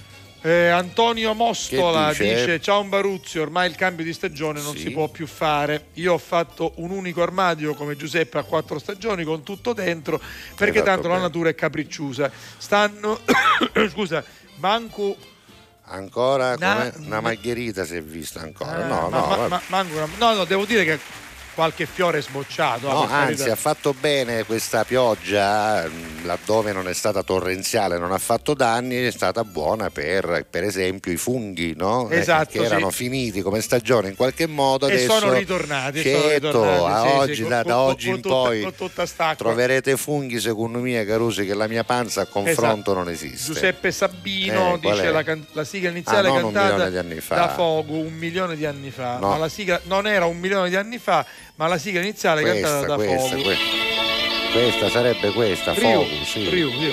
[0.44, 2.24] Eh, Antonio Mostola dice?
[2.34, 2.60] dice?
[2.60, 4.80] Ciao Baruzzi, ormai il cambio di stagione non Sì.
[4.82, 5.86] si può più fare.
[5.94, 10.20] Io ho fatto un unico armadio come Giuseppe a quattro stagioni con tutto dentro
[10.56, 11.26] perché fatto tanto la bene.
[11.26, 12.28] natura è capricciosa.
[12.58, 13.20] Stanno
[13.92, 14.24] scusa,
[14.56, 15.16] manco
[15.84, 18.84] Ancora Na- una margherita si è vista ancora.
[18.84, 20.98] Ah, no, ma- no, ma- ma- no, no, devo dire che
[21.54, 22.88] qualche fiore sbocciato.
[22.90, 28.18] No, anzi, ha fatto bene questa pioggia, mh, laddove non è stata torrenziale, non ha
[28.18, 32.08] fatto danni, è stata buona per, per esempio, i funghi, no?
[32.08, 32.96] Eh, Esatto, che erano sì.
[32.96, 34.86] finiti come stagione in qualche modo.
[34.88, 37.82] E adesso, sono ritornati, e sono Certo, ritornati, a sì, sì, con- da, da con-
[37.82, 42.26] oggi con in tutta- poi troverete funghi, secondo me, Carusi, che la mia panza a
[42.26, 43.34] confronto non esiste.
[43.36, 43.52] Esatto.
[43.52, 48.56] Giuseppe Sabino Eh, dice la, can- la sigla iniziale Ah, cantata da Fogo un milione
[48.56, 49.18] di anni fa.
[49.18, 49.30] No.
[49.30, 51.24] Ma la sigla non era un milione di anni fa,
[51.62, 53.42] ma la sigla iniziale Questa, cantata da questa, Fogo.
[53.42, 53.64] questa.
[54.52, 56.48] Questa sarebbe questa, Riu, Focus, sì.
[56.48, 56.92] Riu, Riu.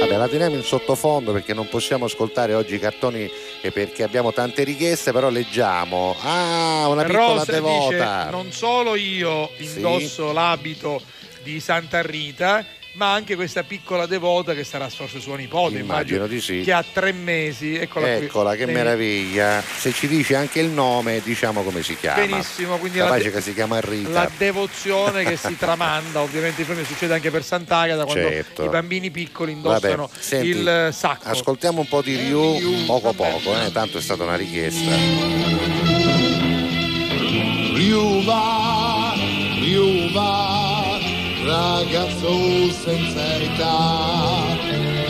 [0.00, 3.30] Vabbè, la teniamo in sottofondo perché non possiamo ascoltare oggi i cartoni
[3.60, 6.16] e perché abbiamo tante richieste, però leggiamo.
[6.22, 8.24] Ah, una piccola Rosa devota.
[8.24, 11.02] dice non solo io indosso l'abito
[11.42, 12.64] di Santa Rita,
[12.94, 16.62] ma anche questa piccola devota che sarà forse sua nipote, Immagino di sì.
[16.64, 17.74] che ha tre mesi.
[17.76, 18.26] Eccola, qui.
[18.26, 19.62] Eccola, che Lei- meraviglia.
[19.62, 22.24] Se ci dici anche il nome, diciamo come si chiama.
[22.24, 24.08] Benissimo, quindi la, de- che si chiama Rita.
[24.10, 28.64] la devozione che si tramanda, ovviamente il premio succede anche per Sant'Agata quando Certo.
[28.64, 31.28] i bambini piccoli Vabbè, indossano senti, il eh, sacco.
[31.28, 34.92] Ascoltiamo un po' di Ryu, poco poco, eh, tanto è stata una richiesta.
[37.74, 39.12] Riuva,
[39.60, 40.93] riuva,
[41.44, 44.56] ragazzo senza età,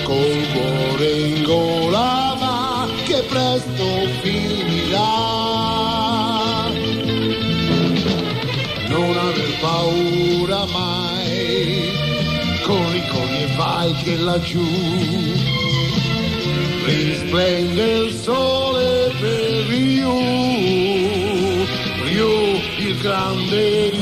[0.05, 3.87] col cuore in gola ma che presto
[4.21, 5.33] finirà.
[8.89, 11.91] Non aver paura mai,
[12.63, 15.43] corri, corri e vai che laggiù
[16.85, 20.15] risplende il sole per Rio,
[22.05, 23.94] Rio, il grande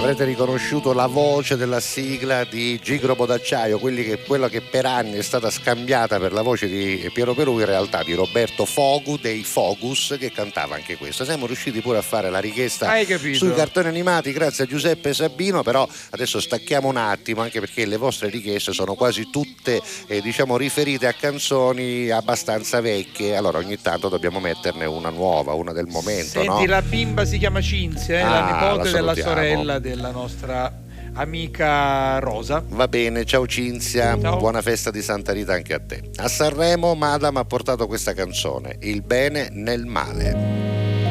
[0.00, 5.18] avrete riconosciuto la voce della sigla di Gigrobo d'Acciaio, quelli che- quella che per anni
[5.18, 9.42] è stata scambiata per la voce di Piero Perù, in realtà di Roberto Fogu dei
[9.44, 11.24] Fogus, che cantava anche questo.
[11.26, 12.88] Siamo riusciti pure a fare la richiesta
[13.36, 17.98] sui cartoni animati grazie a Giuseppe Sabino, però adesso stacchiamo un attimo, anche perché le
[17.98, 24.08] vostre richieste sono quasi tutte eh, diciamo, riferite a canzoni abbastanza vecchie, allora ogni tanto
[24.08, 26.40] dobbiamo metterne una nuova, una del momento.
[26.40, 26.64] Senti, no?
[26.64, 30.72] la bimba si chiama Cinzia, è Ah, la nipote la della sorella della nostra
[31.14, 32.62] amica Rosa.
[32.68, 36.10] Va bene, ciao Cinzia, buona festa di Santa Rita anche a te.
[36.16, 40.79] A Sanremo Madame ha portato questa canzone, Il bene nel male.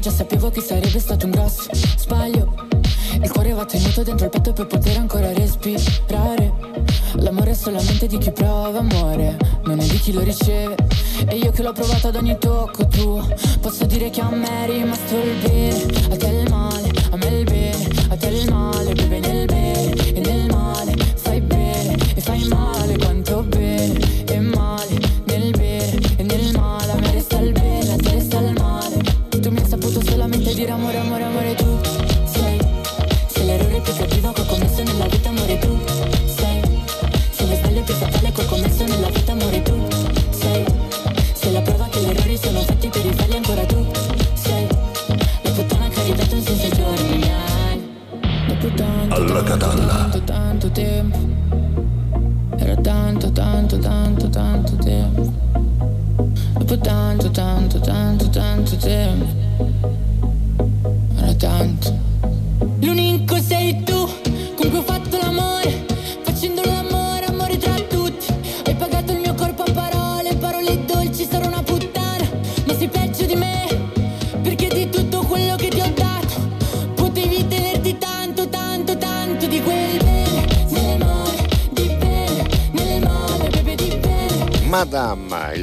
[0.00, 2.54] già sapevo che sarebbe stato un grosso sbaglio.
[3.22, 6.52] Il cuore va tenuto dentro il petto per poter ancora respirare.
[7.16, 10.74] L'amore è solamente di chi prova amore, non è di chi lo riceve.
[11.28, 13.28] E io che l'ho provato ad ogni tocco tuo,
[13.60, 17.26] posso dire che a me è rimasto il bene, a te il male, a me
[17.26, 20.89] il bene, a te il male, vive nel bene e nel male.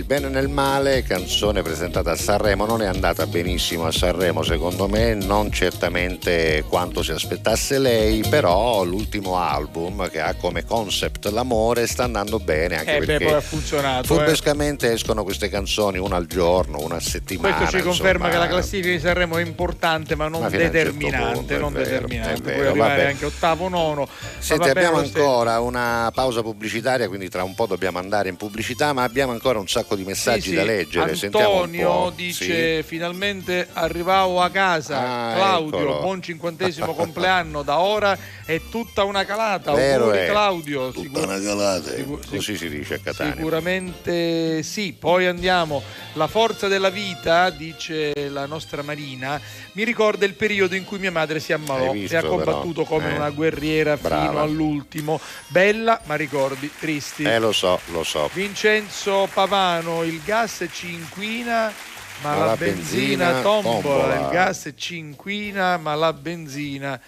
[0.07, 5.13] Bene nel male, canzone presentata a Sanremo, non è andata benissimo a Sanremo secondo me,
[5.15, 12.05] non certamente quanto si aspettasse lei, però l'ultimo album che ha come concept l'amore sta
[12.05, 14.03] andando bene anche Eh beh, perché poi ha funzionato.
[14.03, 14.05] eh.
[14.07, 17.57] furbescamente escono queste canzoni una al giorno, una a settimana.
[17.57, 18.29] Questo ci conferma insomma.
[18.31, 21.73] che la classifica di Sanremo è importante ma non Ma un certo determinante, punto, non
[21.73, 22.33] vero, determinante.
[22.33, 23.09] è Puoi vero, arrivare vabbè.
[23.11, 24.07] anche ottavo, nono.
[24.39, 29.03] Senti, abbiamo ancora una pausa pubblicitaria, quindi tra un po' dobbiamo andare in pubblicità, ma
[29.03, 30.55] abbiamo ancora un sacco di messaggi Sì, sì.
[30.55, 31.15] da leggere.
[31.15, 32.13] Sentiamo un Antonio po'.
[32.15, 35.99] dice finalmente arrivavo a casa Ah, Claudio eccolo.
[36.01, 40.27] buon cinquantesimo compleanno da ora è tutta una calata Vero auguri è.
[40.27, 43.33] Claudio Tutta Sicur- una calata, sicur- così si dice a Catania.
[43.35, 45.81] Sicuramente sì, poi andiamo.
[46.13, 49.39] La forza della vita, dice la nostra Marina,
[49.73, 52.95] mi ricorda il periodo in cui mia madre si ammalò visto, e ha combattuto però?
[52.97, 53.15] come Eh.
[53.15, 54.41] una guerriera fino Brava.
[54.41, 55.19] all'ultimo.
[55.47, 57.23] Bella, ma ricordi tristi.
[57.23, 58.29] Eh lo so, lo so.
[58.33, 61.71] Vincenzo Pavano, il gas ci inquina,
[62.21, 63.81] ma, Ma la, la benzina, benzina tombola.
[63.81, 64.15] tombola.
[64.15, 66.99] Il gas ci inquina, ma la benzina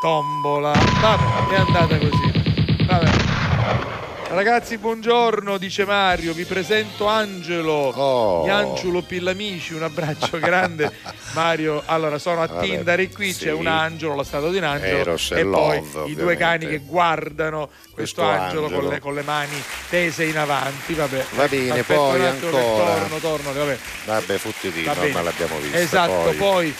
[0.00, 0.72] tombola.
[0.72, 2.84] Vabbè, è andata così.
[2.86, 4.03] Vabbè.
[4.34, 6.32] Ragazzi, buongiorno, dice Mario.
[6.32, 8.44] Vi presento Angelo, Oh.
[8.44, 9.74] Ianciulo Pillamici.
[9.74, 10.90] Un abbraccio grande.
[11.34, 13.12] Mario, allora sono a Vabbè, Tindari.
[13.12, 13.44] Qui sì.
[13.44, 14.96] c'è un angelo, la statua di un angelo.
[14.98, 16.66] Eros e e poi Love, i due cani ovviamente.
[16.84, 18.90] che guardano questo, Questo angelo, Con, angelo.
[18.90, 20.94] le, con le mani tese in avanti.
[20.94, 21.24] Vabbè.
[21.34, 22.50] Va bene, Aspetta poi ancora.
[22.62, 23.52] Torno, torno.
[23.52, 23.78] Vabbè.
[24.06, 25.12] Vabbè, futti Va no, bene.
[25.12, 25.78] ma l'abbiamo vista.
[25.78, 26.34] Esatto, poi.
[26.36, 26.74] poi.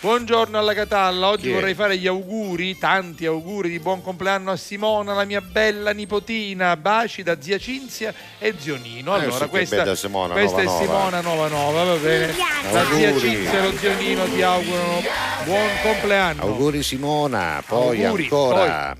[0.00, 1.54] Buongiorno alla Catalla, oggi Chi è?
[1.54, 6.74] vorrei fare gli auguri, tanti auguri di buon compleanno a Simona, la mia bella nipotina,
[6.78, 9.14] baci da zia Cinzia e zio Nino.
[9.14, 10.80] Eh, Allora, che questa, Simona, questa Nova è Nova.
[10.80, 12.34] Simona Nova Nova, va bene?
[12.72, 13.18] La zia.
[13.18, 15.02] Cinzia e lo zio Nino ti augurano
[15.44, 16.42] buon compleanno.
[16.44, 18.96] Auguri Simona, poi Auguri, ancora.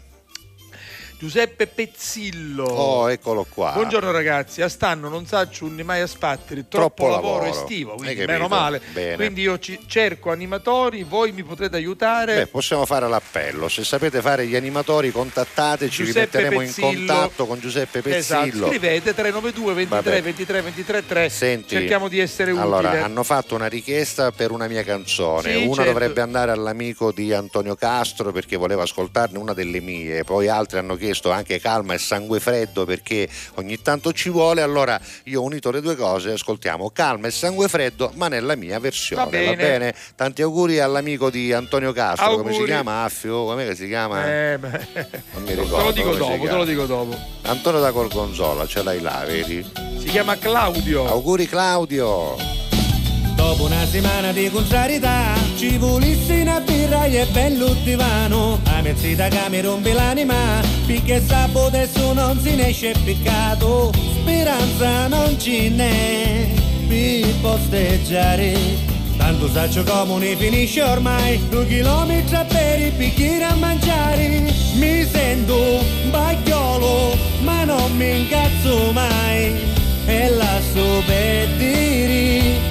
[1.21, 2.65] Giuseppe Pezzillo.
[2.65, 3.73] Oh, eccolo qua.
[3.73, 7.61] Buongiorno ragazzi, a stanno non saccio un mai a spatteri, Troppo troppo, lavoro, lavoro.
[7.61, 8.81] estivo, quindi meno male.
[8.95, 9.17] Bene.
[9.17, 12.37] Quindi io cerco animatori, voi mi potrete aiutare.
[12.37, 13.69] Beh, possiamo fare l'appello.
[13.69, 16.89] Se sapete fare gli animatori, contattateci, vi Giuseppe metteremo in Pezzillo.
[17.15, 18.67] contatto con Giuseppe Esatto, Pezzillo.
[18.69, 20.23] scrivete 392 23 Vabbè.
[20.23, 21.29] 23 23 3.
[21.29, 22.65] Senti, Cerchiamo di essere utili.
[22.65, 25.53] Allora, hanno fatto una richiesta per una mia canzone.
[25.53, 25.93] Sì, una certo.
[25.93, 30.25] dovrebbe andare all'amico di Antonio Castro perché voleva ascoltarne una delle mie.
[30.25, 34.63] Poi altri hanno chiesto anche calma e sangue freddo perché ogni tanto ci vuole.
[34.63, 36.33] Allora io ho unito le due cose.
[36.33, 39.25] Ascoltiamo calma e sangue freddo, ma nella mia versione.
[39.25, 39.95] Va bene.
[40.15, 42.37] Tanti auguri all'amico di Antonio Castro.
[42.37, 42.71] Come si Auguri.
[42.71, 43.05] chiama?
[43.05, 43.45] Affio?
[43.45, 44.27] Come si chiama?
[44.27, 44.69] Eh, beh,
[45.33, 45.85] non mi te ricordo.
[45.85, 47.17] lo dico dopo, te lo dico dopo.
[47.43, 49.65] Antonio da Gorgonzola, ce l'hai là, vedi?
[49.99, 51.07] Si chiama Claudio.
[51.07, 52.70] Auguri Claudio.
[53.41, 58.61] Dopo una settimana di contrarietà Ci volissi una birra e bello divano.
[58.65, 65.07] A mezzita che mi rompe l'anima Perché sabato adesso non si ne esce peccato Speranza
[65.09, 66.49] non ce n'è
[66.87, 68.53] Per posteggiare.
[69.17, 74.53] Tanto saccio come finisce ormai Due chilometri a bere e bicchiere a mangiare.
[74.75, 79.79] Mi sento un bagliolo Ma non mi incazzo mai.
[80.05, 82.70] E lascio per dire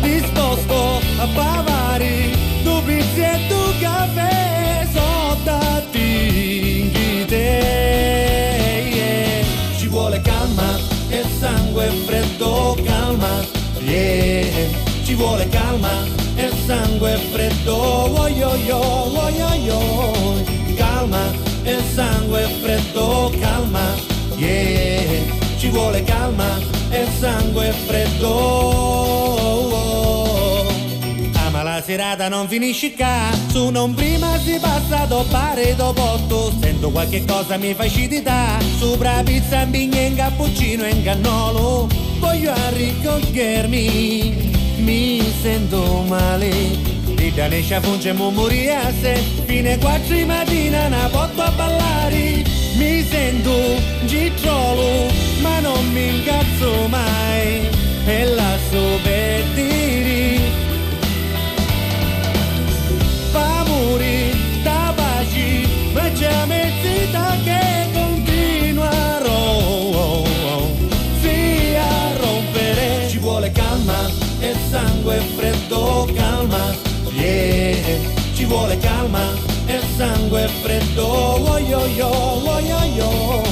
[0.00, 2.30] disposto a bavare
[2.62, 5.82] due pizze e due caffè sotto
[7.26, 7.66] te
[9.76, 10.78] ci vuole calma
[11.08, 13.44] e sangue freddo calma.
[13.78, 14.68] Yeah.
[15.04, 16.04] ci vuole calma
[16.34, 18.50] e sangue freddo io
[19.10, 20.44] voglio io.
[20.76, 21.30] Calma
[21.62, 23.94] e sangue freddo calma.
[24.36, 25.34] Yeah.
[25.56, 28.84] ci vuole calma e sangue freddo.
[31.46, 36.52] Ama la serata non finisce qua su non prima si passa dopo pare dopo otto.
[36.60, 41.88] Sento qualche cosa mi fa acidità sopra pizza bigna in cappuccino e in cannolo
[42.18, 46.94] voglio arricchirmi mi sento male.
[47.14, 48.14] Di Danescia funge
[49.00, 49.14] sé.
[49.46, 52.44] Fine quattro di mattina una porto a ballare.
[52.76, 53.52] Mi sento
[54.04, 55.25] gicciolo ma
[55.66, 57.68] non mi incazzo mai
[58.06, 60.40] e lascio per dire.
[63.32, 67.62] Pamuri, tabaci, ma c'è mezzita che
[67.92, 69.42] continuerò.
[71.20, 73.08] Sì a rompere.
[73.08, 76.74] Ci vuole calma e sangue freddo calma.
[77.10, 77.98] Yeah,
[78.34, 79.24] ci vuole calma
[79.66, 81.38] e sangue freddo.
[81.42, 82.08] Voglio io,
[82.44, 83.45] voglio io Calma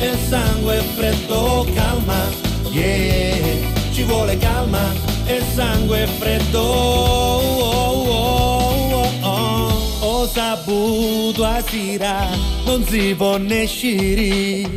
[0.00, 2.28] e sangue freddo calma.
[2.70, 4.92] Yeah, ci vuole calma.
[5.26, 6.60] E sangue freddo.
[6.60, 9.70] Oh, oh, oh, oh.
[10.00, 14.68] Ho saputo a sera non si può ne uscire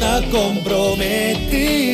[0.00, 1.90] a compromettere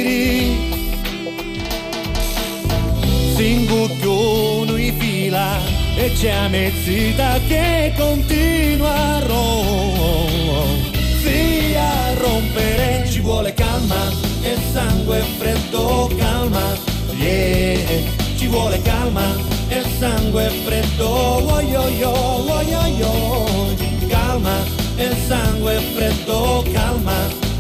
[3.34, 5.58] Singucchiuno in fila
[5.96, 9.62] e c'è mezzita che continuerò
[10.28, 10.87] Sì a
[12.28, 16.76] rompere ci vuole calma e sangue freddo calma.
[17.16, 18.02] Yeah,
[18.36, 19.34] ci vuole calma
[19.68, 22.12] e sangue freddo Voglio io,
[22.46, 23.74] voglio io
[24.08, 24.56] Calma
[24.96, 27.16] e sangue freddo calma.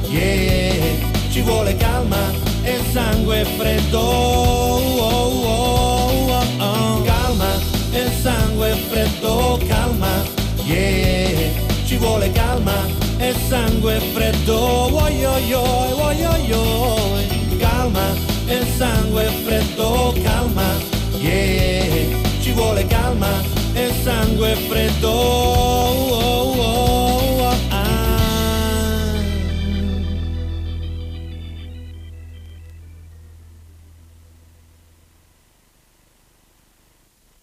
[0.08, 0.96] Yeah,
[1.30, 2.30] ci vuole calma
[2.62, 7.02] e sangue freddo oh, oh, oh, oh.
[7.02, 7.50] Calma
[7.92, 10.22] e sangue freddo calma.
[10.64, 12.86] Yeah, ci vuole calma
[13.16, 15.62] e sangue freddo Voglio io,
[15.96, 18.14] voglio io Calma
[18.46, 20.76] e sangue freddo calma
[21.18, 23.42] Yeah, ci vuole calma
[23.72, 27.96] e sangue freddo oh, oh, oh, oh, ah.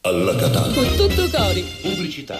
[0.01, 0.73] Alla Catalla.
[0.73, 1.65] Con tutto cori.
[1.81, 2.39] Pubblicità.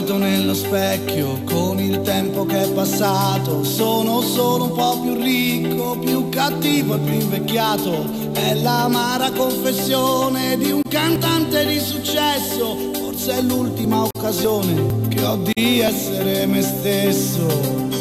[0.00, 5.98] Guardo nello specchio con il tempo che è passato, sono solo un po' più ricco,
[5.98, 8.06] più cattivo e più invecchiato.
[8.32, 15.80] È l'amara confessione di un cantante di successo, forse è l'ultima occasione che ho di
[15.80, 17.99] essere me stesso.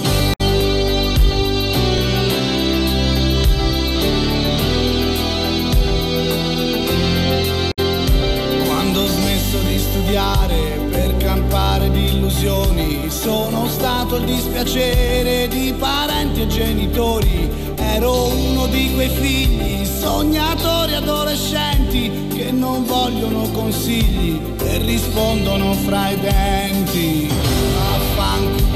[14.20, 17.50] Il dispiacere di parenti e genitori.
[17.76, 26.20] Ero uno di quei figli, sognatori adolescenti, che non vogliono consigli e rispondono fra i
[26.20, 27.28] denti.
[27.76, 28.68] Vaffanculo.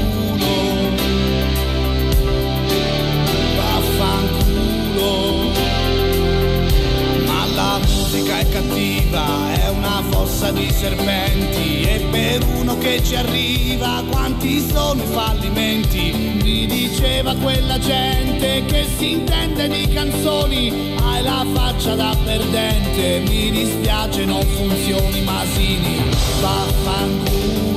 [3.56, 5.12] Vaffanculo.
[7.26, 9.73] Ma la musica è cattiva, è
[10.24, 16.38] una fossa di serpenti e per uno che ci arriva quanti sono i fallimenti?
[16.42, 23.50] Mi diceva quella gente che si intende di canzoni, hai la faccia da perdente, mi
[23.50, 26.02] dispiace non funzioni Masini,
[26.40, 27.73] vaffanculo,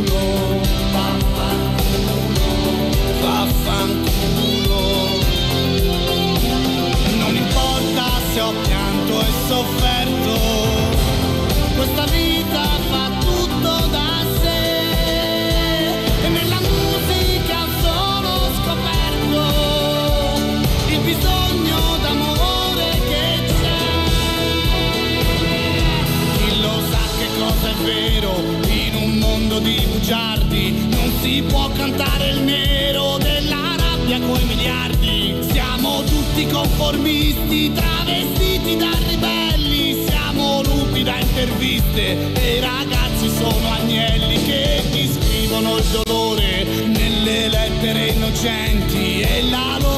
[31.48, 35.36] può cantare il nero della rabbia coi miliardi.
[35.52, 44.44] Siamo tutti conformisti, travestiti da ribelli, siamo lupi da interviste e i ragazzi sono agnelli
[44.44, 49.97] che ti scrivono il dolore nelle lettere innocenti e la loro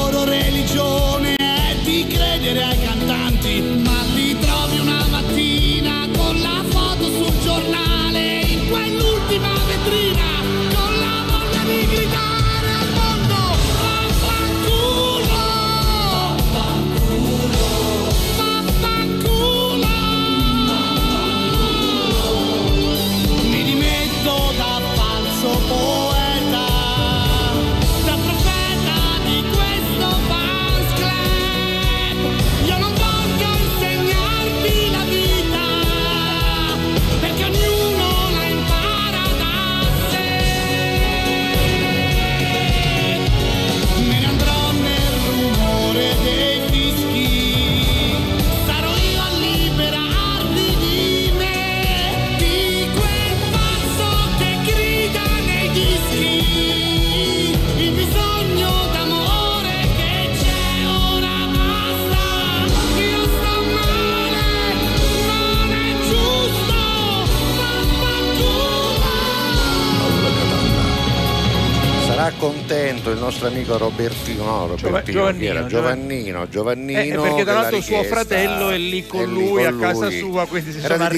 [72.70, 75.66] Sarà contento il nostro amico Robertino, no, Robertino, chi era?
[75.66, 77.24] Giovannino, Giovannino.
[77.24, 80.06] Eh, perché tra l'altro suo fratello è lì con è lì lui a con casa
[80.06, 80.18] lui.
[80.18, 81.08] sua, quindi si Era sono a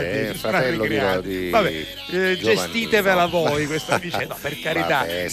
[0.00, 0.88] eh, si sono fratello di-
[1.44, 4.98] di Vabbè, eh, gestitevela voi questa vicenda, per carità.
[5.00, 5.24] Vabbè,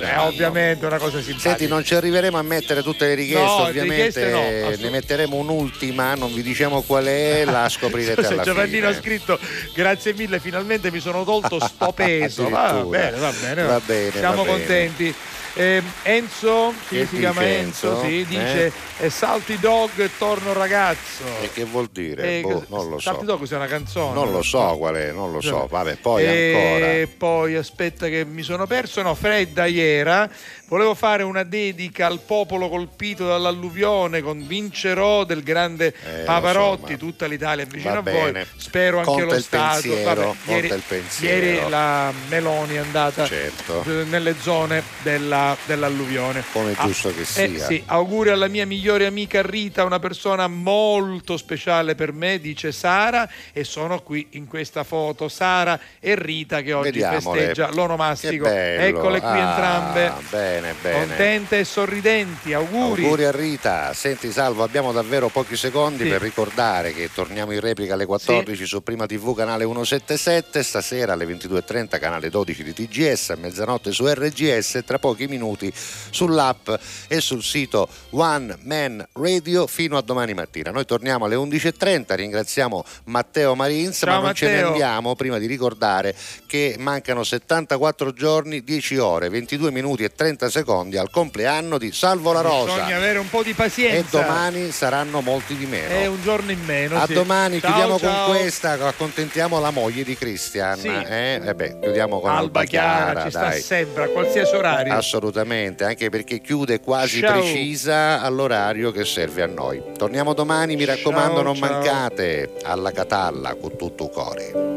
[0.00, 1.48] è ovviamente una cosa simpatica.
[1.50, 5.36] Senti, non ci arriveremo a mettere tutte le richieste, No, ovviamente richieste no, ne metteremo
[5.36, 9.02] un'ultima, non vi diciamo qual è, la scoprirete alla Giovannino ha fine.
[9.02, 9.38] scritto
[9.74, 12.48] grazie mille, finalmente mi sono tolto sto peso.
[12.48, 13.62] va bene, va bene.
[13.62, 14.56] Va bene, Siamo va bene.
[14.58, 15.14] contenti.
[15.54, 18.02] Eh, Enzo, sì, si chiama Enzo, Enzo?
[18.04, 18.24] sì, Eh?
[18.24, 21.24] dice eh, Salty Dog torno ragazzo.
[21.42, 22.38] E che vuol dire?
[22.38, 23.10] Eh, Boh, non lo so.
[23.10, 24.14] Salty Dog è una canzone.
[24.14, 25.48] Non lo so qual è, non lo so.
[25.48, 27.16] Cioè, Vabbè, poi e ancora.
[27.18, 30.30] poi aspetta che mi sono perso, no, Fredda iera.
[30.72, 36.98] Volevo fare una dedica al popolo colpito dall'alluvione con Vincerò del grande Eh, Pavarotti, lo
[36.98, 38.32] so, tutta l'Italia è vicino a voi.
[38.56, 39.80] Spero anche Conta lo il Stato.
[39.82, 41.46] pensiero, Vabbè, ieri, il pensiero.
[41.46, 43.84] ieri la Meloni è andata Certo.
[43.86, 46.42] eh, nelle zone della della- dell'alluvione.
[46.52, 47.66] Come Ah, giusto che eh, sia.
[47.66, 53.28] sì, auguri alla mia migliore amica Rita, una persona molto speciale per me, dice Sara,
[53.52, 55.28] e sono qui in questa foto.
[55.28, 57.40] Sara e Rita che oggi Vediamole.
[57.40, 58.46] festeggia l'onomastico.
[58.46, 60.12] Eccole qui Ah, entrambe.
[60.30, 61.06] Bene, bene.
[61.06, 63.04] Contente e sorridenti, auguri.
[63.04, 63.92] Auguri a Rita.
[63.94, 66.08] Senti Salvo, abbiamo davvero pochi secondi Sì.
[66.10, 71.24] per ricordare che torniamo in replica alle 14 su Prima TV canale 177, stasera alle
[71.26, 76.70] 22.30 canale 12 di TGS, a mezzanotte su RGS tra pochi minuti sull'app
[77.08, 80.70] e sul sito One Man Radio fino a domani mattina.
[80.70, 84.68] Noi torniamo alle 11.30, ringraziamo Matteo Marins, Ciao, ma non ce ne Matteo.
[84.68, 86.14] andiamo prima di ricordare
[86.46, 92.32] che mancano 74 giorni, 10 ore, 22 minuti e 30 secondi al compleanno di Salvo
[92.32, 92.74] La Rosa.
[92.74, 94.20] Bisogna avere un po' di E pazienza.
[94.20, 95.88] domani saranno molti di meno.
[95.88, 97.00] È un giorno in meno.
[97.00, 97.12] A sì.
[97.14, 98.26] domani Ciao, chiudiamo ciao.
[98.26, 100.78] con questa, accontentiamo la moglie di Christian.
[100.78, 100.88] Sì.
[100.88, 101.40] Eh?
[101.44, 103.60] Eh beh, chiudiamo con Alba Alba Chiara, Chiara, ci sta dai.
[103.60, 104.92] sempre a qualsiasi orario.
[104.94, 107.32] Assolutamente, anche perché chiude quasi Ciao.
[107.40, 109.82] precisa all'orario che serve a noi.
[109.96, 114.71] Torniamo domani, mi raccomando, non mancate alla Catalla con tutto cuore.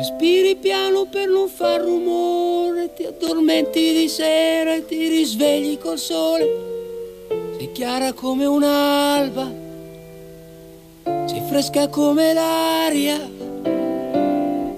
[0.00, 6.48] Respiri piano per non far rumore, ti addormenti di sera e ti risvegli col sole.
[7.58, 9.52] Sei chiara come un'alba,
[11.26, 13.18] sei fresca come l'aria.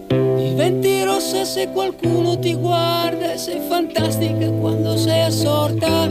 [0.09, 6.07] Diventi rossa se qualcuno ti guarda e sei fantastica quando sei assorta.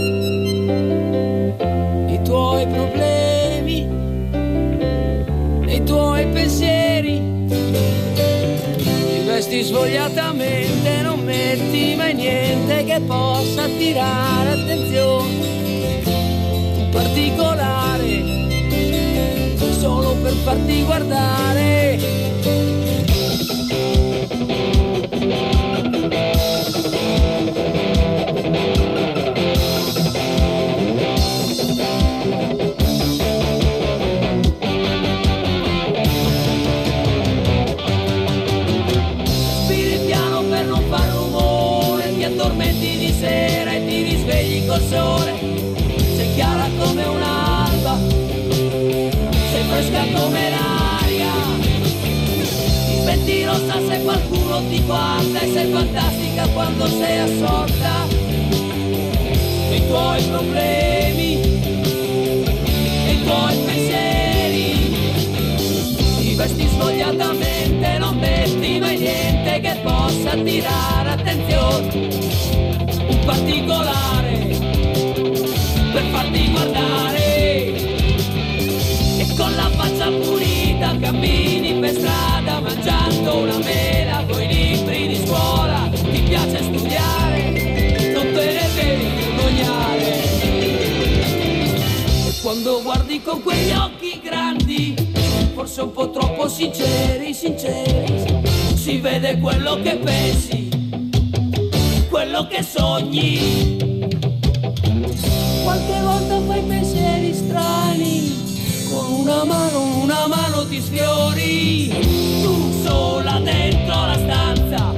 [2.07, 3.89] I tuoi problemi,
[5.67, 7.30] i tuoi pensieri.
[9.41, 16.03] Ti vesti svogliatamente, non metti mai niente che possa attirare attenzione.
[16.77, 18.23] Un particolare,
[19.79, 21.97] solo per farti guardare.
[50.21, 51.33] Come l'aria.
[52.87, 58.07] Diventi rossa se qualcuno ti guarda e sei fantastica quando sei assorta.
[59.71, 61.31] I tuoi problemi,
[63.09, 64.95] i tuoi pensieri.
[66.19, 72.09] Ti vesti svogliatamente, non metti mai niente che possa attirare attenzione.
[73.07, 74.37] Un particolare
[75.93, 77.30] per farti guardare.
[79.41, 85.89] Con la faccia pulita cammini per strada mangiando una mela coi libri di scuola.
[85.91, 90.21] Ti piace studiare, non te ne devi vergognare.
[92.27, 94.93] E quando guardi con quegli occhi grandi,
[95.55, 98.43] forse un po' troppo sinceri, sinceri,
[98.75, 100.69] si vede quello che pensi,
[102.11, 103.77] quello che sogni.
[105.63, 108.40] Qualche volta fai pensieri strani,
[108.91, 111.87] con una mano, una mano ti sfiori,
[112.41, 114.93] tu sola dentro la stanza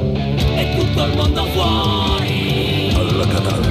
[0.55, 2.91] e tutto il mondo fuori.
[2.95, 3.62] Alla Catalla.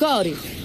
[0.00, 0.59] Tutto cori.